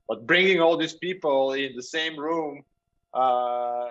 But 0.08 0.18
bringing 0.26 0.58
all 0.64 0.76
these 0.84 0.98
people 1.06 1.52
in 1.64 1.70
the 1.80 1.86
same 1.96 2.14
room 2.18 2.54
uh, 3.14 3.18
uh, 3.18 3.88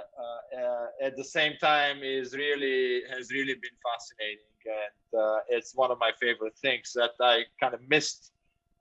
uh, 0.62 1.08
at 1.08 1.14
the 1.16 1.28
same 1.38 1.54
time 1.72 1.98
is 2.04 2.34
really 2.44 3.02
has 3.14 3.26
really 3.38 3.58
been 3.66 3.78
fascinating, 3.88 4.56
and 4.82 5.22
uh, 5.22 5.56
it's 5.56 5.72
one 5.84 5.92
of 5.92 5.98
my 6.06 6.12
favorite 6.24 6.58
things 6.66 6.94
that 7.00 7.14
I 7.20 7.36
kind 7.62 7.74
of 7.78 7.82
missed 7.96 8.22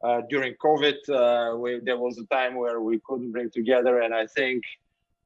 Uh, 0.06 0.20
during 0.28 0.52
COVID, 0.68 0.98
uh, 1.08 1.56
we, 1.62 1.80
there 1.88 2.00
was 2.06 2.14
a 2.24 2.26
time 2.38 2.54
where 2.62 2.80
we 2.88 2.96
couldn't 3.06 3.32
bring 3.36 3.50
together, 3.60 3.94
and 4.04 4.12
I 4.22 4.24
think 4.38 4.60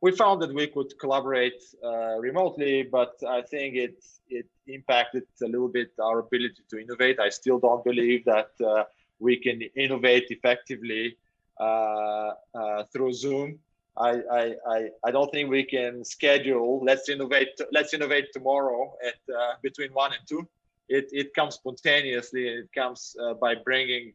we 0.00 0.12
found 0.12 0.40
that 0.42 0.52
we 0.54 0.66
could 0.66 0.98
collaborate 0.98 1.62
uh, 1.84 2.16
remotely, 2.18 2.82
but 2.82 3.14
I 3.28 3.42
think 3.42 3.76
it 3.76 4.02
it 4.28 4.46
impacted 4.66 5.24
a 5.42 5.46
little 5.46 5.68
bit 5.68 5.90
our 6.00 6.20
ability 6.20 6.62
to 6.70 6.78
innovate. 6.78 7.18
I 7.20 7.28
still 7.28 7.58
don't 7.58 7.84
believe 7.84 8.24
that 8.24 8.50
uh, 8.64 8.84
we 9.18 9.36
can 9.36 9.60
innovate 9.76 10.26
effectively 10.30 11.16
uh, 11.60 12.32
uh, 12.54 12.84
through 12.92 13.12
Zoom. 13.12 13.58
I, 13.96 14.10
I, 14.32 14.54
I, 14.66 14.88
I, 15.04 15.10
don't 15.10 15.30
think 15.32 15.50
we 15.50 15.64
can 15.64 16.04
schedule 16.04 16.80
let's 16.82 17.08
innovate 17.08 17.60
let's 17.72 17.92
innovate 17.92 18.32
tomorrow 18.32 18.94
at 19.04 19.34
uh, 19.34 19.54
between 19.62 19.90
one 19.92 20.12
and 20.12 20.22
two. 20.26 20.48
It, 20.88 21.08
it 21.12 21.34
comes 21.34 21.56
spontaneously. 21.56 22.48
It 22.48 22.72
comes 22.72 23.14
uh, 23.22 23.34
by 23.34 23.56
bringing 23.56 24.12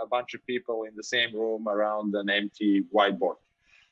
a 0.00 0.06
bunch 0.06 0.34
of 0.34 0.46
people 0.46 0.84
in 0.84 0.94
the 0.94 1.02
same 1.02 1.34
room 1.34 1.66
around 1.68 2.14
an 2.14 2.30
empty 2.30 2.84
whiteboard. 2.94 3.36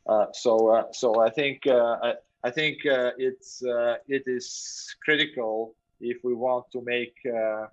Uh, 0.06 0.26
so 0.32 0.68
uh, 0.68 0.84
so 0.92 1.20
I 1.20 1.30
think 1.30 1.66
uh, 1.66 1.96
I, 2.02 2.14
I, 2.44 2.50
think 2.50 2.84
uh, 2.86 3.12
it's 3.18 3.64
uh, 3.64 3.96
it 4.08 4.24
is 4.26 4.96
critical 5.04 5.74
if 6.00 6.18
we 6.24 6.34
want 6.34 6.66
to 6.72 6.82
make 6.82 7.14
uh, 7.26 7.66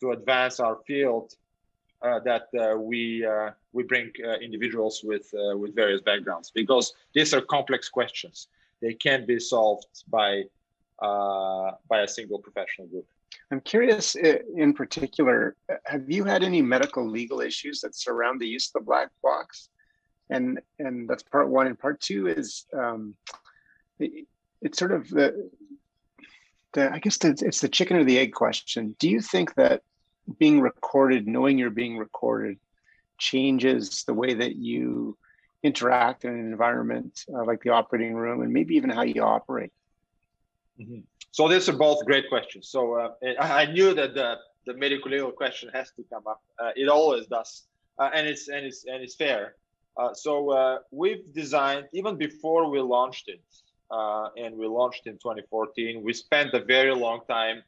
to 0.00 0.12
advance 0.12 0.58
our 0.58 0.78
field 0.86 1.34
that 2.02 2.46
we 2.78 3.26
we 3.72 3.82
bring 3.82 4.12
individuals 4.40 5.02
with 5.02 5.28
with 5.32 5.74
various 5.74 6.00
backgrounds 6.00 6.50
because 6.54 6.94
these 7.14 7.34
are 7.34 7.40
complex 7.40 7.88
questions. 7.88 8.48
They 8.80 8.94
can't 8.94 9.26
be 9.26 9.40
solved 9.40 10.04
by 10.08 10.44
by 11.00 12.00
a 12.00 12.08
single 12.08 12.38
professional 12.38 12.86
group. 12.86 13.06
I'm 13.50 13.60
curious 13.60 14.14
in 14.14 14.72
particular, 14.72 15.56
have 15.84 16.08
you 16.08 16.24
had 16.24 16.42
any 16.42 16.62
medical 16.62 17.06
legal 17.08 17.40
issues 17.40 17.80
that 17.80 17.94
surround 17.94 18.40
the 18.40 18.46
use 18.46 18.68
of 18.68 18.74
the 18.74 18.86
black 18.86 19.10
box? 19.22 19.68
And 20.30 20.60
and 20.78 21.08
that's 21.08 21.22
part 21.22 21.48
one. 21.48 21.66
And 21.66 21.78
part 21.78 22.00
two 22.00 22.26
is 22.26 22.66
um 22.72 23.14
it, 23.98 24.26
it's 24.62 24.78
sort 24.78 24.92
of 24.92 25.08
the 25.08 25.50
the 26.72 26.92
i 26.92 26.98
guess 26.98 27.18
the, 27.18 27.28
it's 27.42 27.60
the 27.60 27.68
chicken 27.68 27.96
or 27.96 28.04
the 28.04 28.18
egg 28.18 28.32
question. 28.32 28.96
Do 28.98 29.08
you 29.08 29.20
think 29.20 29.54
that 29.54 29.82
being 30.38 30.60
recorded 30.60 31.26
knowing 31.26 31.58
you're 31.58 31.70
being 31.70 31.96
recorded 31.96 32.58
changes 33.18 34.04
the 34.04 34.14
way 34.14 34.34
that 34.34 34.56
you 34.56 35.16
interact 35.62 36.24
in 36.24 36.32
an 36.32 36.40
environment 36.52 37.24
uh, 37.32 37.44
like 37.44 37.62
the 37.62 37.70
operating 37.70 38.14
room 38.14 38.42
and 38.42 38.52
maybe 38.52 38.74
even 38.74 38.90
how 38.90 39.02
you 39.02 39.22
operate? 39.22 39.72
Mm-hmm. 40.78 41.00
so 41.30 41.48
these 41.48 41.70
are 41.70 41.72
both 41.72 42.04
great 42.04 42.28
questions. 42.28 42.68
So 42.68 42.94
uh, 42.94 43.10
i 43.40 43.66
knew 43.66 43.94
that 43.94 44.14
the 44.14 44.36
the 44.66 44.74
medical 44.74 45.10
legal 45.10 45.30
question 45.30 45.70
has 45.72 45.92
to 45.92 46.02
come 46.12 46.24
up. 46.26 46.42
Uh, 46.58 46.72
it 46.74 46.88
always 46.88 47.26
does. 47.26 47.62
Uh, 47.98 48.10
and 48.12 48.26
it's 48.26 48.48
and 48.48 48.66
it's 48.66 48.84
and 48.84 49.02
it's 49.02 49.14
fair 49.14 49.54
uh, 49.96 50.12
so 50.12 50.50
uh, 50.50 50.78
we've 50.90 51.32
designed 51.32 51.86
even 51.92 52.16
before 52.16 52.70
we 52.70 52.80
launched 52.80 53.28
it, 53.28 53.40
uh, 53.90 54.28
and 54.36 54.56
we 54.56 54.66
launched 54.66 55.06
in 55.06 55.14
2014. 55.14 56.02
We 56.02 56.12
spent 56.12 56.52
a 56.52 56.60
very 56.60 56.94
long 56.94 57.20
time 57.28 57.62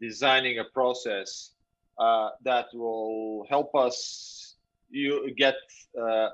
designing 0.00 0.58
a 0.60 0.64
process 0.64 1.50
uh, 1.98 2.30
that 2.42 2.66
will 2.72 3.46
help 3.48 3.74
us 3.74 4.56
you 4.90 5.32
get 5.36 5.56
uh, 6.00 6.28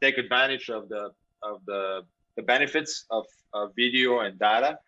take 0.00 0.18
advantage 0.18 0.70
of 0.70 0.88
the 0.88 1.10
of 1.42 1.60
the, 1.66 2.02
the 2.36 2.42
benefits 2.42 3.04
of, 3.10 3.26
of 3.52 3.72
video 3.74 4.20
and 4.20 4.38
data 4.38 4.78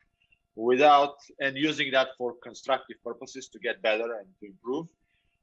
without 0.55 1.17
and 1.41 1.57
using 1.57 1.91
that 1.91 2.09
for 2.17 2.35
constructive 2.43 2.97
purposes 3.03 3.49
to 3.49 3.59
get 3.59 3.83
better 3.83 4.19
and 4.19 4.27
to 4.39 4.47
improve 4.47 4.87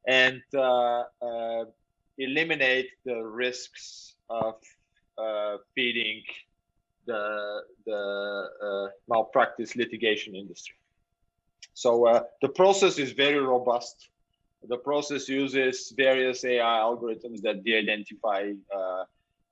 and 0.07 0.41
eliminate 2.17 2.89
the 3.03 3.21
risks 3.21 4.15
of 4.31 4.55
uh, 5.17 5.57
feeding 5.75 6.23
the 7.05 7.61
the 7.85 8.49
uh, 8.63 8.87
malpractice 9.07 9.75
litigation 9.75 10.35
industry. 10.35 10.75
So 11.73 12.05
uh, 12.07 12.23
the 12.41 12.49
process 12.49 12.97
is 12.97 13.11
very 13.11 13.39
robust. 13.39 14.09
The 14.67 14.77
process 14.77 15.27
uses 15.27 15.93
various 15.97 16.45
AI 16.45 16.79
algorithms 16.79 17.41
that 17.41 17.63
de-identify 17.63 18.53
uh, 18.73 19.03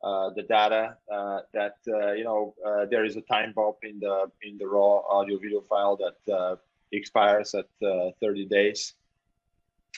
uh, 0.04 0.30
the 0.36 0.44
data. 0.44 0.96
Uh, 1.12 1.40
that 1.54 1.78
you 1.86 2.24
know 2.24 2.54
there 2.90 3.06
is 3.06 3.16
a 3.16 3.22
time 3.22 3.52
bomb 3.54 3.74
in 3.84 4.00
the 4.00 4.32
in 4.44 4.58
the 4.58 4.68
raw 4.68 5.02
audio 5.10 5.38
video 5.38 5.62
file 5.62 5.98
that 5.98 6.60
expires 6.92 7.54
at 7.56 7.68
30 7.82 8.46
days. 8.46 8.94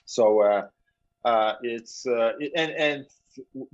So 0.05 0.23
it's 1.61 2.05
and 2.05 2.71
and 2.87 3.05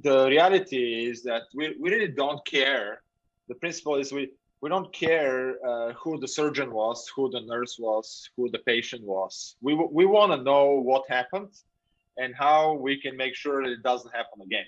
the 0.03 0.27
reality 0.27 1.09
is 1.09 1.23
that 1.23 1.43
we, 1.53 1.75
we 1.79 1.89
really 1.89 2.07
don't 2.07 2.45
care. 2.45 3.01
The 3.47 3.55
principle 3.55 3.95
is 3.95 4.11
we, 4.11 4.29
we 4.61 4.69
don't 4.69 4.91
care 4.93 5.55
uh, 5.65 5.93
who 5.93 6.19
the 6.19 6.27
surgeon 6.27 6.71
was, 6.73 7.07
who 7.15 7.29
the 7.29 7.41
nurse 7.41 7.77
was, 7.79 8.29
who 8.35 8.49
the 8.49 8.59
patient 8.59 9.03
was. 9.03 9.55
We, 9.61 9.73
we 9.73 10.05
want 10.05 10.31
to 10.33 10.41
know 10.41 10.71
what 10.71 11.03
happened 11.09 11.51
and 12.17 12.33
how 12.35 12.73
we 12.73 12.99
can 12.99 13.15
make 13.15 13.35
sure 13.35 13.63
that 13.63 13.71
it 13.71 13.83
doesn't 13.83 14.13
happen 14.13 14.41
again. 14.41 14.65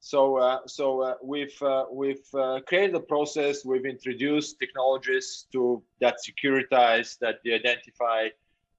So, 0.00 0.36
uh, 0.36 0.58
so 0.66 1.00
uh, 1.00 1.14
we've 1.22 1.62
uh, 1.62 1.86
we've 1.90 2.28
uh, 2.34 2.60
created 2.66 2.94
a 2.94 3.00
process. 3.00 3.64
We've 3.64 3.86
introduced 3.86 4.58
technologies 4.60 5.46
to 5.52 5.82
that 6.02 6.16
securitize, 6.28 7.18
that 7.20 7.42
de 7.42 7.54
identify 7.54 8.28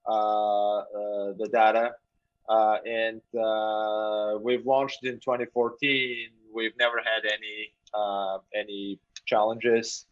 uh, 0.05 0.83
the 1.39 1.49
data, 1.51 1.95
uh, 2.47 2.77
and 2.85 3.21
uh, 3.39 4.37
we've 4.41 4.65
launched 4.65 5.03
in 5.03 5.15
2014. 5.15 6.29
We've 6.53 6.77
never 6.77 6.97
had 6.97 7.25
any 7.25 7.73
uh, 7.93 8.39
any 8.53 8.99
challenges, 9.25 10.05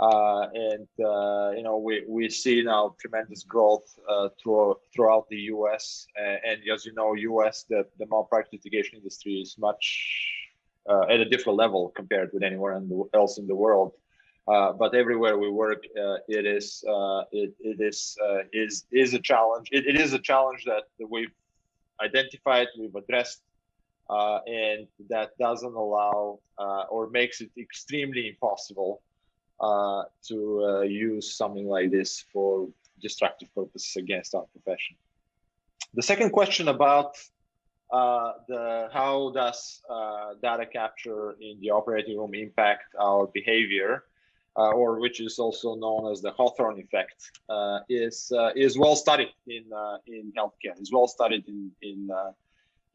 uh, 0.00 0.46
and 0.52 0.86
uh, 1.04 1.50
you 1.56 1.62
know 1.62 1.78
we, 1.82 2.04
we 2.06 2.28
see 2.28 2.62
now 2.62 2.94
tremendous 3.00 3.42
growth 3.42 3.98
uh, 4.08 4.28
through, 4.40 4.76
throughout 4.94 5.28
the 5.28 5.36
U.S. 5.54 6.06
and 6.16 6.60
as 6.72 6.84
you 6.84 6.92
know, 6.92 7.14
U.S. 7.14 7.64
the 7.68 7.86
the 7.98 8.06
malpractice 8.06 8.60
litigation 8.64 8.98
industry 8.98 9.34
is 9.34 9.56
much 9.58 10.34
at 11.10 11.20
a 11.20 11.28
different 11.28 11.58
level 11.58 11.92
compared 11.94 12.30
with 12.32 12.42
anywhere 12.42 12.80
else 13.14 13.38
in 13.38 13.46
the 13.46 13.54
world. 13.54 13.92
but 14.46 14.94
everywhere 14.94 15.36
we 15.36 15.50
work, 15.50 15.84
it 16.28 16.44
is 16.46 16.84
it, 17.32 17.54
it 17.60 17.80
is 17.80 18.16
is 18.52 18.84
is 18.92 19.14
a 19.14 19.20
challenge. 19.20 19.68
It, 19.72 19.86
it 19.86 19.96
is 19.96 20.12
a 20.12 20.18
challenge 20.18 20.64
that 20.64 20.84
we've 21.08 21.32
identified, 22.00 22.68
we've 22.78 22.94
addressed, 22.94 23.42
uh, 24.08 24.40
and 24.46 24.86
that 25.08 25.36
doesn't 25.38 25.74
allow 25.74 26.38
uh, 26.58 26.84
or 26.90 27.10
makes 27.10 27.40
it 27.40 27.50
extremely 27.58 28.28
impossible 28.28 29.02
uh, 29.60 30.04
to 30.28 30.64
uh, 30.64 30.80
use 30.82 31.34
something 31.34 31.66
like 31.66 31.90
this 31.90 32.24
for 32.32 32.68
destructive 33.00 33.52
purposes 33.54 33.96
against 33.96 34.34
our 34.34 34.46
profession. 34.52 34.96
The 35.94 36.02
second 36.02 36.30
question 36.30 36.68
about 36.68 37.16
uh, 37.90 38.32
the 38.48 38.88
how 38.92 39.32
does 39.34 39.80
uh, 39.88 40.34
data 40.42 40.66
capture 40.66 41.36
in 41.40 41.58
the 41.60 41.70
operating 41.70 42.18
room 42.18 42.34
impact 42.34 42.94
our 43.00 43.26
behavior? 43.26 44.04
Uh, 44.58 44.72
or 44.72 44.98
which 44.98 45.20
is 45.20 45.38
also 45.38 45.76
known 45.76 46.10
as 46.10 46.20
the 46.20 46.32
Hawthorne 46.32 46.80
effect, 46.80 47.30
uh, 47.48 47.78
is 47.88 48.32
uh, 48.36 48.50
is 48.56 48.76
well 48.76 48.96
studied 48.96 49.32
in 49.46 49.64
in 50.08 50.32
healthcare. 50.36 50.74
Is 50.80 50.90
well 50.90 51.06
studied 51.06 51.46
in 51.46 51.70
in 51.80 52.10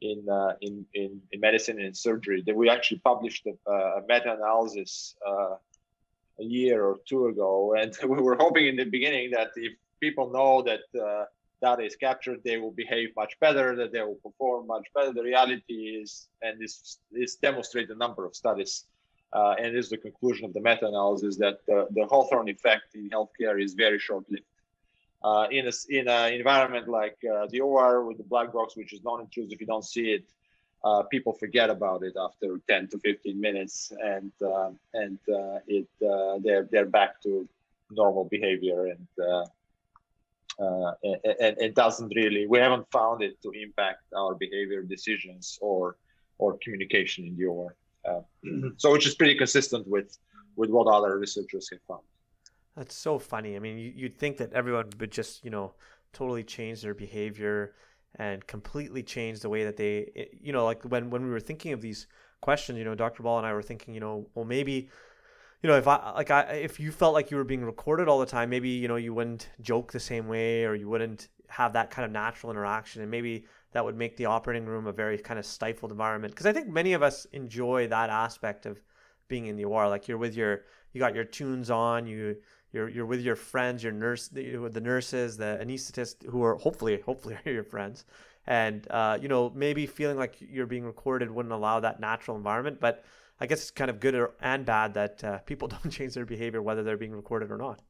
in, 0.03 0.27
uh, 0.29 0.53
in, 0.61 0.85
in, 0.93 1.21
in 1.31 1.39
medicine 1.39 1.79
and 1.79 1.95
surgery. 1.95 2.43
That 2.45 2.55
we 2.55 2.69
actually 2.69 2.99
published 2.99 3.47
a, 3.47 3.71
a 3.71 4.01
meta-analysis 4.07 5.15
uh, 5.25 5.55
a 6.39 6.43
year 6.43 6.83
or 6.83 6.97
two 7.07 7.27
ago, 7.27 7.75
and 7.79 7.95
we 8.03 8.21
were 8.21 8.35
hoping 8.35 8.67
in 8.67 8.75
the 8.75 8.85
beginning 8.85 9.31
that 9.31 9.51
if 9.55 9.73
people 9.99 10.29
know 10.31 10.61
that 10.63 10.81
uh, 10.99 11.25
data 11.61 11.83
is 11.83 11.95
captured, 11.95 12.41
they 12.43 12.57
will 12.57 12.71
behave 12.71 13.09
much 13.15 13.39
better, 13.39 13.75
that 13.77 13.93
they 13.93 14.01
will 14.01 14.19
perform 14.21 14.67
much 14.67 14.85
better. 14.93 15.13
The 15.13 15.23
reality 15.23 16.01
is, 16.01 16.27
and 16.41 16.59
this 16.59 16.99
is 17.13 17.35
demonstrated 17.35 17.91
a 17.91 17.95
number 17.95 18.25
of 18.25 18.35
studies 18.35 18.85
uh, 19.33 19.55
and 19.59 19.75
is 19.75 19.89
the 19.89 19.97
conclusion 19.97 20.45
of 20.45 20.53
the 20.53 20.61
meta-analysis 20.61 21.37
that 21.37 21.59
uh, 21.71 21.85
the 21.91 22.05
Hawthorne 22.05 22.49
effect 22.49 22.93
in 22.93 23.09
healthcare 23.09 23.61
is 23.61 23.73
very 23.73 23.99
short-lived. 23.99 24.43
Uh, 25.23 25.47
in 25.51 25.67
a 25.67 25.71
in 25.89 26.07
an 26.07 26.33
environment 26.33 26.87
like 26.87 27.17
uh, 27.33 27.47
the 27.49 27.61
OR 27.61 28.03
with 28.05 28.17
the 28.17 28.23
black 28.23 28.51
box, 28.51 28.75
which 28.75 28.91
is 28.93 29.01
non-intrusive, 29.03 29.53
if 29.53 29.61
you 29.61 29.67
don't 29.67 29.85
see 29.85 30.11
it. 30.11 30.25
Uh, 30.83 31.01
people 31.03 31.31
forget 31.31 31.69
about 31.69 32.03
it 32.03 32.13
after 32.19 32.59
10 32.67 32.89
to 32.89 32.99
15 32.99 33.39
minutes, 33.39 33.93
and 34.03 34.33
uh, 34.45 34.69
and 34.93 35.17
it 35.65 35.87
they're 36.43 36.67
they're 36.69 36.85
back 36.85 37.21
to 37.23 37.47
normal 37.89 38.25
behavior, 38.25 38.87
and 38.87 39.07
and, 40.59 41.19
and 41.39 41.57
it 41.57 41.73
doesn't 41.73 42.11
really. 42.17 42.45
We 42.45 42.59
haven't 42.59 42.91
found 42.91 43.23
it 43.23 43.41
to 43.43 43.51
impact 43.51 44.03
our 44.13 44.35
behavior, 44.35 44.81
decisions, 44.83 45.57
or 45.61 45.95
or 46.37 46.57
communication 46.61 47.25
in 47.25 47.37
the 47.37 47.45
OR. 47.45 47.73
Uh, 48.05 48.21
so 48.77 48.91
which 48.91 49.07
is 49.07 49.15
pretty 49.15 49.35
consistent 49.35 49.87
with 49.87 50.17
with 50.55 50.69
what 50.69 50.87
other 50.87 51.17
researchers 51.17 51.69
have 51.71 51.79
found. 51.87 52.01
That's 52.75 52.95
so 52.95 53.19
funny. 53.19 53.55
I 53.55 53.59
mean, 53.59 53.77
you, 53.77 54.05
would 54.05 54.17
think 54.17 54.37
that 54.37 54.53
everyone 54.53 54.89
would 54.99 55.11
just 55.11 55.43
you 55.43 55.51
know 55.51 55.73
totally 56.11 56.43
change 56.43 56.81
their 56.81 56.93
behavior 56.93 57.73
and 58.15 58.45
completely 58.45 59.01
change 59.01 59.39
the 59.39 59.49
way 59.49 59.63
that 59.63 59.75
they, 59.75 60.29
you 60.39 60.53
know, 60.53 60.65
like 60.65 60.83
when 60.83 61.09
when 61.09 61.23
we 61.23 61.31
were 61.31 61.39
thinking 61.39 61.73
of 61.73 61.81
these 61.81 62.07
questions, 62.41 62.77
you 62.77 62.85
know, 62.85 62.95
Dr. 62.95 63.23
Ball 63.23 63.39
and 63.39 63.47
I 63.47 63.53
were 63.53 63.63
thinking, 63.63 63.93
you 63.93 63.99
know, 63.99 64.27
well 64.35 64.45
maybe 64.45 64.89
you 65.63 65.69
know, 65.69 65.77
if 65.77 65.87
I 65.87 66.11
like 66.11 66.29
I 66.29 66.41
if 66.41 66.79
you 66.79 66.91
felt 66.91 67.13
like 67.13 67.31
you 67.31 67.37
were 67.37 67.45
being 67.45 67.63
recorded 67.63 68.09
all 68.09 68.19
the 68.19 68.25
time, 68.25 68.49
maybe 68.49 68.69
you 68.69 68.89
know 68.89 68.97
you 68.97 69.13
wouldn't 69.13 69.49
joke 69.61 69.93
the 69.93 69.99
same 69.99 70.27
way, 70.27 70.65
or 70.65 70.75
you 70.75 70.89
wouldn't 70.89 71.29
have 71.47 71.73
that 71.73 71.89
kind 71.89 72.05
of 72.05 72.11
natural 72.11 72.51
interaction, 72.51 73.01
and 73.01 73.09
maybe 73.09 73.45
that 73.73 73.83
would 73.83 73.97
make 73.97 74.17
the 74.17 74.25
operating 74.25 74.65
room 74.65 74.87
a 74.87 74.91
very 74.91 75.17
kind 75.17 75.39
of 75.39 75.45
stifled 75.45 75.91
environment. 75.91 76.33
Because 76.33 76.45
I 76.45 76.53
think 76.53 76.67
many 76.67 76.93
of 76.93 77.03
us 77.03 77.25
enjoy 77.33 77.87
that 77.87 78.09
aspect 78.09 78.65
of 78.65 78.79
being 79.27 79.47
in 79.47 79.55
the 79.55 79.65
OR. 79.65 79.89
Like 79.89 80.07
you're 80.07 80.17
with 80.17 80.35
your, 80.35 80.61
you 80.93 80.99
got 80.99 81.15
your 81.15 81.25
tunes 81.25 81.69
on, 81.69 82.07
you 82.07 82.37
you're 82.73 82.89
you're 82.89 83.05
with 83.05 83.21
your 83.21 83.35
friends, 83.35 83.83
your 83.83 83.93
nurse, 83.93 84.27
the, 84.27 84.67
the 84.71 84.81
nurses, 84.81 85.37
the 85.37 85.59
anesthetists 85.63 86.27
who 86.27 86.43
are 86.43 86.55
hopefully 86.55 86.99
hopefully 87.05 87.37
are 87.45 87.51
your 87.51 87.63
friends, 87.63 88.03
and 88.47 88.87
uh, 88.89 89.17
you 89.21 89.27
know 89.27 89.51
maybe 89.55 89.85
feeling 89.85 90.17
like 90.17 90.35
you're 90.39 90.65
being 90.65 90.83
recorded 90.83 91.29
wouldn't 91.29 91.53
allow 91.53 91.79
that 91.79 91.99
natural 91.99 92.35
environment, 92.35 92.79
but 92.81 93.05
I 93.39 93.45
guess 93.45 93.61
it's 93.61 93.71
kind 93.71 93.89
of 93.89 93.99
good 93.99 94.27
and 94.41 94.65
bad 94.65 94.95
that 94.95 95.23
uh, 95.23 95.37
people 95.39 95.67
don't 95.75 95.91
change 95.91 96.15
their 96.15 96.25
behavior 96.25 96.61
whether 96.61 96.83
they're 96.83 96.97
being 96.97 97.15
recorded 97.15 97.51
or 97.51 97.57
not. 97.57 97.81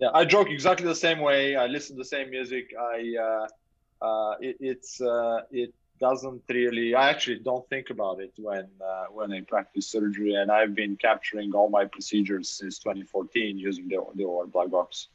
Yeah, 0.00 0.08
I 0.12 0.24
joke 0.24 0.48
exactly 0.50 0.86
the 0.86 0.94
same 0.94 1.20
way. 1.20 1.54
I 1.54 1.66
listen 1.66 1.94
to 1.96 2.00
the 2.00 2.08
same 2.08 2.30
music. 2.30 2.70
I 2.78 3.14
uh, 3.22 3.46
uh, 4.04 4.34
it, 4.40 4.56
it's 4.60 5.00
uh, 5.00 5.40
it 5.50 5.72
doesn't 6.00 6.42
really. 6.48 6.94
I 6.94 7.08
actually 7.10 7.38
don't 7.38 7.66
think 7.68 7.90
about 7.90 8.20
it 8.20 8.32
when 8.36 8.66
uh, 8.80 9.06
when 9.10 9.32
I 9.32 9.40
practice 9.42 9.86
surgery, 9.86 10.34
and 10.34 10.50
I've 10.50 10.74
been 10.74 10.96
capturing 10.96 11.52
all 11.54 11.68
my 11.70 11.84
procedures 11.84 12.48
since 12.50 12.78
2014 12.78 13.58
using 13.58 13.88
the 13.88 13.98
the 14.14 14.24
OR 14.24 14.46
black 14.46 14.70
box. 14.70 15.08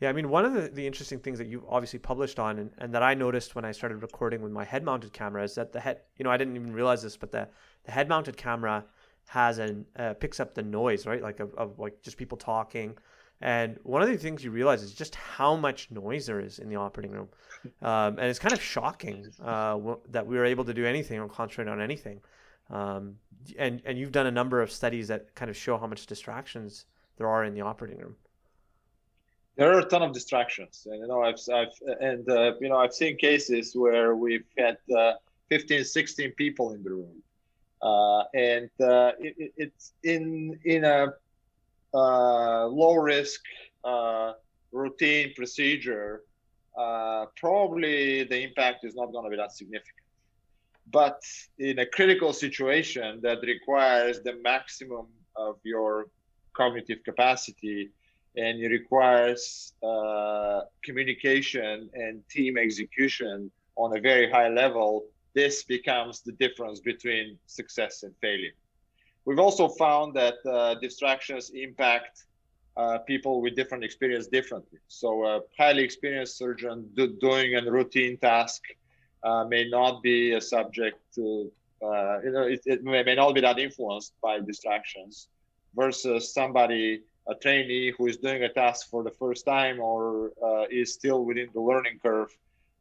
Yeah, 0.00 0.10
I 0.10 0.12
mean, 0.12 0.28
one 0.28 0.44
of 0.44 0.52
the, 0.52 0.68
the 0.68 0.86
interesting 0.86 1.20
things 1.20 1.38
that 1.38 1.46
you've 1.46 1.64
obviously 1.66 1.98
published 1.98 2.38
on 2.38 2.58
and, 2.58 2.70
and 2.78 2.92
that 2.92 3.02
I 3.02 3.14
noticed 3.14 3.54
when 3.54 3.64
I 3.64 3.72
started 3.72 4.02
recording 4.02 4.42
with 4.42 4.52
my 4.52 4.64
head 4.64 4.84
mounted 4.84 5.14
camera 5.14 5.42
is 5.42 5.54
that 5.54 5.72
the 5.72 5.80
head, 5.80 6.00
you 6.18 6.24
know, 6.24 6.30
I 6.30 6.36
didn't 6.36 6.54
even 6.54 6.74
realize 6.74 7.02
this, 7.02 7.16
but 7.16 7.32
the, 7.32 7.48
the 7.84 7.92
head 7.92 8.06
mounted 8.06 8.36
camera 8.36 8.84
has 9.28 9.56
an, 9.58 9.86
uh, 9.98 10.12
picks 10.12 10.38
up 10.38 10.54
the 10.54 10.62
noise, 10.62 11.06
right? 11.06 11.22
Like 11.22 11.40
of, 11.40 11.54
of 11.54 11.78
like 11.78 12.02
just 12.02 12.18
people 12.18 12.36
talking. 12.36 12.98
And 13.40 13.78
one 13.82 14.02
of 14.02 14.08
the 14.08 14.16
things 14.16 14.42
you 14.42 14.50
realize 14.50 14.82
is 14.82 14.92
just 14.92 15.14
how 15.14 15.56
much 15.56 15.90
noise 15.90 16.26
there 16.26 16.40
is 16.40 16.58
in 16.58 16.68
the 16.68 16.76
operating 16.76 17.12
room. 17.12 17.28
Um, 17.82 18.18
and 18.18 18.20
it's 18.20 18.38
kind 18.38 18.52
of 18.52 18.62
shocking 18.62 19.26
uh, 19.44 19.78
that 20.10 20.26
we 20.26 20.36
were 20.36 20.44
able 20.44 20.64
to 20.64 20.72
do 20.72 20.86
anything 20.86 21.18
or 21.18 21.28
concentrate 21.28 21.68
on 21.68 21.80
anything. 21.80 22.20
Um, 22.70 23.16
and, 23.58 23.82
and 23.84 23.98
you've 23.98 24.12
done 24.12 24.26
a 24.26 24.30
number 24.30 24.62
of 24.62 24.70
studies 24.70 25.08
that 25.08 25.34
kind 25.34 25.50
of 25.50 25.56
show 25.56 25.76
how 25.76 25.86
much 25.86 26.06
distractions 26.06 26.86
there 27.18 27.26
are 27.26 27.44
in 27.44 27.54
the 27.54 27.62
operating 27.62 27.98
room 27.98 28.14
there 29.56 29.72
are 29.72 29.80
a 29.80 29.84
ton 29.84 30.02
of 30.02 30.12
distractions 30.12 30.86
and 30.90 31.00
you 31.00 31.06
know 31.06 31.22
i've, 31.22 31.38
I've 31.52 31.72
and 32.00 32.28
uh, 32.28 32.52
you 32.60 32.68
know 32.68 32.76
i've 32.76 32.92
seen 32.92 33.16
cases 33.16 33.74
where 33.74 34.14
we've 34.14 34.44
had 34.56 34.78
uh, 34.96 35.14
15 35.48 35.84
16 35.84 36.32
people 36.32 36.72
in 36.72 36.82
the 36.82 36.90
room 36.90 37.22
uh, 37.82 38.24
and 38.34 38.70
uh, 38.80 39.12
it, 39.18 39.52
it's 39.56 39.92
in 40.02 40.58
in 40.64 40.84
a 40.84 41.14
low 42.00 42.94
risk 42.94 43.40
uh, 43.84 44.32
routine 44.72 45.32
procedure 45.36 46.22
probably 47.36 48.24
the 48.24 48.40
impact 48.42 48.84
is 48.84 48.94
not 48.94 49.12
going 49.12 49.24
to 49.24 49.30
be 49.30 49.36
that 49.36 49.52
significant 49.52 49.96
but 50.90 51.20
in 51.58 51.78
a 51.80 51.86
critical 51.86 52.32
situation 52.32 53.20
that 53.22 53.38
requires 53.42 54.20
the 54.20 54.34
maximum 54.42 55.06
of 55.36 55.56
your 55.64 56.06
cognitive 56.54 56.98
capacity 57.04 57.90
and 58.36 58.60
it 58.60 58.68
requires 58.68 59.72
uh, 59.82 60.60
communication 60.84 61.88
and 61.94 62.22
team 62.28 62.58
execution 62.58 63.50
on 63.76 63.96
a 63.96 64.00
very 64.00 64.30
high 64.30 64.48
level, 64.48 65.04
this 65.34 65.64
becomes 65.64 66.20
the 66.20 66.32
difference 66.32 66.80
between 66.80 67.38
success 67.46 68.02
and 68.02 68.14
failure. 68.20 68.52
We've 69.26 69.40
also 69.40 69.68
found 69.68 70.14
that 70.14 70.36
uh, 70.46 70.76
distractions 70.76 71.50
impact 71.50 72.24
uh, 72.76 72.98
people 72.98 73.40
with 73.42 73.56
different 73.56 73.82
experience 73.82 74.28
differently. 74.28 74.78
So 74.88 75.26
a 75.26 75.40
highly 75.58 75.82
experienced 75.82 76.38
surgeon 76.38 76.88
do, 76.94 77.08
doing 77.20 77.56
a 77.56 77.70
routine 77.70 78.18
task 78.18 78.62
uh, 79.24 79.44
may 79.44 79.68
not 79.68 80.02
be 80.02 80.34
a 80.34 80.40
subject 80.40 80.98
to, 81.16 81.50
uh, 81.82 82.20
you 82.22 82.30
know, 82.30 82.42
it, 82.42 82.60
it 82.66 82.84
may, 82.84 83.02
may 83.02 83.16
not 83.16 83.34
be 83.34 83.40
that 83.40 83.58
influenced 83.58 84.14
by 84.22 84.38
distractions 84.38 85.28
versus 85.74 86.32
somebody 86.32 87.02
a 87.28 87.34
trainee 87.34 87.92
who 87.98 88.06
is 88.06 88.18
doing 88.18 88.44
a 88.44 88.48
task 88.48 88.88
for 88.88 89.02
the 89.02 89.10
first 89.10 89.44
time 89.44 89.80
or 89.80 90.30
uh, 90.44 90.64
is 90.70 90.94
still 90.94 91.24
within 91.24 91.48
the 91.52 91.60
learning 91.60 91.98
curve 92.00 92.30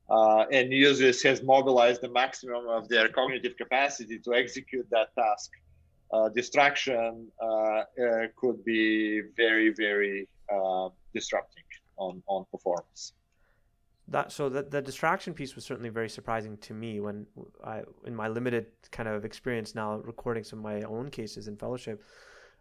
uh, 0.09 0.45
and 0.51 0.71
uses 0.71 1.23
has 1.23 1.41
mobilized 1.41 2.01
the 2.01 2.09
maximum 2.09 2.67
of 2.67 2.87
their 2.87 3.09
cognitive 3.09 3.57
capacity 3.57 4.19
to 4.19 4.33
execute 4.35 4.87
that 4.91 5.15
task. 5.15 5.49
Uh, 6.12 6.30
distraction 6.30 7.28
uh, 7.41 7.45
uh, 7.45 7.84
could 8.36 8.64
be 8.64 9.22
very, 9.36 9.74
very 9.74 10.28
uh, 10.53 10.89
disrupting 11.14 11.64
on, 11.97 12.22
on 12.28 12.45
performance. 12.51 13.14
That 14.08 14.32
so 14.32 14.49
that 14.49 14.70
the 14.70 14.84
distraction 14.84 15.34
piece 15.34 15.56
was 15.56 15.66
certainly 15.66 15.89
very 15.89 16.10
surprising 16.10 16.58
to 16.58 16.76
me 16.76 16.99
when 16.99 17.26
I, 17.64 17.82
in 18.06 18.16
my 18.16 18.28
limited 18.28 18.68
kind 18.91 19.10
of 19.10 19.26
experience 19.26 19.74
now, 19.74 19.95
recording 19.97 20.43
some 20.43 20.60
of 20.60 20.64
my 20.64 20.84
own 20.84 21.10
cases 21.10 21.47
in 21.47 21.58
fellowship. 21.58 22.03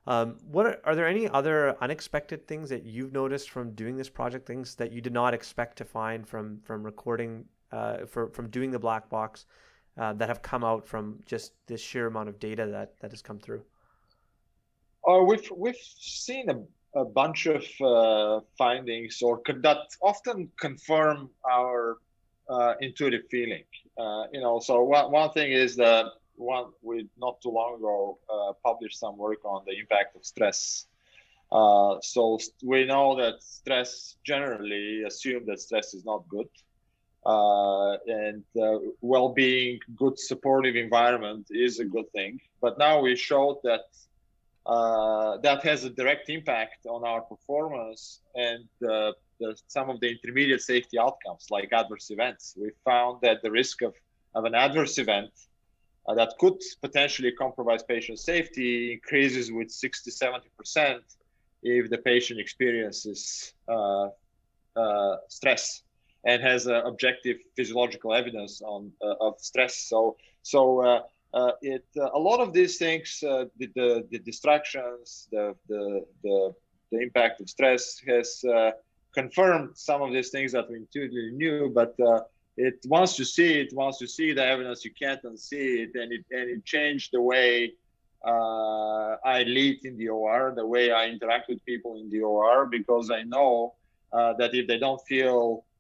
Um, 0.07 0.39
what 0.51 0.67
are, 0.67 0.81
are, 0.85 0.95
there 0.95 1.07
any 1.07 1.29
other 1.29 1.77
unexpected 1.83 2.47
things 2.47 2.69
that 2.71 2.85
you've 2.85 3.13
noticed 3.13 3.51
from 3.51 3.73
doing 3.73 3.97
this 3.97 4.09
project? 4.09 4.47
Things 4.47 4.75
that 4.77 4.91
you 4.91 5.03
did 5.03 5.13
not 5.13 5.35
expect 5.35 5.77
to 5.79 5.85
find 5.85 6.27
from 6.27 6.61
from 6.63 6.83
recording, 6.83 7.45
uh, 7.73 8.07
for, 8.07 8.29
from 8.31 8.49
doing 8.49 8.71
the 8.71 8.79
black 8.79 9.11
box, 9.11 9.45
uh, 9.97 10.13
that 10.15 10.29
have 10.29 10.43
come 10.43 10.65
out 10.65 10.87
from 10.87 11.21
just 11.27 11.53
this 11.67 11.81
sheer 11.81 12.07
amount 12.07 12.29
of 12.29 12.39
data 12.41 12.67
that 12.67 12.99
that 13.01 13.11
has 13.11 13.23
come 13.23 13.39
through? 13.39 13.63
Oh, 15.05 15.23
we've 15.23 15.49
we've 15.57 15.77
seen 15.77 16.51
a, 16.51 17.01
a 17.01 17.05
bunch 17.05 17.47
of 17.47 17.65
uh, 17.81 18.41
findings 18.57 19.23
or 19.23 19.41
that 19.63 19.79
often 20.03 20.51
confirm 20.59 21.31
our 21.49 21.99
uh, 22.49 22.75
intuitive 22.81 23.23
feeling. 23.31 23.65
Uh, 23.99 24.25
you 24.33 24.41
know, 24.41 24.59
so 24.61 24.83
one 24.83 25.13
one 25.13 25.31
thing 25.31 25.53
is 25.53 25.77
that 25.77 26.07
one 26.37 26.67
we 26.83 27.09
not 27.17 27.41
too 27.41 27.51
long 27.51 27.77
ago 27.77 28.19
uh, 28.33 28.53
published 28.65 28.99
some 28.99 29.17
work 29.17 29.45
on 29.45 29.63
the 29.67 29.79
impact 29.79 30.17
of 30.17 30.25
stress. 30.25 30.87
So 31.53 32.39
we 32.65 32.85
know 32.85 33.15
that 33.15 33.41
stress 33.41 34.17
generally 34.25 35.05
assume 35.07 35.47
that 35.47 35.61
stress 35.61 35.95
is 35.95 36.05
not 36.05 36.27
good, 36.29 36.49
uh, 37.27 37.97
and 38.07 38.45
uh, 38.61 38.79
well-being, 39.01 39.79
good 39.97 40.19
supportive 40.19 40.77
environment 40.77 41.47
is 41.51 41.79
a 41.79 41.85
good 41.85 42.11
thing. 42.13 42.41
But 42.61 42.79
now 42.79 43.01
we 43.01 43.17
showed 43.17 43.59
that 43.65 43.87
uh, 44.67 45.37
that 45.39 45.63
has 45.63 45.85
a 45.85 45.91
direct 45.91 46.31
impact 46.31 46.87
on 46.87 47.05
our 47.05 47.21
performance 47.21 48.21
and 48.35 48.65
the, 48.81 49.13
some 49.67 49.91
of 49.91 50.01
the 50.01 50.11
intermediate 50.11 50.63
safety 50.63 50.99
outcomes 50.99 51.49
like 51.51 51.71
adverse 51.73 52.11
events. 52.11 52.55
We 52.59 52.71
found 52.85 53.21
that 53.23 53.43
the 53.43 53.51
risk 53.51 53.83
of, 53.83 53.95
of 54.35 54.45
an 54.47 54.55
adverse 54.55 54.97
event 54.99 55.31
uh, 56.07 56.15
that 56.15 56.35
could 56.39 56.61
potentially 56.81 57.33
compromise 57.33 57.83
patient 57.83 58.19
safety 58.19 58.95
increases 58.95 59.53
with 59.53 59.71
60 59.71 60.11
70% 60.11 61.01
if 61.63 61.91
the 61.91 61.99
patient 61.99 62.41
experiences 62.41 63.55
uh, 63.69 64.09
uh, 64.77 65.17
stress 65.29 65.84
and 66.27 66.43
has 66.43 66.67
objective 66.67 67.37
physiological 67.57 68.15
evidence 68.15 68.63
on 68.63 68.91
uh, 69.03 69.15
of 69.21 69.35
stress. 69.39 69.77
So 69.77 70.17
so 70.43 70.81
uh, 70.81 71.03
uh, 71.35 71.53
it 71.63 71.85
a 71.97 72.19
lot 72.19 72.41
of 72.41 72.53
these 72.53 72.77
things 72.79 73.19
the, 73.21 73.51
the, 73.59 74.07
the 74.11 74.19
distractions 74.19 75.29
the, 75.31 75.55
the 75.69 76.05
the 76.23 76.55
the 76.93 76.99
impact 77.01 77.41
of 77.41 77.49
stress 77.49 78.01
has 78.07 78.45
confirmed 79.13 79.71
some 79.77 80.03
of 80.03 80.13
these 80.13 80.31
things 80.31 80.53
that 80.53 80.69
we 80.69 80.77
intuitively 80.77 81.31
knew 81.33 81.71
but 81.73 81.95
it 82.57 82.79
once 82.87 83.19
you 83.19 83.25
see 83.25 83.61
it, 83.61 83.73
once 83.73 84.01
you 84.01 84.07
see 84.07 84.33
the 84.33 84.45
evidence, 84.45 84.85
you 84.85 84.93
can't 84.93 85.23
unsee 85.23 85.85
it, 85.85 85.95
and 85.95 86.13
it 86.13 86.25
and 86.31 86.51
it 86.51 86.65
changed 86.65 87.11
the 87.13 87.21
way 87.21 87.73
uh, 88.25 89.17
I 89.25 89.43
lead 89.43 89.85
in 89.85 89.97
the 89.97 90.09
OR, 90.09 90.53
the 90.55 90.67
way 90.67 90.93
I 90.93 91.07
interact 91.07 91.49
with 91.49 91.65
people 91.65 91.97
in 92.01 92.11
the 92.11 92.21
OR, 92.21 92.67
because 92.67 93.11
I 93.11 93.23
know 93.23 93.75
uh, 94.13 94.35
that 94.35 94.55
if 94.55 94.67
they 94.67 94.79
don't 94.79 95.01
feel 95.07 95.65
uh, 95.65 95.74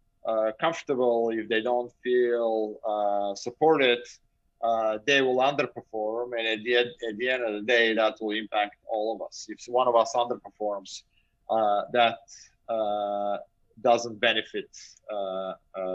comfortable, 0.60 1.30
if 1.30 1.48
they 1.48 1.60
don't 1.60 1.92
feel 2.02 2.78
uh, 2.86 3.34
supported, 3.34 3.98
uh, 4.62 4.98
they 5.06 5.20
will 5.20 5.36
underperform, 5.36 6.30
and 6.38 6.46
at 6.46 6.64
the, 6.64 6.76
at 6.76 7.16
the 7.18 7.28
end 7.28 7.42
of 7.44 7.52
the 7.52 7.62
day, 7.62 7.92
that 7.94 8.14
will 8.20 8.36
impact 8.36 8.76
all 8.90 9.14
of 9.14 9.20
us. 9.26 9.46
If 9.48 9.58
one 9.68 9.88
of 9.88 9.96
us 9.96 10.14
underperforms, 10.14 11.02
uh, 11.50 11.82
that 11.92 12.18
doesn't 13.82 14.18
benefit 14.20 14.70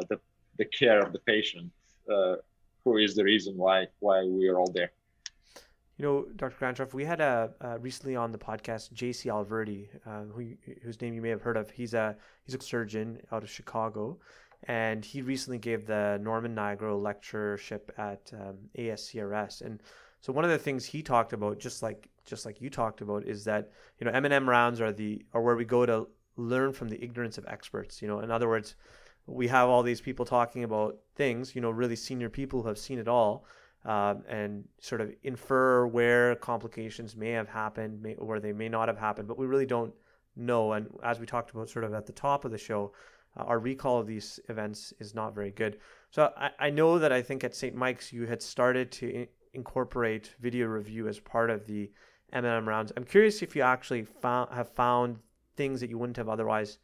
the 0.10 0.20
the 0.60 0.66
care 0.66 1.00
of 1.02 1.12
the 1.14 1.20
patient, 1.20 1.72
uh, 2.14 2.36
who 2.84 2.98
is 2.98 3.16
the 3.16 3.24
reason 3.24 3.58
why 3.58 3.88
why 4.00 4.24
we 4.24 4.48
are 4.48 4.60
all 4.60 4.72
there. 4.72 4.92
You 6.00 6.06
know, 6.06 6.26
Dr. 6.38 6.56
Grantcharov, 6.56 6.94
we 6.94 7.04
had 7.04 7.20
a 7.20 7.52
uh, 7.60 7.78
recently 7.78 8.16
on 8.16 8.32
the 8.32 8.38
podcast 8.38 8.94
JC 8.94 9.26
Alverdi, 9.26 9.90
uh, 10.08 10.32
who, 10.34 10.54
whose 10.82 11.02
name 11.02 11.14
you 11.14 11.22
may 11.22 11.28
have 11.28 11.42
heard 11.42 11.58
of. 11.58 11.70
He's 11.70 11.94
a 11.94 12.16
he's 12.46 12.56
a 12.56 12.62
surgeon 12.62 13.20
out 13.34 13.44
of 13.44 13.50
Chicago, 13.50 14.18
and 14.64 15.04
he 15.04 15.22
recently 15.22 15.58
gave 15.58 15.86
the 15.86 16.18
Norman 16.22 16.56
Nigro 16.56 16.98
lectureship 17.02 17.92
at 17.98 18.32
um, 18.34 18.60
ASCRS. 18.78 19.60
And 19.60 19.84
so 20.22 20.32
one 20.32 20.46
of 20.46 20.52
the 20.52 20.58
things 20.58 20.86
he 20.86 21.04
talked 21.04 21.34
about, 21.34 21.60
just 21.60 21.84
like 21.84 22.08
just 22.26 22.46
like 22.46 22.62
you 22.62 22.70
talked 22.70 23.02
about, 23.02 23.26
is 23.26 23.44
that 23.44 23.70
you 23.98 24.06
know 24.06 24.14
M&M 24.14 24.50
rounds 24.50 24.80
are 24.80 24.94
the 24.94 25.26
are 25.34 25.42
where 25.42 25.58
we 25.58 25.66
go 25.66 25.86
to 25.86 26.08
learn 26.38 26.72
from 26.72 26.88
the 26.88 27.04
ignorance 27.04 27.38
of 27.38 27.46
experts. 27.50 28.02
You 28.02 28.08
know, 28.08 28.22
in 28.22 28.32
other 28.32 28.48
words, 28.48 28.76
we 29.26 29.50
have 29.50 29.68
all 29.68 29.84
these 29.84 30.00
people 30.00 30.24
talking 30.24 30.64
about 30.64 30.96
things. 31.18 31.56
You 31.56 31.60
know, 31.60 31.72
really 31.72 31.98
senior 31.98 32.30
people 32.30 32.62
who 32.62 32.70
have 32.70 32.80
seen 32.80 33.00
it 33.00 33.10
all. 33.10 33.44
Um, 33.86 34.24
and 34.28 34.68
sort 34.82 35.00
of 35.00 35.14
infer 35.24 35.88
where 35.88 36.36
complications 36.36 37.16
may 37.16 37.32
have 37.32 37.48
happened, 37.48 38.02
may, 38.02 38.16
or 38.16 38.42
they 38.42 38.52
may 38.52 38.68
not 38.68 38.90
have 38.90 38.98
happened, 38.98 39.30
but 39.30 39.38
we 39.38 39.46
really 39.46 39.66
don't 39.66 39.94
know. 40.36 40.74
And 40.74 40.88
as 41.02 41.20
we 41.20 41.26
talked 41.26 41.52
about, 41.52 41.70
sort 41.70 41.86
of 41.86 41.94
at 41.94 42.06
the 42.06 42.12
top 42.12 42.44
of 42.44 42.52
the 42.52 42.58
show, 42.58 42.92
uh, 43.38 43.44
our 43.44 43.58
recall 43.58 44.00
of 44.00 44.06
these 44.06 44.40
events 44.50 44.94
is 45.00 45.16
not 45.16 45.34
very 45.34 45.52
good. 45.52 45.78
So 46.12 46.34
I, 46.36 46.50
I 46.60 46.70
know 46.70 47.00
that 47.00 47.12
I 47.12 47.22
think 47.22 47.44
at 47.44 47.56
St. 47.56 47.76
Mike's 47.76 48.12
you 48.12 48.26
had 48.26 48.42
started 48.42 48.92
to 48.94 49.10
in- 49.10 49.28
incorporate 49.54 50.36
video 50.40 50.68
review 50.68 51.08
as 51.08 51.20
part 51.20 51.50
of 51.50 51.66
the 51.66 51.92
M&M 52.34 52.68
rounds. 52.68 52.92
I'm 52.96 53.06
curious 53.06 53.42
if 53.42 53.56
you 53.56 53.62
actually 53.62 54.04
found 54.04 54.54
have 54.54 54.70
found 54.70 55.20
things 55.56 55.80
that 55.82 55.90
you 55.90 55.98
wouldn't 55.98 56.18
have 56.18 56.30
otherwise 56.30 56.78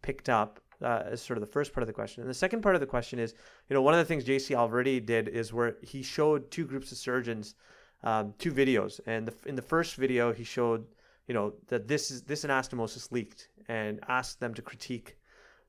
picked 0.00 0.28
up. 0.28 0.60
Uh, 0.82 1.02
as 1.06 1.22
sort 1.22 1.36
of 1.36 1.40
the 1.40 1.52
first 1.52 1.72
part 1.72 1.82
of 1.82 1.86
the 1.86 1.92
question, 1.92 2.22
and 2.22 2.30
the 2.30 2.34
second 2.34 2.60
part 2.60 2.74
of 2.74 2.80
the 2.80 2.86
question 2.86 3.18
is, 3.18 3.34
you 3.68 3.74
know, 3.74 3.82
one 3.82 3.94
of 3.94 3.98
the 3.98 4.04
things 4.04 4.24
JC 4.24 4.56
Alverdi 4.56 5.04
did 5.04 5.28
is 5.28 5.52
where 5.52 5.76
he 5.82 6.02
showed 6.02 6.50
two 6.50 6.66
groups 6.66 6.90
of 6.90 6.98
surgeons, 6.98 7.54
um, 8.02 8.34
two 8.38 8.52
videos, 8.52 9.00
and 9.06 9.28
the, 9.28 9.34
in 9.48 9.54
the 9.54 9.62
first 9.62 9.94
video 9.94 10.32
he 10.32 10.44
showed, 10.44 10.84
you 11.28 11.34
know, 11.34 11.52
that 11.68 11.86
this 11.86 12.10
is 12.10 12.22
this 12.22 12.44
anastomosis 12.44 13.12
leaked, 13.12 13.48
and 13.68 14.00
asked 14.08 14.40
them 14.40 14.54
to 14.54 14.62
critique 14.62 15.16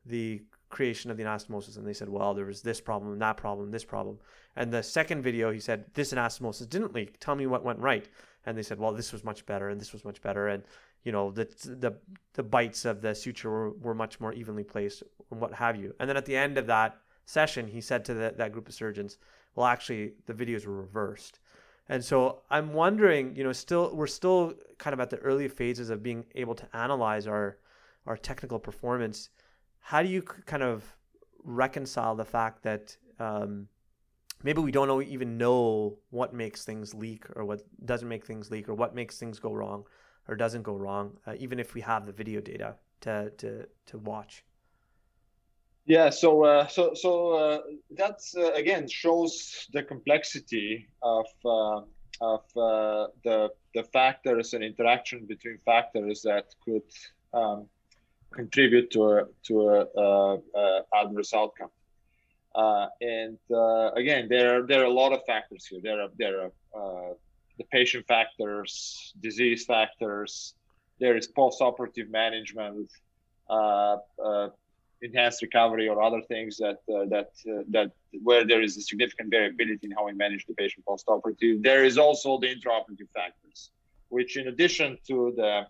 the 0.05 0.41
creation 0.73 1.11
of 1.11 1.17
the 1.17 1.23
anastomosis. 1.23 1.77
And 1.77 1.85
they 1.85 1.93
said 1.93 2.09
well 2.09 2.33
there 2.33 2.45
was 2.45 2.61
this 2.61 2.81
problem 2.81 3.17
that 3.19 3.37
problem 3.37 3.71
this 3.71 3.85
problem. 3.85 4.17
And 4.55 4.71
the 4.71 4.83
second 4.83 5.21
video 5.21 5.51
he 5.51 5.59
said 5.59 5.85
this 5.93 6.11
anastomosis 6.11 6.67
didn't 6.67 6.93
leak. 6.93 7.19
Tell 7.19 7.35
me 7.35 7.47
what 7.47 7.63
went 7.63 7.79
right. 7.79 8.09
And 8.45 8.57
they 8.57 8.63
said 8.63 8.79
well 8.79 8.91
this 8.91 9.13
was 9.13 9.23
much 9.23 9.45
better 9.45 9.69
and 9.69 9.79
this 9.79 9.93
was 9.93 10.03
much 10.03 10.21
better. 10.21 10.47
And 10.47 10.63
you 11.03 11.11
know 11.11 11.31
the 11.31 11.45
the 11.65 11.93
the 12.33 12.43
bites 12.43 12.85
of 12.85 13.01
the 13.01 13.13
suture 13.13 13.49
were, 13.49 13.71
were 13.71 13.95
much 13.95 14.19
more 14.19 14.33
evenly 14.33 14.63
placed 14.63 15.03
and 15.31 15.39
what 15.39 15.53
have 15.53 15.75
you. 15.75 15.93
And 15.99 16.09
then 16.09 16.17
at 16.17 16.25
the 16.25 16.35
end 16.35 16.57
of 16.57 16.67
that 16.67 16.97
session 17.25 17.67
he 17.67 17.81
said 17.81 18.03
to 18.05 18.13
the, 18.13 18.33
that 18.37 18.51
group 18.51 18.67
of 18.67 18.73
surgeons 18.73 19.17
well 19.55 19.67
actually 19.67 20.13
the 20.25 20.33
videos 20.33 20.65
were 20.65 20.75
reversed. 20.75 21.39
And 21.89 22.03
so 22.03 22.41
i'm 22.49 22.73
wondering 22.73 23.35
you 23.35 23.43
know 23.43 23.51
still 23.51 23.91
we're 23.93 24.07
still 24.07 24.53
kind 24.77 24.93
of 24.93 24.99
at 24.99 25.09
the 25.09 25.17
early 25.17 25.47
phases 25.47 25.89
of 25.89 26.01
being 26.01 26.25
able 26.35 26.55
to 26.55 26.67
analyze 26.75 27.27
our 27.27 27.57
our 28.05 28.17
technical 28.17 28.59
performance. 28.59 29.29
How 29.79 30.01
do 30.01 30.09
you 30.09 30.21
kind 30.21 30.63
of 30.63 30.83
reconcile 31.43 32.15
the 32.15 32.25
fact 32.25 32.63
that 32.63 32.95
um, 33.19 33.67
maybe 34.43 34.61
we 34.61 34.71
don't 34.71 35.03
even 35.03 35.37
know 35.37 35.97
what 36.09 36.33
makes 36.33 36.65
things 36.65 36.93
leak 36.93 37.25
or 37.35 37.45
what 37.45 37.61
doesn't 37.85 38.07
make 38.07 38.25
things 38.25 38.51
leak 38.51 38.67
or 38.69 38.73
what 38.73 38.95
makes 38.95 39.17
things 39.17 39.39
go 39.39 39.53
wrong 39.53 39.85
or 40.27 40.35
doesn't 40.35 40.63
go 40.63 40.75
wrong, 40.75 41.17
uh, 41.27 41.33
even 41.37 41.59
if 41.59 41.73
we 41.73 41.81
have 41.81 42.05
the 42.05 42.11
video 42.11 42.41
data 42.41 42.75
to 43.01 43.29
to 43.37 43.67
to 43.85 43.97
watch. 43.97 44.43
Yeah, 45.85 46.09
so 46.09 46.45
uh, 46.45 46.67
so 46.67 46.93
so 46.93 47.33
uh, 47.33 47.59
that's 47.91 48.35
uh, 48.37 48.53
again 48.53 48.87
shows 48.87 49.67
the 49.73 49.83
complexity 49.83 50.87
of 51.01 51.25
uh, 51.43 51.81
of 52.21 52.43
uh, 52.55 53.07
the 53.23 53.49
the 53.75 53.83
factors 53.91 54.53
and 54.53 54.63
interaction 54.63 55.25
between 55.25 55.57
factors 55.65 56.21
that 56.21 56.45
could 56.63 56.83
um, 57.33 57.67
contribute 58.31 58.91
to 58.91 59.03
a 59.03 59.25
to 59.47 59.69
a, 59.69 60.37
uh, 60.55 60.81
adverse 60.95 61.33
outcome. 61.33 61.71
Uh, 62.55 62.87
and 63.01 63.37
again, 63.97 64.27
there 64.29 64.59
are 64.59 64.65
there 64.65 64.81
are 64.81 64.85
a 64.85 64.93
lot 65.01 65.11
of 65.11 65.19
factors 65.25 65.65
here. 65.65 65.81
There 65.83 66.01
are 66.01 66.09
there 66.17 66.49
are 66.73 67.15
the 67.57 67.63
patient 67.65 68.05
factors, 68.07 69.13
disease 69.21 69.65
factors. 69.65 70.53
There 70.99 71.15
is 71.17 71.27
post-operative 71.27 72.09
management, 72.09 72.89
uh, 73.49 73.97
uh 74.23 74.49
enhanced 75.01 75.41
recovery, 75.41 75.89
or 75.89 76.01
other 76.01 76.21
things 76.21 76.57
that 76.57 76.79
uh, 76.93 77.05
that 77.13 77.31
uh, 77.51 77.63
that 77.69 77.91
where 78.23 78.45
there 78.45 78.61
is 78.61 78.77
a 78.77 78.81
significant 78.81 79.29
variability 79.29 79.87
in 79.87 79.91
how 79.91 80.05
we 80.05 80.13
manage 80.13 80.45
the 80.45 80.53
patient 80.53 80.85
post-operative. 80.85 81.61
There 81.61 81.83
is 81.83 81.97
also 81.97 82.39
the 82.39 82.47
intraoperative 82.47 83.09
factors, 83.13 83.71
which 84.09 84.37
in 84.37 84.47
addition 84.47 84.97
to 85.07 85.33
the 85.35 85.67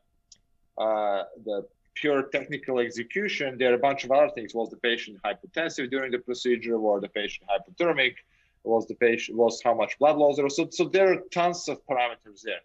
the 1.45 1.65
pure 1.95 2.23
technical 2.23 2.79
execution, 2.79 3.57
there 3.57 3.71
are 3.71 3.75
a 3.75 3.85
bunch 3.89 4.03
of 4.03 4.11
other 4.11 4.29
things. 4.29 4.53
Was 4.53 4.69
the 4.69 4.77
patient 4.77 5.19
hypotensive 5.23 5.89
during 5.89 6.11
the 6.11 6.19
procedure? 6.19 6.77
Was 6.79 7.01
the 7.01 7.09
patient 7.09 7.49
hypothermic? 7.49 8.15
Was 8.63 8.87
the 8.87 8.95
patient 8.95 9.37
was 9.37 9.61
how 9.61 9.73
much 9.73 9.97
blood 9.99 10.17
loss 10.17 10.37
there 10.37 10.45
was? 10.45 10.55
So, 10.55 10.69
so 10.69 10.85
there 10.85 11.11
are 11.11 11.21
tons 11.31 11.67
of 11.67 11.85
parameters 11.85 12.41
there. 12.43 12.61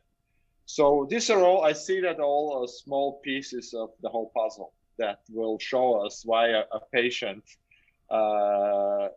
So 0.66 1.06
these 1.10 1.30
are 1.30 1.42
all 1.42 1.64
I 1.64 1.72
see 1.72 2.00
that 2.00 2.20
all 2.20 2.62
uh, 2.62 2.66
small 2.66 3.20
pieces 3.24 3.74
of 3.74 3.90
the 4.02 4.08
whole 4.08 4.30
puzzle 4.36 4.72
that 4.98 5.20
will 5.30 5.58
show 5.58 6.04
us 6.04 6.24
why 6.24 6.48
a, 6.48 6.64
a 6.72 6.80
patient 6.92 7.42
uh, 8.10 9.08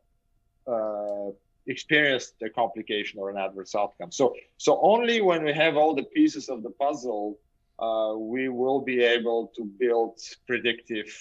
uh, 0.67 1.29
experienced 1.67 2.35
a 2.41 2.49
complication 2.49 3.19
or 3.19 3.29
an 3.29 3.37
adverse 3.37 3.75
outcome. 3.75 4.11
So 4.11 4.33
so 4.57 4.79
only 4.81 5.21
when 5.21 5.43
we 5.43 5.53
have 5.53 5.75
all 5.75 5.93
the 5.93 6.03
pieces 6.03 6.49
of 6.49 6.63
the 6.63 6.71
puzzle 6.71 7.37
uh, 7.79 8.13
we 8.15 8.47
will 8.47 8.79
be 8.79 9.03
able 9.03 9.51
to 9.55 9.65
build 9.65 10.19
predictive 10.47 11.11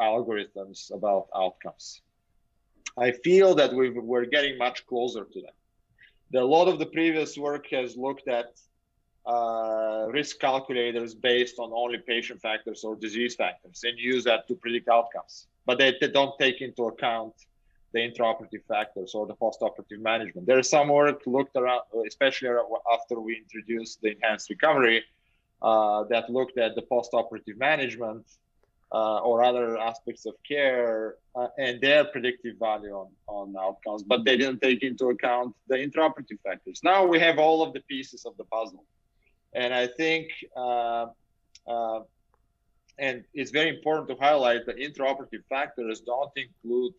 algorithms 0.00 0.94
about 0.94 1.28
outcomes. 1.34 2.00
I 2.96 3.10
feel 3.10 3.54
that 3.56 3.72
we 3.72 3.88
are 3.88 4.26
getting 4.26 4.56
much 4.58 4.86
closer 4.86 5.24
to 5.24 5.40
that. 5.42 5.54
The, 6.30 6.40
a 6.40 6.44
lot 6.44 6.68
of 6.68 6.78
the 6.78 6.86
previous 6.86 7.36
work 7.36 7.66
has 7.70 7.96
looked 7.96 8.28
at 8.28 8.46
uh, 9.26 10.06
risk 10.10 10.38
calculators 10.38 11.14
based 11.14 11.58
on 11.58 11.70
only 11.74 11.98
patient 11.98 12.40
factors 12.40 12.84
or 12.84 12.94
disease 12.94 13.34
factors 13.34 13.80
and 13.84 13.98
use 13.98 14.24
that 14.24 14.46
to 14.48 14.54
predict 14.54 14.88
outcomes. 14.88 15.46
But 15.66 15.78
they, 15.78 15.94
they 16.00 16.08
don't 16.08 16.38
take 16.38 16.60
into 16.60 16.84
account 16.84 17.34
the 17.92 18.00
intraoperative 18.00 18.64
factors 18.68 19.14
or 19.14 19.26
the 19.26 19.34
postoperative 19.34 20.00
management. 20.00 20.46
There 20.46 20.58
is 20.58 20.68
some 20.68 20.88
work 20.88 21.22
looked 21.26 21.56
around, 21.56 21.82
especially 22.06 22.50
after 22.92 23.20
we 23.20 23.36
introduced 23.36 24.02
the 24.02 24.10
enhanced 24.10 24.50
recovery, 24.50 25.02
uh, 25.62 26.04
that 26.10 26.28
looked 26.28 26.58
at 26.58 26.74
the 26.74 26.82
post-operative 26.82 27.56
management 27.56 28.26
uh, 28.94 29.18
or 29.18 29.42
other 29.42 29.76
aspects 29.76 30.24
of 30.24 30.34
care 30.48 31.16
uh, 31.34 31.48
and 31.58 31.80
their 31.80 32.04
predictive 32.04 32.54
value 32.60 32.92
on, 32.92 33.08
on 33.26 33.52
outcomes, 33.58 34.04
but 34.04 34.24
they 34.24 34.36
didn't 34.36 34.60
take 34.62 34.84
into 34.84 35.06
account 35.08 35.52
the 35.66 35.74
intraoperative 35.74 36.38
factors. 36.46 36.80
Now 36.84 37.04
we 37.04 37.18
have 37.18 37.38
all 37.40 37.60
of 37.60 37.72
the 37.72 37.80
pieces 37.80 38.24
of 38.24 38.36
the 38.36 38.44
puzzle. 38.44 38.84
And 39.52 39.74
I 39.74 39.88
think, 39.88 40.28
uh, 40.56 41.06
uh, 41.66 42.00
and 42.98 43.24
it's 43.34 43.50
very 43.50 43.70
important 43.76 44.08
to 44.10 44.16
highlight 44.24 44.64
that 44.66 44.76
intraoperative 44.76 45.44
factors 45.48 46.00
don't 46.00 46.30
include 46.36 46.94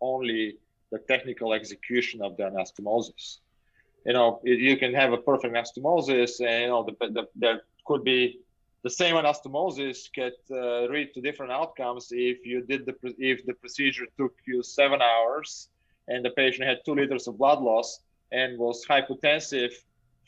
only 0.00 0.56
the 0.90 0.98
technical 1.00 1.52
execution 1.52 2.22
of 2.22 2.38
the 2.38 2.44
anastomosis. 2.44 3.38
You 4.06 4.14
know, 4.14 4.40
you 4.42 4.78
can 4.78 4.94
have 4.94 5.12
a 5.12 5.18
perfect 5.18 5.52
anastomosis, 5.52 6.40
and 6.40 6.62
you 6.62 6.68
know 6.68 6.82
the, 6.84 6.94
the, 7.10 7.28
the 7.36 7.60
could 7.84 8.04
be 8.04 8.40
the 8.82 8.90
same 8.90 9.14
anastomosis 9.16 10.08
could 10.14 10.34
uh, 10.50 10.90
lead 10.92 11.12
to 11.14 11.20
different 11.20 11.52
outcomes 11.52 12.08
if 12.10 12.44
you 12.44 12.62
did 12.62 12.86
the 12.86 12.94
if 13.18 13.44
the 13.46 13.54
procedure 13.54 14.06
took 14.16 14.34
you 14.46 14.62
seven 14.62 15.00
hours 15.02 15.68
and 16.08 16.24
the 16.24 16.30
patient 16.30 16.68
had 16.68 16.78
two 16.84 16.94
liters 16.94 17.26
of 17.26 17.38
blood 17.38 17.60
loss 17.60 18.00
and 18.32 18.58
was 18.58 18.84
hypotensive 18.86 19.72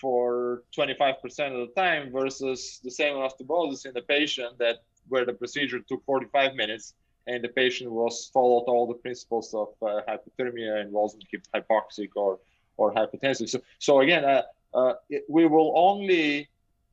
for 0.01 0.63
25% 0.77 1.15
of 1.61 1.69
the 1.69 1.73
time 1.77 2.11
versus 2.13 2.81
the 2.85 2.91
same 2.91 3.15
anastomosis 3.17 3.87
in 3.87 3.93
the 3.95 4.03
patient 4.03 4.57
that 4.59 4.77
where 5.09 5.25
the 5.25 5.33
procedure 5.33 5.81
took 5.81 6.05
45 6.05 6.55
minutes 6.55 6.95
and 7.27 7.43
the 7.43 7.49
patient 7.49 7.91
was 7.91 8.31
followed 8.33 8.65
all 8.69 8.87
the 8.87 8.95
principles 8.95 9.53
of 9.55 9.69
uh, 9.83 10.01
hypothermia 10.09 10.81
and 10.81 10.93
wasn't 10.93 11.25
hypoxic 11.55 12.11
or 12.17 12.39
or 12.77 12.95
hypotensive. 12.95 13.49
So, 13.49 13.61
so 13.79 14.01
again, 14.01 14.25
uh, 14.25 14.43
uh 14.73 14.95
it, 15.11 15.25
we 15.29 15.47
will 15.47 15.73
only 15.77 16.49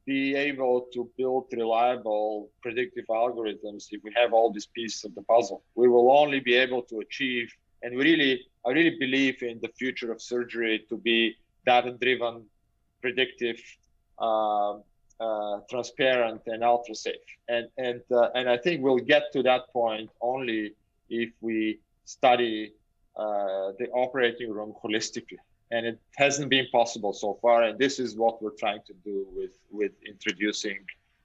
be 0.06 0.36
able 0.36 0.88
to 0.94 1.10
build 1.18 1.46
reliable 1.52 2.50
predictive 2.62 3.06
algorithms 3.10 3.88
if 3.92 4.04
we 4.04 4.12
have 4.16 4.34
all 4.34 4.52
these 4.52 4.68
pieces 4.68 5.04
of 5.04 5.16
the 5.16 5.24
puzzle. 5.24 5.64
We 5.76 5.88
will 5.88 6.12
only 6.12 6.40
be 6.40 6.56
able 6.56 6.84
to 6.84 7.00
achieve, 7.00 7.52
and 7.82 7.98
really, 7.98 8.46
I 8.66 8.72
really 8.72 8.98
believe 9.00 9.42
in 9.42 9.60
the 9.62 9.70
future 9.70 10.12
of 10.12 10.22
surgery 10.22 10.86
to 10.90 10.98
be 10.98 11.36
data-driven, 11.66 12.46
predictive, 13.02 13.60
uh, 14.20 14.76
uh, 15.20 15.60
transparent, 15.70 16.42
and 16.48 16.64
ultra 16.64 16.96
safe. 16.96 17.30
And 17.50 17.68
and 17.78 18.02
uh, 18.12 18.30
and 18.36 18.50
I 18.50 18.58
think 18.58 18.84
we'll 18.84 19.08
get 19.16 19.24
to 19.34 19.44
that 19.44 19.64
point 19.74 20.10
only 20.22 20.74
if 21.10 21.32
we 21.42 21.80
study 22.06 22.74
uh, 23.16 23.72
the 23.80 23.88
operating 23.94 24.52
room 24.52 24.74
holistically 24.84 25.40
and 25.72 25.86
it 25.86 26.00
hasn't 26.16 26.50
been 26.50 26.68
possible 26.72 27.14
so 27.14 27.38
far 27.42 27.64
and 27.64 27.80
this 27.80 28.00
is 28.00 28.16
what 28.16 28.42
we're 28.42 28.58
trying 28.60 28.80
to 28.86 28.94
do 29.04 29.26
with 29.34 29.52
with 29.72 29.92
introducing 30.08 30.80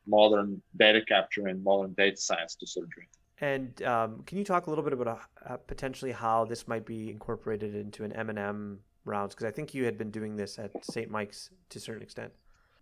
modern 0.06 0.60
data 0.76 1.00
capture 1.06 1.46
and 1.48 1.62
modern 1.62 1.92
data 1.94 2.16
science 2.16 2.54
to 2.54 2.66
surgery 2.66 3.08
And 3.40 3.82
um, 3.82 4.22
can 4.26 4.36
you 4.38 4.44
talk 4.44 4.66
a 4.66 4.70
little 4.70 4.84
bit 4.84 4.92
about 4.92 5.20
uh, 5.48 5.56
potentially 5.56 6.12
how 6.12 6.44
this 6.44 6.68
might 6.68 6.84
be 6.84 7.10
incorporated 7.10 7.74
into 7.74 8.04
an 8.04 8.12
M&M 8.12 8.80
rounds? 9.06 9.34
Because 9.34 9.46
I 9.46 9.50
think 9.50 9.72
you 9.72 9.84
had 9.84 9.96
been 9.96 10.10
doing 10.10 10.36
this 10.36 10.58
at 10.58 10.70
St. 10.84 11.10
Mike's 11.10 11.50
to 11.70 11.78
a 11.78 11.80
certain 11.80 12.02
extent. 12.02 12.32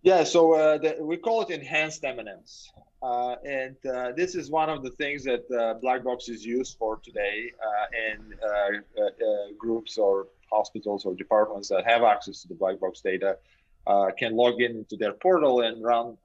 Yeah, 0.01 0.23
so 0.23 0.53
uh, 0.53 0.77
the, 0.77 0.97
we 1.01 1.17
call 1.17 1.41
it 1.41 1.49
enhanced 1.49 2.05
M&Ms. 2.05 2.69
Uh, 3.01 3.35
and 3.45 3.75
uh, 3.85 4.11
this 4.15 4.35
is 4.35 4.49
one 4.49 4.69
of 4.69 4.83
the 4.83 4.91
things 4.91 5.23
that 5.23 5.45
uh, 5.51 5.79
Blackbox 5.83 6.29
is 6.29 6.45
used 6.45 6.77
for 6.77 6.97
today 6.97 7.51
uh, 7.61 8.13
in 8.13 8.33
uh, 8.43 9.03
groups 9.57 9.97
or 9.97 10.27
hospitals 10.51 11.05
or 11.05 11.15
departments 11.15 11.69
that 11.69 11.85
have 11.85 12.03
access 12.03 12.41
to 12.41 12.47
the 12.47 12.55
Blackbox 12.55 13.01
data 13.01 13.37
can 14.17 14.35
log 14.35 14.61
in 14.61 14.77
into 14.77 14.95
their 14.95 15.13
portal 15.13 15.61
and 15.61 15.83
run 15.83 16.15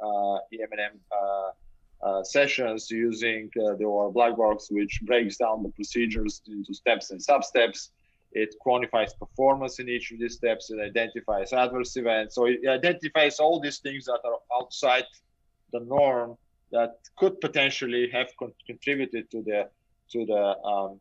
EM&M 0.53 2.25
sessions 2.25 2.91
using 2.91 3.51
the 3.55 3.85
OR 3.85 4.12
Black 4.12 4.37
Box, 4.37 4.68
which 4.70 5.01
breaks 5.03 5.37
down 5.37 5.62
the 5.62 5.70
procedures 5.70 6.43
into 6.47 6.75
steps 6.75 7.11
and 7.11 7.22
sub-steps. 7.22 7.91
It 8.35 8.55
quantifies 8.64 9.16
performance 9.18 9.78
in 9.78 9.89
each 9.89 10.11
of 10.12 10.18
these 10.18 10.35
steps. 10.35 10.70
It 10.70 10.80
identifies 10.80 11.53
adverse 11.53 11.97
events. 11.97 12.35
So 12.35 12.47
it 12.47 12.66
identifies 12.66 13.39
all 13.39 13.61
these 13.61 13.78
things 13.78 14.07
that 14.07 14.20
are 14.24 14.39
outside 14.59 15.07
the 15.72 15.80
norm 15.80 16.37
that 16.72 16.99
could 17.16 17.41
potentially 17.41 18.11
have 18.11 18.28
con- 18.39 18.53
contributed 18.66 19.30
to 19.30 19.43
the 19.43 19.68
to 20.12 20.26
the 20.26 20.45
um, 20.70 21.01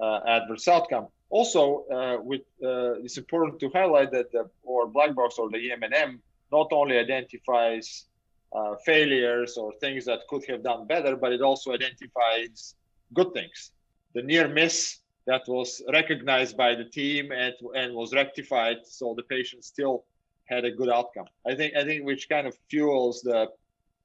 uh, 0.00 0.20
adverse 0.26 0.66
outcome. 0.68 1.08
Also, 1.28 1.84
uh, 1.92 2.16
with, 2.20 2.40
uh, 2.64 2.94
it's 3.04 3.16
important 3.16 3.60
to 3.60 3.68
highlight 3.70 4.10
that 4.10 4.32
the 4.32 4.48
or 4.62 4.88
black 4.88 5.14
box 5.14 5.38
or 5.38 5.48
the 5.50 5.70
EM&M 5.70 6.20
not 6.50 6.68
only 6.72 6.98
identifies 6.98 8.06
uh, 8.52 8.74
failures 8.84 9.56
or 9.56 9.72
things 9.80 10.04
that 10.06 10.20
could 10.28 10.44
have 10.48 10.62
done 10.62 10.86
better, 10.86 11.14
but 11.16 11.32
it 11.32 11.40
also 11.40 11.72
identifies 11.72 12.74
good 13.14 13.32
things. 13.32 13.70
The 14.14 14.22
near 14.22 14.48
miss 14.48 14.98
that 15.30 15.44
was 15.46 15.80
recognized 16.00 16.56
by 16.56 16.74
the 16.74 16.84
team 16.84 17.30
and, 17.30 17.54
and 17.80 17.94
was 17.94 18.12
rectified, 18.22 18.78
so 18.84 19.14
the 19.14 19.22
patient 19.22 19.64
still 19.64 20.04
had 20.52 20.64
a 20.64 20.72
good 20.78 20.90
outcome. 20.98 21.28
I 21.50 21.54
think 21.58 21.70
I 21.80 21.84
think 21.84 22.04
which 22.04 22.24
kind 22.34 22.46
of 22.48 22.54
fuels 22.70 23.16
the 23.22 23.40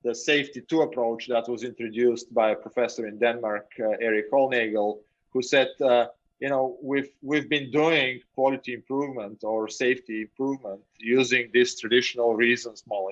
the 0.07 0.13
safety 0.13 0.61
two 0.69 0.81
approach 0.87 1.21
that 1.33 1.45
was 1.53 1.61
introduced 1.71 2.27
by 2.41 2.47
a 2.51 2.59
professor 2.65 3.03
in 3.07 3.15
Denmark, 3.17 3.67
uh, 3.79 4.05
Erik 4.07 4.29
Hollnagel, 4.31 4.91
who 5.31 5.41
said, 5.41 5.69
uh, 5.81 6.05
you 6.43 6.49
know, 6.53 6.77
we've 6.91 7.11
we've 7.29 7.49
been 7.55 7.69
doing 7.81 8.09
quality 8.37 8.71
improvement 8.79 9.37
or 9.51 9.59
safety 9.85 10.17
improvement 10.27 10.81
using 11.19 11.43
this 11.57 11.69
traditional 11.81 12.29
Reason's 12.45 12.83
model. 12.91 13.09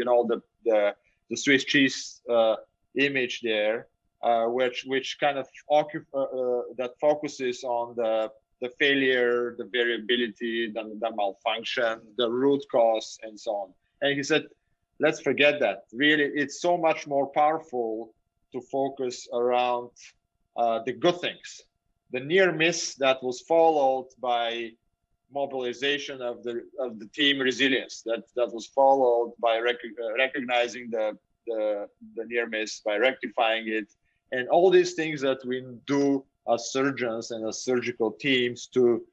You 0.00 0.06
know, 0.08 0.20
the 0.30 0.38
the 0.68 0.80
the 1.30 1.36
Swiss 1.44 1.64
cheese 1.72 1.98
uh, 2.36 2.56
image 3.08 3.34
there, 3.50 3.76
uh, 4.22 4.46
which 4.46 4.84
which 4.86 5.18
kind 5.20 5.38
of 5.38 5.46
uh, 5.70 5.78
uh, 5.78 6.62
that 6.78 6.92
focuses 7.00 7.64
on 7.64 7.94
the 7.96 8.30
the 8.62 8.70
failure, 8.78 9.54
the 9.58 9.68
variability, 9.70 10.72
the, 10.72 10.82
the 10.98 11.10
malfunction, 11.14 12.00
the 12.16 12.30
root 12.30 12.64
cause, 12.72 13.18
and 13.22 13.38
so 13.38 13.50
on. 13.50 13.72
And 14.00 14.16
he 14.16 14.22
said 14.22 14.44
let's 14.98 15.20
forget 15.20 15.60
that. 15.60 15.84
Really, 15.92 16.24
it's 16.24 16.60
so 16.60 16.76
much 16.76 17.06
more 17.06 17.26
powerful 17.26 18.14
to 18.52 18.60
focus 18.60 19.28
around 19.32 19.90
uh, 20.56 20.80
the 20.84 20.92
good 20.92 21.20
things. 21.20 21.62
The 22.12 22.20
near 22.20 22.52
miss 22.52 22.94
that 22.96 23.22
was 23.22 23.40
followed 23.42 24.08
by 24.20 24.70
mobilization 25.32 26.22
of 26.22 26.42
the 26.44 26.62
of 26.78 26.98
the 27.00 27.06
team 27.06 27.40
resilience 27.40 28.02
that 28.06 28.22
that 28.36 28.52
was 28.52 28.66
followed 28.66 29.34
by 29.40 29.58
rec- 29.58 29.96
uh, 30.04 30.14
recognizing 30.16 30.88
the, 30.90 31.18
the 31.46 31.88
the 32.14 32.24
near 32.26 32.46
miss 32.46 32.80
by 32.80 32.96
rectifying 32.96 33.64
it 33.66 33.88
and 34.32 34.48
all 34.48 34.70
these 34.70 34.94
things 34.94 35.20
that 35.20 35.44
we 35.44 35.64
do 35.86 36.24
as 36.52 36.72
surgeons 36.72 37.30
and 37.30 37.46
as 37.48 37.62
surgical 37.62 38.10
teams 38.10 38.66
to 38.66 39.04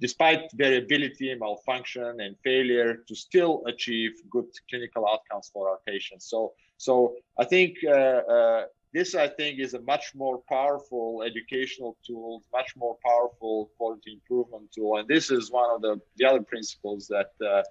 despite 0.00 0.50
variability, 0.54 1.34
malfunction, 1.34 2.20
and 2.20 2.34
failure, 2.42 2.96
to 3.06 3.14
still 3.14 3.62
achieve 3.66 4.12
good 4.30 4.46
clinical 4.68 5.06
outcomes 5.06 5.50
for 5.52 5.68
our 5.68 5.78
patients. 5.86 6.24
So, 6.24 6.54
so 6.78 7.16
I 7.38 7.44
think 7.44 7.76
uh, 7.86 7.90
uh, 7.90 8.64
this, 8.94 9.14
I 9.14 9.28
think, 9.28 9.60
is 9.60 9.74
a 9.74 9.80
much 9.82 10.14
more 10.14 10.38
powerful 10.48 11.22
educational 11.22 11.96
tool, 12.04 12.42
much 12.52 12.74
more 12.76 12.96
powerful 13.04 13.70
quality 13.76 14.14
improvement 14.14 14.72
tool, 14.72 14.96
and 14.96 15.06
this 15.06 15.30
is 15.30 15.50
one 15.50 15.70
of 15.70 15.82
the, 15.82 16.00
the 16.16 16.24
other 16.24 16.42
principles 16.42 17.06
that 17.08 17.32
uh, 17.46 17.62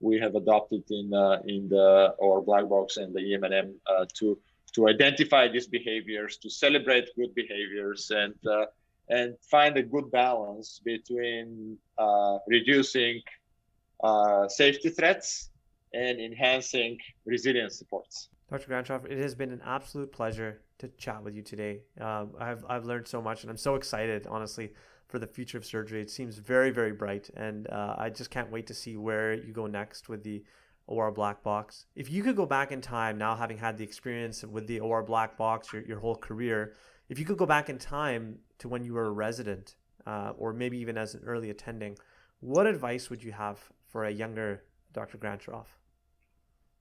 we 0.00 0.18
have 0.20 0.34
adopted 0.36 0.84
in 0.90 1.12
uh, 1.12 1.38
in 1.46 1.68
the 1.68 2.14
or 2.18 2.40
black 2.40 2.68
box 2.68 2.98
and 2.98 3.12
the 3.14 3.34
EM&M 3.34 3.74
uh, 3.86 4.04
to 4.14 4.38
to 4.74 4.88
identify 4.88 5.48
these 5.48 5.66
behaviors, 5.66 6.36
to 6.38 6.50
celebrate 6.50 7.08
good 7.16 7.34
behaviors, 7.34 8.10
and 8.10 8.34
uh, 8.46 8.66
and 9.10 9.34
find 9.50 9.76
a 9.76 9.82
good 9.82 10.10
balance 10.10 10.80
between 10.84 11.78
uh, 11.96 12.38
reducing 12.46 13.22
uh, 14.04 14.46
safety 14.48 14.90
threats 14.90 15.50
and 15.94 16.20
enhancing 16.20 16.98
resilience 17.24 17.78
supports. 17.78 18.28
Dr. 18.50 18.70
Grantcharov, 18.70 19.10
it 19.10 19.18
has 19.18 19.34
been 19.34 19.50
an 19.50 19.62
absolute 19.64 20.12
pleasure 20.12 20.60
to 20.78 20.88
chat 20.98 21.22
with 21.22 21.34
you 21.34 21.42
today. 21.42 21.82
Um, 22.00 22.32
I've, 22.38 22.64
I've 22.68 22.84
learned 22.84 23.06
so 23.06 23.20
much 23.20 23.42
and 23.42 23.50
I'm 23.50 23.56
so 23.56 23.74
excited, 23.74 24.26
honestly, 24.26 24.72
for 25.08 25.18
the 25.18 25.26
future 25.26 25.58
of 25.58 25.64
surgery. 25.64 26.00
It 26.00 26.10
seems 26.10 26.38
very, 26.38 26.70
very 26.70 26.92
bright. 26.92 27.30
And 27.36 27.68
uh, 27.68 27.96
I 27.98 28.10
just 28.10 28.30
can't 28.30 28.50
wait 28.50 28.66
to 28.68 28.74
see 28.74 28.96
where 28.96 29.34
you 29.34 29.52
go 29.52 29.66
next 29.66 30.08
with 30.08 30.22
the 30.22 30.42
OR 30.88 31.12
Black 31.12 31.42
Box. 31.42 31.86
If 31.94 32.10
you 32.10 32.22
could 32.22 32.34
go 32.34 32.46
back 32.46 32.72
in 32.72 32.80
time, 32.80 33.18
now 33.18 33.36
having 33.36 33.58
had 33.58 33.78
the 33.78 33.84
experience 33.84 34.42
with 34.42 34.66
the 34.66 34.80
OR 34.80 35.02
Black 35.02 35.36
Box 35.36 35.72
your, 35.72 35.82
your 35.82 36.00
whole 36.00 36.16
career, 36.16 36.74
if 37.08 37.18
you 37.18 37.24
could 37.24 37.38
go 37.38 37.46
back 37.46 37.68
in 37.68 37.78
time 37.78 38.38
to 38.58 38.68
when 38.68 38.84
you 38.84 38.94
were 38.94 39.06
a 39.06 39.10
resident 39.10 39.76
uh, 40.06 40.32
or 40.36 40.52
maybe 40.52 40.78
even 40.78 40.98
as 40.98 41.14
an 41.14 41.22
early 41.24 41.50
attending, 41.50 41.96
what 42.40 42.66
advice 42.66 43.10
would 43.10 43.22
you 43.22 43.32
have 43.32 43.58
for 43.86 44.06
a 44.06 44.10
younger 44.10 44.64
Dr. 44.92 45.18
Grantcharov? 45.18 45.66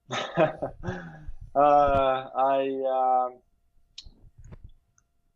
uh, 1.56 1.60
I 1.60 3.28
um, 3.28 3.40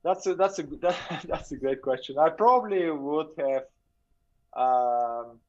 that's 0.04 0.26
a 0.28 0.36
that's 0.36 0.60
a 0.60 0.64
that, 0.64 0.96
that's 1.28 1.52
a 1.52 1.58
great 1.58 1.82
question. 1.82 2.18
I 2.18 2.30
probably 2.30 2.90
would 2.90 3.28
have 3.38 3.64
um, 4.54 5.40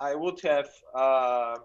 I 0.00 0.14
would 0.14 0.40
have 0.42 0.68
uh, 0.94 1.56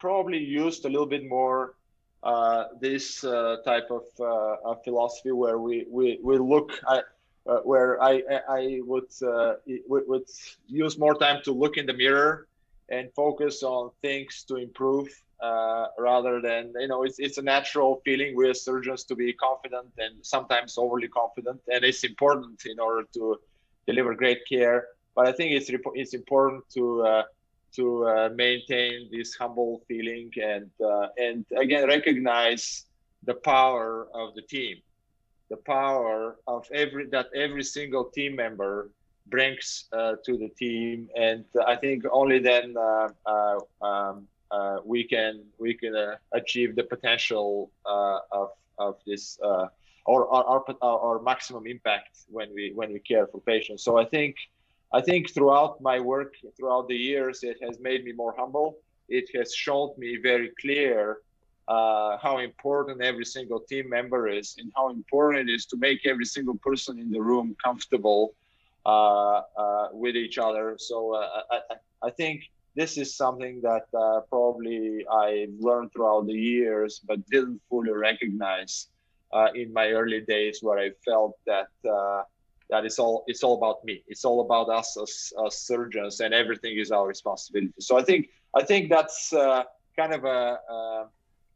probably 0.00 0.38
used 0.38 0.84
a 0.84 0.88
little 0.88 1.06
bit 1.06 1.28
more 1.28 1.74
uh, 2.22 2.64
this 2.80 3.22
uh, 3.24 3.56
type 3.64 3.88
of, 3.90 4.04
uh, 4.20 4.74
philosophy 4.84 5.32
where 5.32 5.58
we, 5.58 5.86
we, 5.88 6.18
we 6.22 6.38
look 6.38 6.72
at 6.90 7.04
uh, 7.46 7.58
where 7.60 8.02
I, 8.02 8.22
I 8.48 8.80
would, 8.84 9.10
uh, 9.26 9.54
would 9.88 10.26
use 10.66 10.98
more 10.98 11.14
time 11.14 11.40
to 11.44 11.52
look 11.52 11.76
in 11.76 11.86
the 11.86 11.94
mirror 11.94 12.46
and 12.90 13.10
focus 13.14 13.62
on 13.62 13.90
things 14.02 14.44
to 14.48 14.56
improve 14.56 15.08
rather 15.98 16.40
than 16.42 16.72
you 16.78 16.88
know 16.88 17.02
it's, 17.04 17.18
it's 17.18 17.38
a 17.38 17.42
natural 17.42 18.02
feeling 18.04 18.36
as 18.48 18.62
surgeons 18.62 19.04
to 19.04 19.14
be 19.14 19.32
confident 19.32 19.88
and 19.96 20.14
sometimes 20.22 20.76
overly 20.76 21.08
confident. 21.08 21.60
And 21.72 21.84
it's 21.84 22.04
important 22.04 22.60
in 22.66 22.78
order 22.78 23.06
to 23.14 23.38
deliver 23.86 24.14
great 24.14 24.40
care 24.46 24.84
but 25.20 25.28
I 25.28 25.32
think 25.32 25.52
it's 25.52 25.70
it's 25.94 26.14
important 26.14 26.64
to 26.70 27.24
to 27.76 28.06
uh, 28.06 28.28
maintain 28.34 29.08
this 29.12 29.34
humble 29.34 29.82
feeling 29.86 30.30
and 30.42 30.70
uh, 30.82 31.08
and 31.18 31.44
again 31.56 31.86
recognize 31.86 32.86
the 33.24 33.34
power 33.34 34.08
of 34.14 34.34
the 34.34 34.42
team. 34.42 34.76
The 35.50 35.58
power 35.58 36.38
of 36.46 36.66
every 36.72 37.06
that 37.08 37.26
every 37.34 37.64
single 37.64 38.04
team 38.04 38.36
member 38.36 38.90
brings 39.26 39.84
uh, 39.92 40.14
to 40.24 40.38
the 40.38 40.48
team. 40.58 41.08
And 41.16 41.44
i 41.66 41.76
think 41.76 42.04
only 42.10 42.38
then 42.38 42.74
uh, 42.78 43.08
uh, 43.26 43.58
um, 43.88 44.26
uh, 44.50 44.78
we 44.84 45.04
can 45.04 45.44
we 45.58 45.74
can 45.74 45.94
achieve 46.32 46.76
the 46.76 46.84
potential 46.84 47.70
of 47.84 48.48
of 48.78 48.94
this 49.06 49.38
or 50.06 50.26
our, 50.34 50.64
our, 50.80 50.98
our 51.06 51.22
maximum 51.22 51.66
impact 51.66 52.24
when 52.30 52.48
we 52.54 52.72
when 52.74 52.90
we 52.94 53.00
care 53.00 53.26
for 53.26 53.40
patients. 53.40 53.84
So 53.84 53.98
i 53.98 54.06
think 54.06 54.34
I 54.92 55.00
think 55.00 55.32
throughout 55.32 55.80
my 55.80 56.00
work, 56.00 56.34
throughout 56.56 56.88
the 56.88 56.96
years, 56.96 57.42
it 57.42 57.58
has 57.62 57.78
made 57.78 58.04
me 58.04 58.12
more 58.12 58.34
humble. 58.36 58.78
It 59.08 59.28
has 59.36 59.54
shown 59.54 59.90
me 59.96 60.18
very 60.22 60.50
clear 60.60 61.18
uh, 61.68 62.18
how 62.18 62.38
important 62.38 63.00
every 63.00 63.24
single 63.24 63.60
team 63.60 63.88
member 63.88 64.28
is 64.28 64.56
and 64.58 64.72
how 64.76 64.90
important 64.90 65.48
it 65.48 65.52
is 65.52 65.66
to 65.66 65.76
make 65.76 66.04
every 66.04 66.24
single 66.24 66.56
person 66.56 66.98
in 66.98 67.10
the 67.10 67.22
room 67.22 67.56
comfortable 67.62 68.34
uh, 68.84 69.42
uh, 69.56 69.88
with 69.92 70.16
each 70.16 70.38
other. 70.38 70.74
So 70.78 71.14
uh, 71.14 71.42
I, 71.50 71.60
I, 72.02 72.10
think 72.10 72.50
this 72.74 72.98
is 72.98 73.14
something 73.14 73.60
that 73.60 73.86
uh, 73.96 74.20
probably 74.28 75.04
I 75.08 75.46
learned 75.60 75.92
throughout 75.92 76.26
the 76.26 76.34
years, 76.34 77.00
but 77.06 77.24
didn't 77.26 77.60
fully 77.68 77.92
recognize 77.92 78.88
uh, 79.32 79.48
in 79.54 79.72
my 79.72 79.90
early 79.90 80.22
days 80.22 80.58
where 80.62 80.78
I 80.78 80.90
felt 81.04 81.38
that 81.46 81.68
that 82.70 82.84
it's 82.84 82.98
all 82.98 83.24
it's 83.26 83.42
all 83.42 83.56
about 83.56 83.84
me. 83.84 84.02
It's 84.08 84.24
all 84.24 84.40
about 84.40 84.68
us 84.68 84.96
as, 84.96 85.32
as 85.46 85.58
surgeons 85.58 86.20
and 86.20 86.32
everything 86.32 86.78
is 86.78 86.90
our 86.90 87.06
responsibility. 87.06 87.72
So 87.80 87.98
i 87.98 88.02
think 88.02 88.28
i 88.54 88.62
think 88.62 88.90
that's 88.90 89.32
uh, 89.32 89.62
kind 89.96 90.12
of 90.12 90.24
a, 90.24 90.58
uh, 90.74 91.04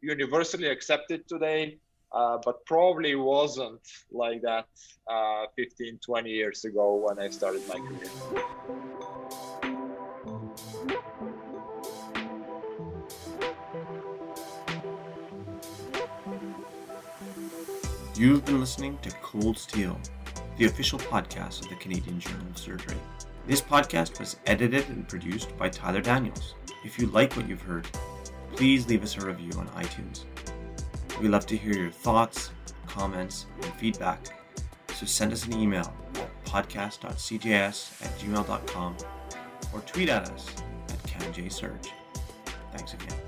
universally 0.00 0.68
accepted 0.68 1.26
today 1.28 1.78
uh, 2.14 2.38
but 2.44 2.64
probably 2.64 3.16
wasn't 3.16 3.80
like 4.12 4.40
that 4.42 4.66
uh, 5.10 5.46
15, 5.56 5.98
20 5.98 6.30
years 6.30 6.64
ago 6.64 6.94
when 6.94 7.18
I 7.18 7.28
started 7.28 7.62
my 7.68 7.74
career. 7.74 8.10
You've 18.16 18.44
been 18.44 18.60
listening 18.60 18.96
to 19.02 19.10
Cold 19.20 19.58
Steel, 19.58 19.98
the 20.57 20.66
official 20.66 20.98
podcast 20.98 21.62
of 21.62 21.68
the 21.68 21.76
Canadian 21.76 22.20
Journal 22.20 22.46
of 22.50 22.59
Surgery. 22.59 22.96
This 23.46 23.61
podcast 23.61 24.18
was 24.20 24.36
edited 24.46 24.88
and 24.88 25.07
produced 25.07 25.57
by 25.59 25.68
Tyler 25.68 26.00
Daniels. 26.00 26.55
If 26.84 26.98
you 26.98 27.07
like 27.09 27.34
what 27.34 27.48
you've 27.48 27.62
heard, 27.62 27.86
please 28.55 28.86
leave 28.88 29.02
us 29.02 29.16
a 29.16 29.26
review 29.26 29.52
on 29.59 29.68
iTunes. 29.68 30.24
We 31.20 31.28
love 31.28 31.46
to 31.46 31.57
hear 31.57 31.74
your 31.74 31.90
thoughts, 31.90 32.50
comments, 32.86 33.46
and 33.62 33.72
feedback, 33.74 34.42
so 34.94 35.07
send 35.07 35.32
us 35.32 35.44
an 35.46 35.55
email 35.55 35.92
at 36.14 36.44
podcast.cjs 36.44 38.05
at 38.05 38.18
gmail.com 38.18 38.96
or 39.72 39.80
tweet 39.80 40.09
at 40.09 40.30
us 40.30 40.48
at 40.88 41.02
CanJSurge. 41.02 41.88
Thanks 42.72 42.94
again. 42.94 43.24